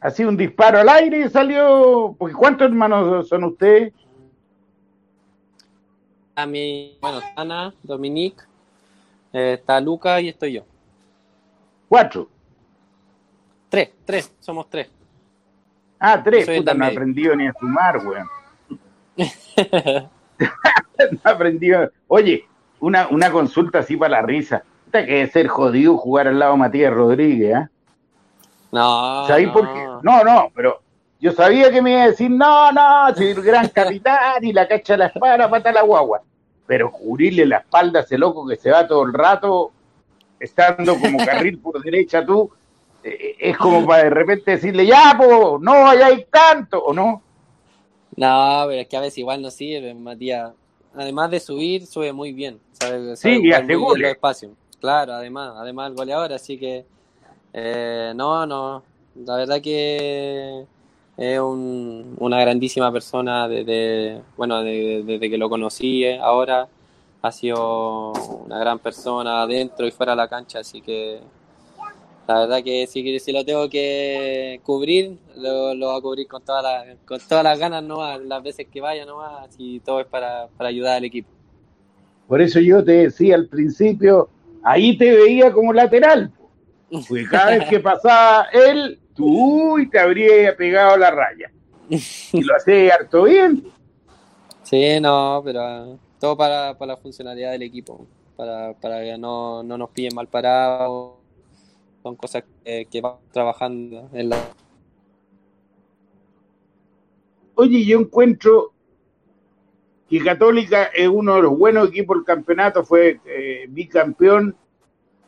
[0.00, 2.14] Así un disparo al aire y salió.
[2.18, 3.92] Porque ¿cuántos hermanos son ustedes?
[6.36, 8.42] A mi, bueno, Ana, Dominique,
[9.32, 10.62] eh, está Luca y estoy yo.
[11.88, 12.28] Cuatro.
[13.70, 14.90] Tres, tres, somos tres.
[15.98, 16.46] Ah, tres.
[16.58, 16.92] Puta, no medio.
[16.92, 18.28] aprendido ni a sumar, weón.
[21.10, 21.90] no aprendido.
[22.06, 22.44] Oye,
[22.80, 24.62] una, una consulta así para la risa.
[24.84, 27.70] Puta que debe ser jodido jugar al lado de Matías Rodríguez, ¿ah?
[28.72, 29.52] No, ¿Sabéis no.
[29.54, 29.86] por qué?
[30.02, 30.82] No, no, pero
[31.20, 34.68] yo sabía que me iba a decir, no, no, soy el gran capitán y la
[34.68, 36.22] cacha la espada, pata la guagua.
[36.66, 39.72] Pero cubrirle la espalda a ese loco que se va todo el rato,
[40.38, 42.50] estando como carril por derecha tú,
[43.02, 47.22] eh, es como para de repente decirle, ya, po, no vayáis tanto, ¿o no?
[48.16, 50.52] No, pero es que a veces igual no sirve, Matías.
[50.94, 52.58] Además de subir, sube muy bien.
[52.72, 54.12] Sabe, sabe Sí, y hace goles.
[54.12, 54.52] espacios.
[54.80, 56.84] Claro, además, además el goleador, así que
[57.52, 58.82] eh, no, no.
[59.14, 60.64] La verdad que
[61.16, 66.68] es un- una grandísima persona desde, bueno, de- desde que lo conocí eh, ahora.
[67.22, 68.12] Ha sido
[68.44, 71.18] una gran persona dentro y fuera de la cancha, así que
[72.28, 76.42] la verdad que si, si lo tengo que cubrir, lo, lo voy a cubrir con,
[76.42, 80.06] toda la, con todas las ganas nomás, las veces que vaya nomás, y todo es
[80.06, 81.28] para, para ayudar al equipo.
[82.28, 84.28] Por eso yo te decía al principio,
[84.62, 86.30] ahí te veía como lateral.
[86.30, 86.50] po.
[87.08, 91.50] Porque cada vez que pasaba él, tú uy, te habría pegado la raya.
[91.88, 93.64] Y lo hacía harto bien.
[94.62, 98.06] Sí, no, pero ah, todo para, para la funcionalidad del equipo,
[98.36, 101.14] para, para que no, no nos pillen mal parados.
[102.02, 104.36] Son cosas que, que vamos trabajando en la...
[107.54, 108.72] Oye, yo encuentro
[110.08, 114.56] que Católica es uno de los buenos equipos del campeonato, fue eh, bicampeón,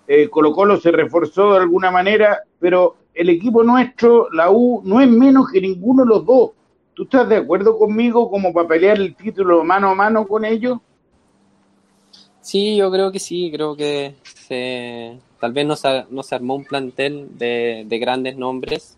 [0.07, 5.01] eh, Colo Colo se reforzó de alguna manera, pero el equipo nuestro, la U, no
[5.01, 6.51] es menos que ninguno de los dos.
[6.95, 10.79] ¿Tú estás de acuerdo conmigo como para pelear el título mano a mano con ellos?
[12.41, 16.55] Sí, yo creo que sí, creo que se, tal vez no se, no se armó
[16.55, 18.97] un plantel de, de grandes nombres,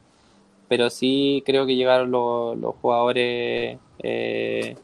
[0.68, 4.76] pero sí creo que llegaron los, los jugadores eh,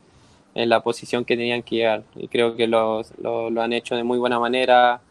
[0.54, 3.96] en la posición que tenían que llegar y creo que los, lo, lo han hecho
[3.96, 5.02] de muy buena manera.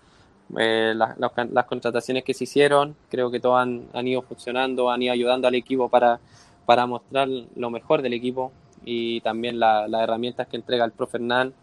[0.57, 5.13] Eh, las, contrataciones que se hicieron, creo que todas han, han ido funcionando, han ido
[5.13, 6.19] ayudando al equipo para,
[6.65, 8.51] para mostrar lo mejor del equipo
[8.85, 11.53] y también la- las herramientas que entrega el Hernán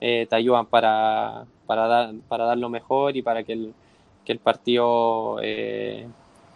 [0.00, 3.74] eh, te ayudan para, para, dar, para dar lo mejor y para que el,
[4.24, 6.06] que el partido eh,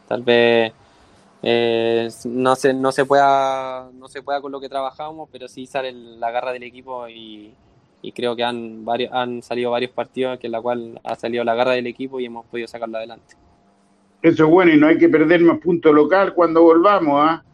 [0.09, 0.73] tal vez
[1.43, 5.67] eh, no se no se pueda no se pueda con lo que trabajamos pero sí
[5.67, 7.53] sale la garra del equipo y,
[8.11, 11.73] creo que han varios han salido varios partidos en la cual ha salido la garra
[11.73, 13.37] del equipo y hemos podido sacarlo adelante
[14.23, 17.45] eso es bueno y no hay que perder más puntos local cuando volvamos ¿ah?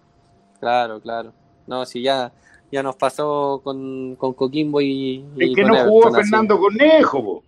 [0.59, 1.35] claro claro
[1.67, 2.33] no si ya
[2.73, 7.43] ya nos pasó con, con Coquimbo y, es que no jugó Fernando Conejo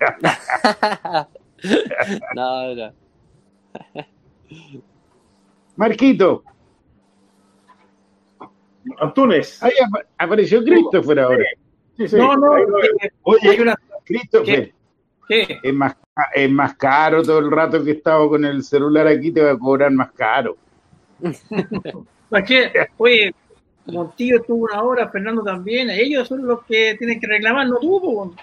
[2.34, 2.92] no, no.
[5.76, 6.44] Marquito.
[8.98, 9.62] Antunes.
[9.62, 9.72] Ahí
[10.18, 11.44] apareció Christopher ahora.
[11.96, 12.16] Sí, sí.
[12.16, 12.52] No, no.
[13.22, 13.76] Oye, hay una.
[14.04, 14.72] Christopher.
[15.28, 15.58] ¿Qué?
[15.62, 15.96] Es, más,
[16.34, 19.52] es más caro todo el rato que he estado con el celular aquí, te va
[19.52, 20.56] a cobrar más caro.
[22.98, 23.34] Oye,
[23.86, 25.90] Montillo tuvo una hora, Fernando también.
[25.90, 28.34] Ellos son los que tienen que reclamar, no tuvo.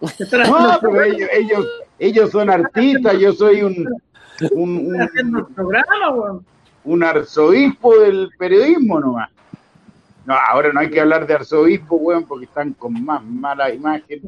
[0.00, 1.66] No, pero ellos, ellos,
[1.98, 3.86] ellos son artistas, yo soy un,
[4.52, 4.94] un,
[5.56, 6.46] un,
[6.84, 9.30] un arzobispo del periodismo nomás.
[10.26, 14.20] No, ahora no hay que hablar de arzobispo, weón, porque están con más mala imagen.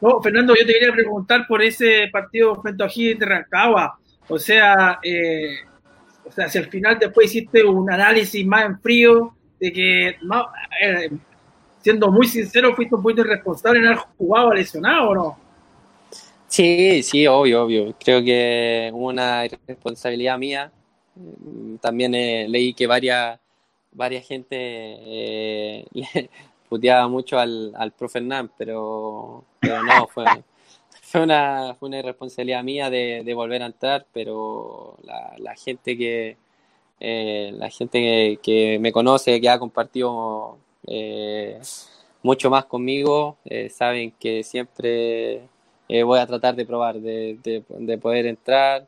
[0.00, 3.98] No, Fernando, yo te quería preguntar por ese partido frente a O'Higgins de Rancagua.
[4.28, 5.56] O sea, eh,
[6.24, 11.10] o sea, si al final después hiciste un análisis más en frío de que, eh,
[11.82, 15.38] siendo muy sincero, fuiste un poquito irresponsable en haber jugado lesionado o no.
[16.46, 17.94] Sí, sí, obvio, obvio.
[17.98, 20.72] Creo que una responsabilidad mía
[21.80, 23.38] también eh, leí que varias,
[23.92, 26.30] varias gente eh, le
[26.68, 30.24] puteaba mucho al, al profe Hernán, pero, pero no, fue,
[31.02, 35.96] fue, una, fue una irresponsabilidad mía de, de volver a entrar, pero la, la gente
[35.96, 36.36] que
[37.00, 40.58] eh, la gente que, me conoce, que ha compartido
[42.22, 43.38] mucho más conmigo,
[43.70, 45.48] saben que siempre
[46.04, 48.86] voy a tratar de probar, de, de, de poder entrar,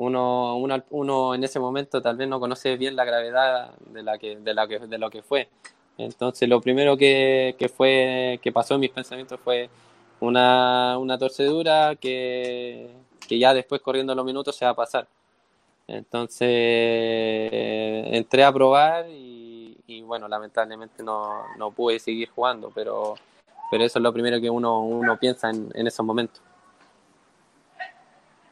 [0.00, 4.16] uno, uno, uno, en ese momento tal vez no conoce bien la gravedad de, la
[4.16, 5.48] que, de, la que, de lo que fue.
[5.98, 9.68] Entonces lo primero que, que, fue, que pasó en mis pensamientos fue
[10.20, 12.88] una, una torcedura que,
[13.28, 15.06] que ya después corriendo los minutos se va a pasar.
[15.86, 16.48] Entonces
[17.52, 23.16] entré a probar y, y bueno, lamentablemente no, no, pude seguir jugando, pero,
[23.70, 26.40] pero eso es lo primero que uno, uno piensa en, en esos momentos.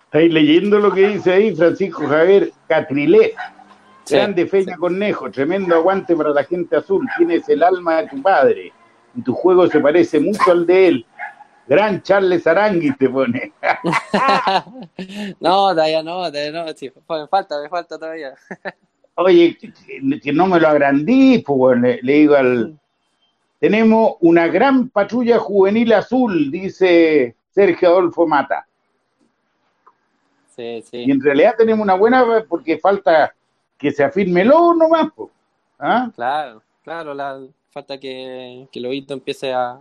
[0.09, 3.35] Estáis leyendo lo que dice ahí Francisco Javier Catrilé.
[4.09, 7.06] Grande Feña Cornejo, tremendo aguante para la gente azul.
[7.18, 8.72] Tienes el alma de tu padre
[9.14, 11.06] y tu juego se parece mucho al de él.
[11.66, 13.52] Gran Charles Arangui te pone.
[15.40, 18.32] no, todavía no, todavía no, me falta, me falta todavía.
[19.16, 22.78] Oye, que, no me lo agrandís, pues le, le digo al...
[23.60, 28.68] Tenemos una gran patrulla juvenil azul, dice Sergio Adolfo Mata.
[30.93, 33.32] Y en realidad tenemos una buena porque falta
[33.76, 35.09] que se afirme el lobo nomás.
[35.78, 36.10] ¿Ah?
[36.14, 37.40] Claro, claro, la,
[37.70, 39.78] falta que, que Lobito empiece a,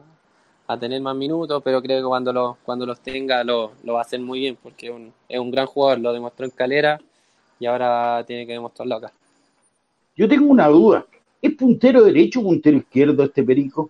[0.68, 4.00] a, tener más minutos, pero creo que cuando, lo, cuando los tenga lo, lo va
[4.00, 7.00] a hacer muy bien porque un, es un gran jugador, lo demostró en Calera
[7.60, 9.12] y ahora tiene que demostrarlo acá.
[10.16, 11.06] Yo tengo una duda.
[11.42, 13.90] ¿Es puntero derecho o puntero izquierdo este Perico?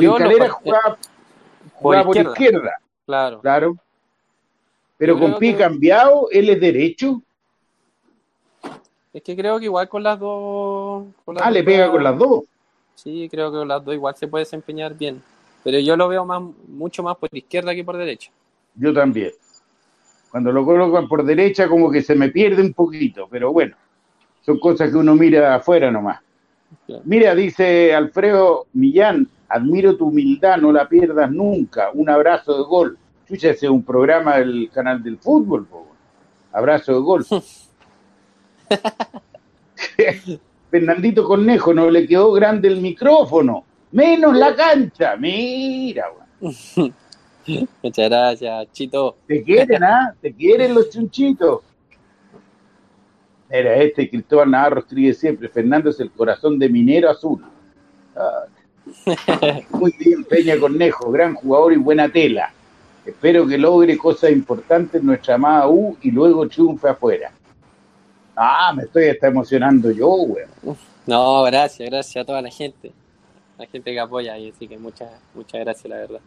[0.00, 0.98] en Calera jugaba,
[1.80, 2.72] por, izquierda.
[3.06, 3.40] Claro.
[3.40, 3.76] Claro.
[4.98, 7.22] Pero con pie cambiado, ¿él es derecho?
[9.12, 11.06] Es que creo que igual con las dos.
[11.40, 12.42] ah, le pega con las dos.
[12.94, 15.22] Sí, creo que con las dos igual se puede desempeñar bien.
[15.62, 18.30] Pero yo lo veo más, mucho más por izquierda que por derecha.
[18.74, 19.32] Yo también.
[20.30, 23.76] Cuando lo colocan por derecha, como que se me pierde un poquito, pero bueno,
[24.42, 26.20] son cosas que uno mira afuera nomás.
[27.04, 31.90] Mira, dice Alfredo Millán, admiro tu humildad, no la pierdas nunca.
[31.94, 32.98] Un abrazo de gol.
[33.28, 35.66] Chucha, ese es un programa del canal del fútbol,
[36.50, 37.26] abrazo de gol.
[40.70, 46.06] Fernandito Cornejo, no le quedó grande el micrófono, menos la cancha, mira.
[46.40, 49.16] Muchas gracias, Chito.
[49.26, 50.14] Te quieren, ¿ah?
[50.20, 51.60] Te quieren los chunchitos.
[53.50, 57.44] Era este Cristóbal Navarro escribe siempre, Fernando es el corazón de Minero Azul.
[58.16, 58.44] Ah.
[59.70, 62.54] Muy bien, Peña Cornejo, gran jugador y buena tela.
[63.08, 67.32] Espero que logre cosas importantes en nuestra amada U y luego triunfe afuera.
[68.36, 70.76] Ah, me estoy hasta emocionando yo, weón.
[71.06, 72.92] No, gracias, gracias a toda la gente.
[73.56, 76.20] La gente que apoya y así que muchas, muchas gracias, la verdad.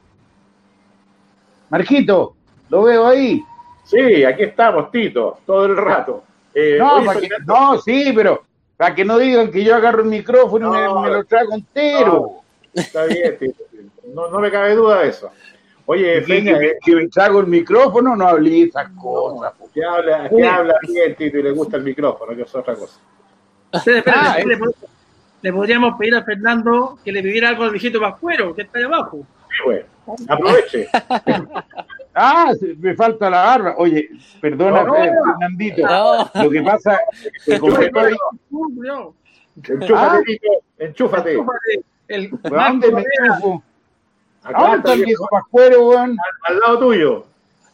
[1.69, 2.35] Marquito,
[2.69, 3.41] lo veo ahí.
[3.85, 6.23] Sí, aquí estamos, Tito, todo el rato.
[6.55, 6.79] Eh,
[7.45, 8.43] no, sí, pero
[8.75, 12.41] para que no digan que yo agarro el micrófono y me, lo trago entero.
[12.73, 13.63] está bien, Tito.
[14.13, 15.29] No, no me cabe duda de eso.
[15.85, 19.53] Oye, Feña, que, que me trago el micrófono, no hablé esas cosas.
[19.57, 19.69] po.
[19.73, 22.99] que habla, que habla bien, Tito, y le gusta el micrófono, que es otra cosa.
[23.71, 24.75] Espera, espera, Ah, le, pod-
[25.41, 28.85] le podríamos pedir a Fernando que le pidiera algo al viejito Pascuero, que está ahí
[28.85, 29.25] abajo.
[29.49, 29.81] Sí, güey.
[30.27, 30.87] Aproveche.
[32.13, 33.75] Ah, me falta la barba.
[33.77, 34.09] Oye,
[34.41, 35.31] perdona, No, no, Fer- no.
[35.31, 35.81] Fernandito.
[35.87, 36.43] No.
[36.43, 36.99] Lo que pasa
[37.35, 38.17] es que como estoy.
[39.55, 40.21] Enchúfate, Ah.
[40.25, 40.47] Tito,
[40.77, 41.31] enchúfate.
[41.31, 41.81] Enchúfate.
[42.09, 43.63] El ¿a Marco dónde me enchufo?
[44.43, 46.17] Acá ¿A dónde está está el el viejo Pascuero, weón?
[46.43, 47.25] al lado tuyo.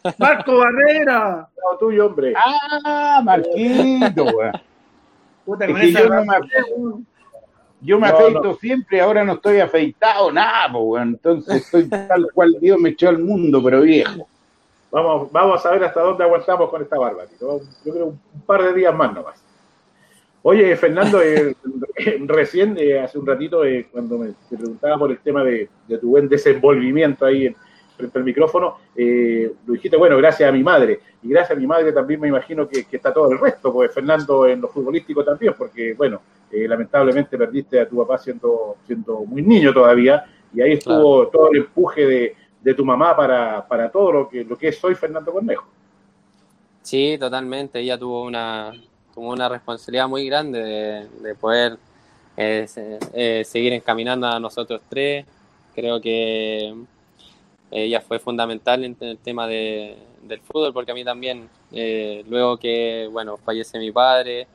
[0.17, 1.17] Marco Barrera.
[1.17, 2.33] Al lado tuyo, hombre.
[2.35, 4.51] Ah, Marquito, weón.
[5.45, 6.65] Puta, Es con que esa yo no me- rapidez,
[7.81, 8.53] Yo me No, afeito no.
[8.55, 11.09] siempre, ahora no estoy afeitado, nada, weón.
[11.09, 14.27] Entonces estoy tal cual Dios me echó al mundo, pero viejo.
[14.91, 17.59] Vamos, vamos a ver hasta dónde aguantamos con esta barba, Tito.
[17.85, 19.43] Yo creo un, un par de días más nomás.
[20.49, 21.57] Oye, Fernando, eh,
[22.25, 25.97] recién, eh, hace un ratito, eh, cuando me te preguntaba por el tema de, de
[25.97, 27.55] tu buen desenvolvimiento ahí en-
[27.97, 31.01] frente al micrófono, eh, lo dijiste, bueno, gracias a mi madre.
[31.21, 33.93] Y gracias a mi madre también me imagino que, que está todo el resto, pues
[33.93, 39.41] Fernando en lo futbolístico también, porque, bueno, lamentablemente perdiste a tu papá siendo, siendo muy
[39.41, 44.13] niño todavía, y ahí estuvo todo el empuje de, de tu mamá para, para todo
[44.13, 45.67] lo que, lo que es hoy Fernando Cornejo.
[46.83, 47.79] Sí, totalmente.
[47.79, 48.71] Ella tuvo una,
[49.17, 51.79] como una responsabilidad muy grande de, de poder
[52.37, 52.67] eh,
[53.13, 55.25] eh, seguir encaminando a nosotros tres.
[55.73, 56.75] Creo que
[57.71, 62.57] ella fue fundamental en el tema de- del fútbol, porque a mí también, eh, luego
[62.57, 64.45] que, bueno, fallece mi padre,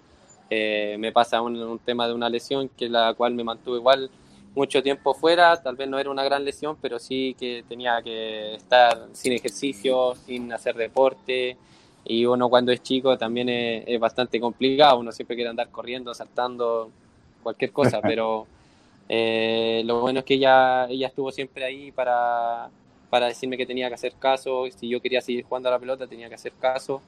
[0.48, 4.10] eh, me pasa un, un tema de una lesión que la cual me mantuvo igual
[4.54, 8.54] mucho tiempo fuera, tal vez no era una gran lesión, pero sí que tenía que
[8.54, 11.56] estar sin ejercicio, sin hacer deporte,
[12.04, 16.12] y uno cuando es chico también es, es bastante complicado, uno siempre quiere andar corriendo,
[16.14, 16.90] saltando,
[17.42, 18.46] cualquier cosa, pero
[19.08, 22.70] eh, lo bueno es que ella, ella estuvo siempre ahí para,
[23.10, 26.06] para decirme que tenía que hacer caso, si yo quería seguir jugando a la pelota
[26.06, 27.02] tenía que hacer caso,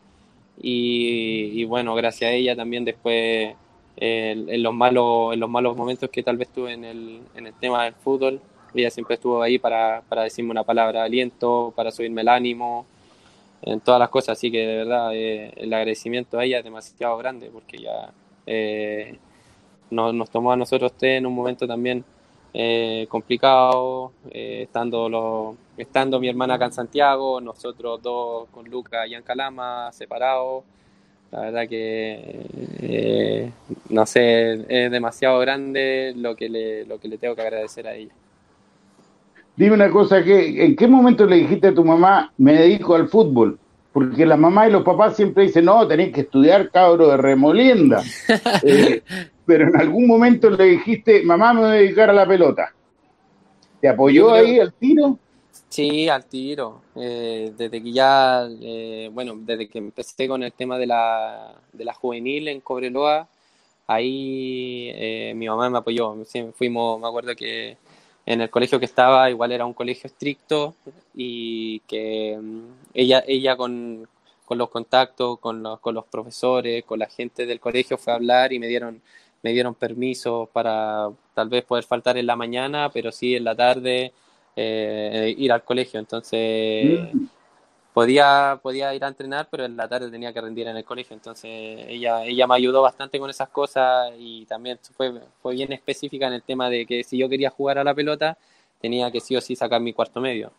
[0.60, 3.54] y, y bueno, gracias a ella también después
[3.96, 7.46] en, en los malos, en los malos momentos que tal vez tuve en el, en
[7.46, 8.40] el tema del fútbol,
[8.74, 12.86] ella siempre estuvo ahí para, para decirme una palabra de aliento, para subirme el ánimo,
[13.65, 17.16] en todas las cosas, así que de verdad eh, el agradecimiento a ella es demasiado
[17.19, 18.12] grande porque ya
[18.47, 19.19] eh,
[19.91, 22.05] nos, nos tomó a nosotros tres en un momento también
[22.57, 29.07] eh, complicado, eh, estando, los, estando mi hermana acá en Santiago, nosotros dos con Luca
[29.09, 30.62] y en Calama separados.
[31.32, 32.47] La verdad que,
[32.81, 33.51] eh,
[33.89, 37.95] no sé, es demasiado grande lo que, le, lo que le tengo que agradecer a
[37.97, 38.12] ella.
[39.56, 43.09] Dime una cosa, que, ¿en qué momento le dijiste a tu mamá, me dedico al
[43.09, 43.59] fútbol?
[43.93, 48.02] Porque la mamá y los papás siempre dicen, no, tenés que estudiar cabro de remolienda.
[48.64, 49.02] Eh,
[49.47, 52.72] pero en algún momento le dijiste, mamá, me voy a dedicar a la pelota.
[53.81, 55.18] ¿Te apoyó creo- ahí al tiro?
[55.68, 56.81] Sí, al tiro.
[56.97, 61.85] Eh, desde que ya, eh, bueno, desde que empecé con el tema de la, de
[61.85, 63.28] la juvenil en Cobreloa,
[63.86, 66.16] ahí eh, mi mamá me apoyó.
[66.24, 67.76] Sí, fuimos, me acuerdo que
[68.26, 70.74] en el colegio que estaba, igual era un colegio estricto
[71.14, 72.60] y que mm,
[72.94, 74.09] ella, ella con,
[74.44, 78.16] con los contactos, con los, con los profesores, con la gente del colegio fue a
[78.16, 79.02] hablar y me dieron,
[79.42, 83.55] me dieron permiso para tal vez poder faltar en la mañana, pero sí en la
[83.55, 84.12] tarde
[84.56, 86.01] eh, ir al colegio.
[86.01, 87.26] Entonces Mm.
[87.94, 91.14] Podía, podía ir a entrenar, pero en la tarde tenía que rendir en el colegio.
[91.14, 91.50] Entonces
[91.88, 96.34] ella, ella me ayudó bastante con esas cosas y también fue, fue bien específica en
[96.34, 98.36] el tema de que si yo quería jugar a la pelota,
[98.80, 100.50] tenía que sí o sí sacar mi cuarto medio.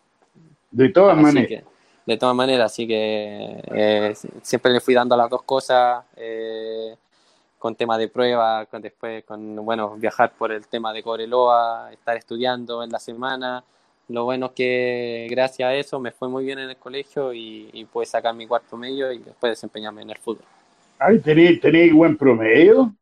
[0.70, 1.62] De todas maneras.
[2.06, 6.96] de todas maneras, así que eh, siempre le fui dando a las dos cosas, eh,
[7.58, 12.16] con tema de prueba, con después con, bueno, viajar por el tema de Cobreloa, estar
[12.16, 13.62] estudiando en la semana.
[14.08, 17.68] Lo bueno es que gracias a eso me fue muy bien en el colegio y,
[17.72, 20.44] y pude sacar mi cuarto medio y después desempeñarme en el fútbol.
[20.98, 22.94] Ay, ¿tenéis, tenéis buen promedio?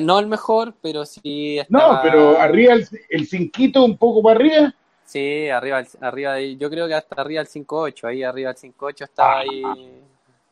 [0.00, 4.74] No el mejor, pero sí No, pero arriba el, el cinquito, un poco para arriba.
[5.04, 9.40] Sí, arriba, arriba yo creo que hasta arriba del 5-8, ahí arriba del 5-8 estaba
[9.40, 9.62] ahí...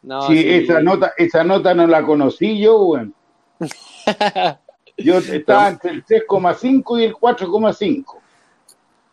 [0.03, 0.49] No, sí, sí.
[0.51, 3.15] esa nota, esa nota no la conocí yo, weón.
[4.97, 8.20] Yo estaba entre el 3,5 y el 4,5.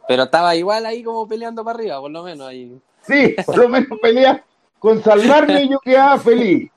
[0.07, 2.79] Pero estaba igual ahí como peleando para arriba, por lo menos ahí.
[3.01, 4.43] Sí, por lo menos pelear.
[4.79, 6.71] Con salvarme yo quedaba feliz.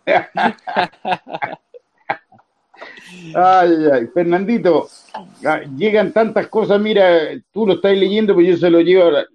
[3.35, 4.89] Ay, ay, Fernandito,
[5.44, 7.05] ah, llegan tantas cosas, mira,
[7.52, 9.27] tú lo estás leyendo, pero yo se lo llevo a la,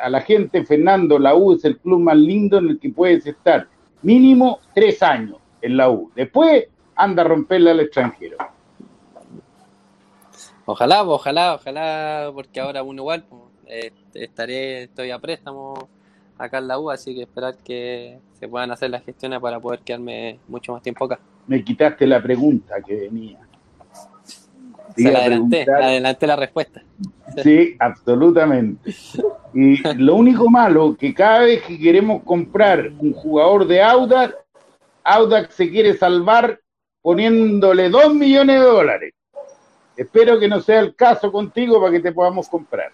[0.00, 3.26] a la gente, Fernando, la U es el club más lindo en el que puedes
[3.26, 3.66] estar.
[4.02, 6.10] Mínimo tres años en la U.
[6.14, 8.36] Después anda a romperla al extranjero.
[10.64, 13.41] Ojalá, ojalá, ojalá, porque ahora uno igual, pues,
[13.72, 15.88] eh, estaré, estoy a préstamo
[16.36, 19.80] acá en la U, así que esperar que se puedan hacer las gestiones para poder
[19.80, 21.18] quedarme mucho más tiempo acá.
[21.46, 23.38] Me quitaste la pregunta que venía.
[24.94, 26.82] Se la adelanté, adelanté la respuesta.
[27.42, 28.94] Sí, absolutamente.
[29.54, 34.34] Y lo único malo que cada vez que queremos comprar un jugador de Audax,
[35.02, 36.60] Audax se quiere salvar
[37.00, 39.14] poniéndole dos millones de dólares.
[39.96, 42.92] Espero que no sea el caso contigo para que te podamos comprar.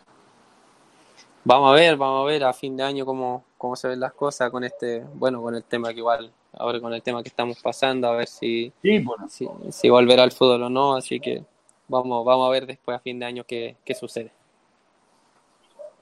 [1.45, 4.13] Vamos a ver, vamos a ver a fin de año cómo, cómo se ven las
[4.13, 7.61] cosas con este, bueno, con el tema que igual, ahora con el tema que estamos
[7.63, 11.45] pasando, a ver si, si, si volverá al fútbol o no, así que
[11.87, 14.31] vamos, vamos a ver después a fin de año qué, qué sucede.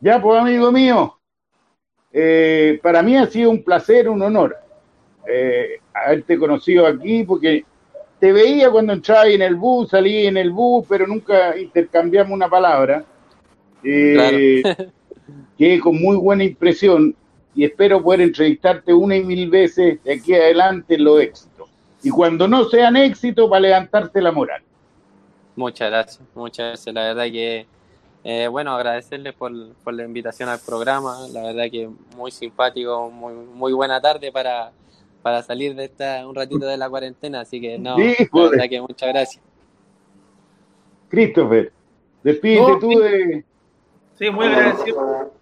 [0.00, 1.18] Ya, pues amigo mío,
[2.12, 4.56] eh, para mí ha sido un placer, un honor
[5.26, 7.64] eh, haberte conocido aquí, porque
[8.18, 12.48] te veía cuando entraba en el bus, salí en el bus, pero nunca intercambiamos una
[12.48, 13.04] palabra.
[13.82, 14.62] Eh,
[15.58, 17.14] Quedé con muy buena impresión
[17.56, 21.70] y espero poder entrevistarte una y mil veces de aquí adelante en los éxitos.
[22.02, 24.62] Y cuando no sean éxitos, para levantarte la moral.
[25.56, 26.94] Muchas gracias, muchas gracias.
[26.94, 27.66] La verdad que,
[28.24, 29.52] eh, bueno, agradecerles por,
[29.82, 31.16] por, la invitación al programa.
[31.32, 34.70] La verdad que muy simpático, muy, muy buena tarde para,
[35.22, 37.40] para salir de esta un ratito de la cuarentena.
[37.40, 39.42] Así que, no, la verdad que muchas gracias.
[41.08, 41.72] Christopher,
[42.22, 43.44] despídete tú de...
[44.18, 45.32] Sí, muy agradecido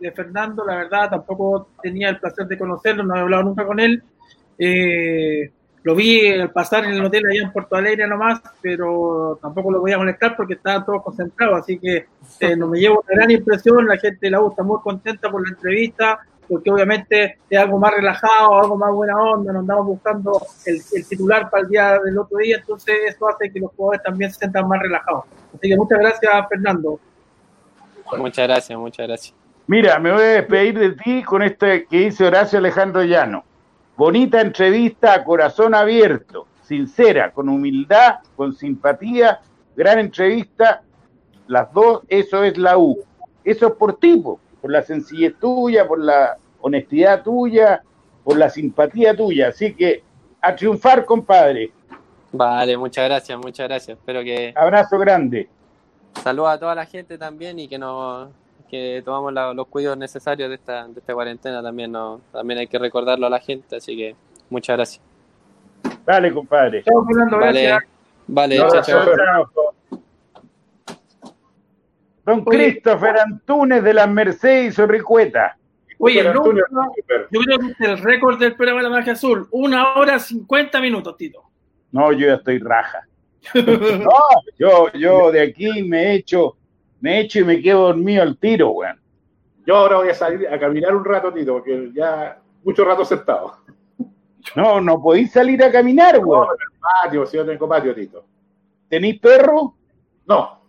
[0.00, 3.80] de Fernando, la verdad, tampoco tenía el placer de conocerlo, no he hablado nunca con
[3.80, 4.02] él.
[4.58, 5.50] Eh,
[5.82, 9.80] lo vi al pasar en el hotel allá en Puerto Alegre nomás, pero tampoco lo
[9.80, 12.06] voy a molestar porque estaba todo concentrado, así que
[12.38, 15.42] eh, no me llevo una gran impresión, la gente de la U muy contenta por
[15.42, 20.40] la entrevista, porque obviamente es algo más relajado, algo más buena onda, nos andamos buscando
[20.66, 24.02] el, el, titular para el día del otro día, entonces eso hace que los jugadores
[24.04, 25.24] también se sientan más relajados.
[25.54, 27.00] Así que muchas gracias, Fernando.
[28.18, 29.41] Muchas gracias, muchas gracias.
[29.72, 33.42] Mira, me voy a despedir de ti con este que dice Horacio Alejandro Llano.
[33.96, 39.40] Bonita entrevista a corazón abierto, sincera, con humildad, con simpatía,
[39.74, 40.82] gran entrevista.
[41.46, 42.98] Las dos, eso es la U.
[43.44, 47.82] Eso es por tipo, por la sencillez tuya, por la honestidad tuya,
[48.24, 49.48] por la simpatía tuya.
[49.48, 50.04] Así que
[50.42, 51.72] a triunfar, compadre.
[52.30, 53.96] Vale, muchas gracias, muchas gracias.
[53.96, 54.52] Espero que.
[54.54, 55.48] Abrazo grande.
[56.22, 58.28] Saludos a toda la gente también y que nos
[58.72, 62.78] que tomamos los cuidados necesarios de esta, de esta cuarentena también no, también hay que
[62.78, 64.16] recordarlo a la gente, así que
[64.48, 65.04] muchas gracias.
[66.06, 66.82] Dale, compadre.
[66.82, 67.90] Chao, Fernando, vale, gracias.
[68.26, 69.74] Vale, no, chao, chao.
[72.24, 75.54] Don Christopher Antunes de las Mercedes Ricueta.
[75.98, 79.96] Oye, no, yo creo que es el récord del programa de la magia azul, una
[79.96, 81.42] hora cincuenta minutos, Tito.
[81.90, 83.06] No, yo ya estoy raja.
[83.54, 84.10] no,
[84.58, 86.56] yo, yo de aquí me he hecho
[87.02, 88.98] me echo y me quedo dormido al tiro, weón.
[89.66, 93.56] Yo ahora voy a salir a caminar un rato, Tito, porque ya mucho rato sentado.
[94.56, 96.46] No, no podéis salir a caminar, weón.
[96.46, 98.24] No, en el patio, si yo tengo patio, Tito.
[98.88, 99.74] ¿Tenéis perro?
[100.26, 100.60] No.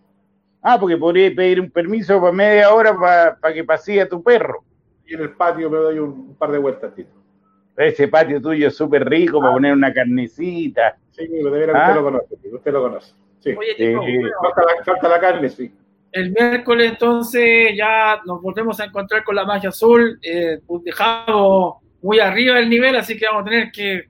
[0.60, 4.22] Ah, porque podría pedir un permiso para media hora para pa que pasee a tu
[4.22, 4.64] perro.
[5.06, 7.14] Y en el patio me doy un, un par de vueltas, Tito.
[7.76, 9.40] Ese patio tuyo es súper rico ah.
[9.42, 10.96] para poner una carnecita.
[11.12, 11.88] Sí, de veras ¿Ah?
[11.90, 13.14] usted lo conoce, usted lo conoce.
[13.38, 13.54] Sí.
[13.56, 15.72] Oye, Tito, eh, falta, la, falta la carne, sí
[16.14, 22.20] el miércoles entonces ya nos volvemos a encontrar con la magia azul, eh, dejamos muy
[22.20, 24.04] arriba el nivel, así que vamos a tener que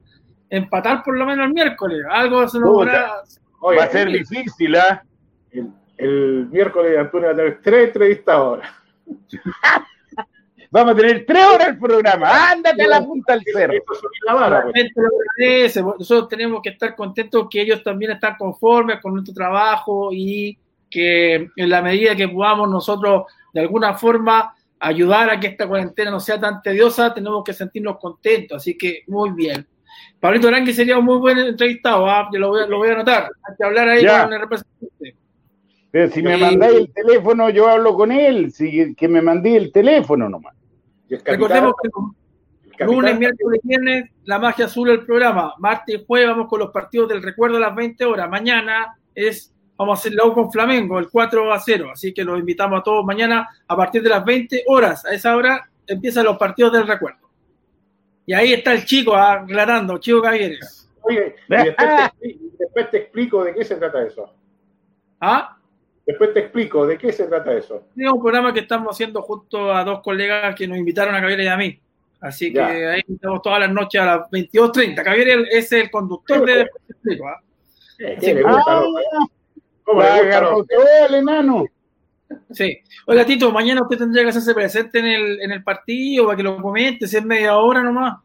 [0.51, 2.05] empatar por lo menos el miércoles.
[2.11, 3.23] Algo se nos va,
[3.61, 5.03] Oye, va a ser difícil, ¿ah?
[5.51, 5.65] ¿eh?
[5.97, 8.75] El, el, miércoles Antonio va a tener tres entrevistas ahora.
[10.71, 12.51] Vamos a tener tres horas el programa.
[12.51, 13.75] Ándate a la punta del cerro.
[13.87, 15.75] Pues.
[15.99, 20.59] Nosotros tenemos que estar contentos que ellos también están conformes con nuestro trabajo y
[20.95, 26.13] que en la medida que podamos nosotros de alguna forma ayudar a que esta cuarentena
[26.13, 28.59] no sea tan tediosa, tenemos que sentirnos contentos.
[28.59, 29.67] Así que muy bien.
[30.21, 32.29] Pablito Arangui sería un muy buen entrevistado, ¿ah?
[32.33, 33.25] yo lo voy, lo voy, a anotar.
[33.25, 34.23] Hay que hablar ahí ya.
[34.23, 35.17] con el representante.
[35.91, 38.53] Pero si me mandáis el teléfono, yo hablo con él.
[38.53, 40.55] Si, que me mandé el teléfono nomás.
[41.09, 41.75] Recordemos
[42.77, 45.55] que lunes, miércoles, viernes, la magia azul el programa.
[45.59, 48.29] Martes y jueves vamos con los partidos del recuerdo a las 20 horas.
[48.29, 51.91] Mañana es vamos a hacer la U con Flamengo, el 4 a 0.
[51.93, 55.05] Así que los invitamos a todos mañana a partir de las 20 horas.
[55.05, 57.29] A esa hora empiezan los partidos del recuerdo.
[58.27, 60.89] Y ahí está el chico aclarando, Chico Cavieres.
[61.03, 64.33] Oye, y después, te, después te explico de qué se trata eso.
[65.21, 65.59] ¿Ah?
[66.07, 67.87] Después te explico de qué se trata eso.
[67.97, 71.45] Es un programa que estamos haciendo junto a dos colegas que nos invitaron a Cavieres
[71.45, 71.79] y a mí.
[72.21, 72.93] Así que ya.
[72.93, 75.03] ahí estamos todas las noches a las 22.30.
[75.03, 77.29] Cavieres es el conductor de Después te explico.
[77.29, 77.41] ¿ah?
[77.99, 78.83] ¿Qué le gusta,
[79.85, 80.75] ¿Cómo le gusta
[81.09, 81.65] el enano?
[82.51, 82.79] Sí.
[83.07, 86.43] Oiga, Tito, mañana usted tendría que hacerse presente en el, en el partido para que
[86.43, 88.19] lo comente, si es media hora nomás.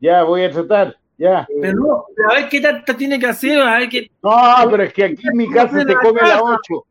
[0.00, 1.48] Ya, voy a tratar, ya.
[1.60, 4.10] Pero no, pero a ver qué tanta tiene que hacer, a ver qué.
[4.22, 4.30] No,
[4.70, 6.86] pero es que aquí en mi casa se come a las ocho.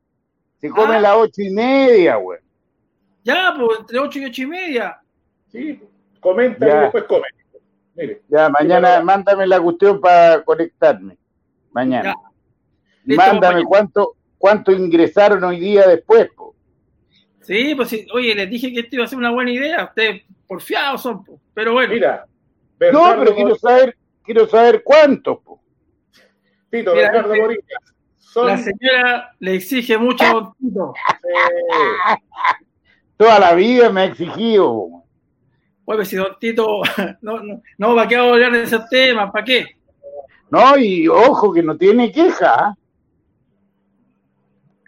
[0.60, 1.02] Se come a Ah.
[1.02, 2.40] las ocho y media, güey.
[3.24, 5.00] Ya, pues entre ocho y ocho y media.
[5.52, 5.80] Sí,
[6.20, 6.78] comenta Ya.
[6.78, 7.28] y después come.
[7.96, 11.18] Mire, Ya, mañana mándame la cuestión para conectarme.
[11.72, 12.14] Mañana.
[12.14, 12.25] Ya.
[13.06, 16.56] Mándame cuánto, cuánto ingresaron hoy día después, po.
[17.42, 19.86] Sí, pues sí, oye, les dije que esto iba a ser una buena idea.
[19.86, 21.40] Ustedes porfiados son, pues.
[21.54, 21.94] pero bueno.
[21.94, 22.26] mira.
[22.92, 25.62] No, pero quiero saber, quiero saber cuántos, po.
[26.70, 27.80] Tito, Mira, Bernardo este- Morillas.
[28.18, 30.94] Son, La señora le exige mucho a Don Tito.
[31.24, 32.16] eh,
[33.16, 34.66] Toda la vida me ha exigido.
[34.66, 35.06] po.
[35.86, 36.82] Oye, si Don Tito,
[37.22, 39.32] no, no, no, ¿para qué hablar de esos temas?
[39.32, 39.78] ¿Para qué?
[40.50, 42.76] No, y ojo que no tiene queja.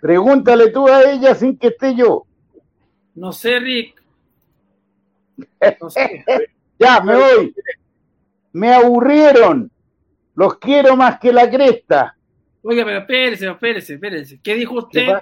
[0.02, 2.26] Pregúntale tú a ella sin que esté yo.
[3.15, 4.03] No sé, Rick.
[5.82, 6.24] No sé.
[6.80, 7.56] Ya, me voy.
[8.53, 9.72] Me aburrieron.
[10.36, 12.15] Los quiero más que la cresta.
[12.61, 14.40] Oiga, pero espérese, espérese, espérese.
[14.41, 15.14] ¿Qué dijo ¿Qué usted?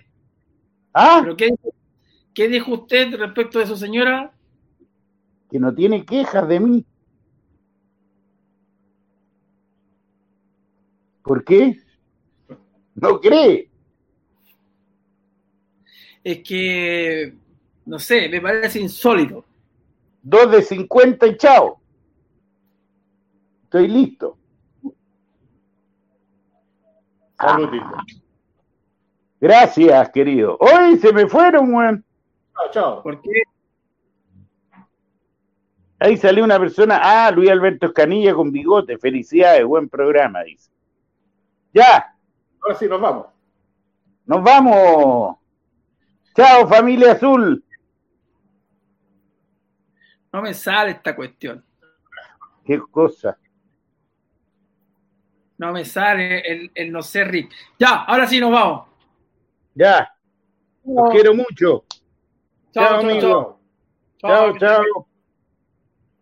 [0.93, 1.19] ¿Ah?
[1.21, 1.55] ¿Pero qué,
[2.33, 4.33] qué dijo usted respecto de su señora?
[5.49, 6.85] Que no tiene quejas de mí.
[11.23, 11.79] ¿Por qué?
[12.95, 13.69] No cree.
[16.25, 17.35] Es que,
[17.85, 19.45] no sé, me parece insólito.
[20.23, 21.79] Dos de 50 y chao.
[23.65, 24.35] Estoy listo.
[27.37, 28.21] salud, Tito.
[29.39, 30.57] Gracias, querido.
[30.59, 32.03] Hoy se me fueron, weón.
[32.55, 33.03] Chao, chao.
[33.03, 33.43] ¿Por qué?
[35.99, 37.01] Ahí salió una persona.
[37.03, 38.97] Ah, Luis Alberto Escanilla con bigote.
[38.97, 40.71] Felicidades, buen programa, dice.
[41.71, 42.15] Ya,
[42.61, 43.27] Ahora sí nos vamos.
[44.25, 45.37] nos vamos.
[46.35, 47.63] Chao, familia azul.
[50.33, 51.63] No me sale esta cuestión.
[52.65, 53.37] Qué cosa.
[55.57, 57.51] No me sale el, el no sé, Rick.
[57.79, 58.87] Ya, ahora sí nos vamos.
[59.73, 60.09] Ya,
[60.83, 61.85] los quiero mucho.
[62.73, 63.59] Chao, Chao, chao, amigo.
[64.17, 64.57] chao.
[64.57, 65.07] Chao.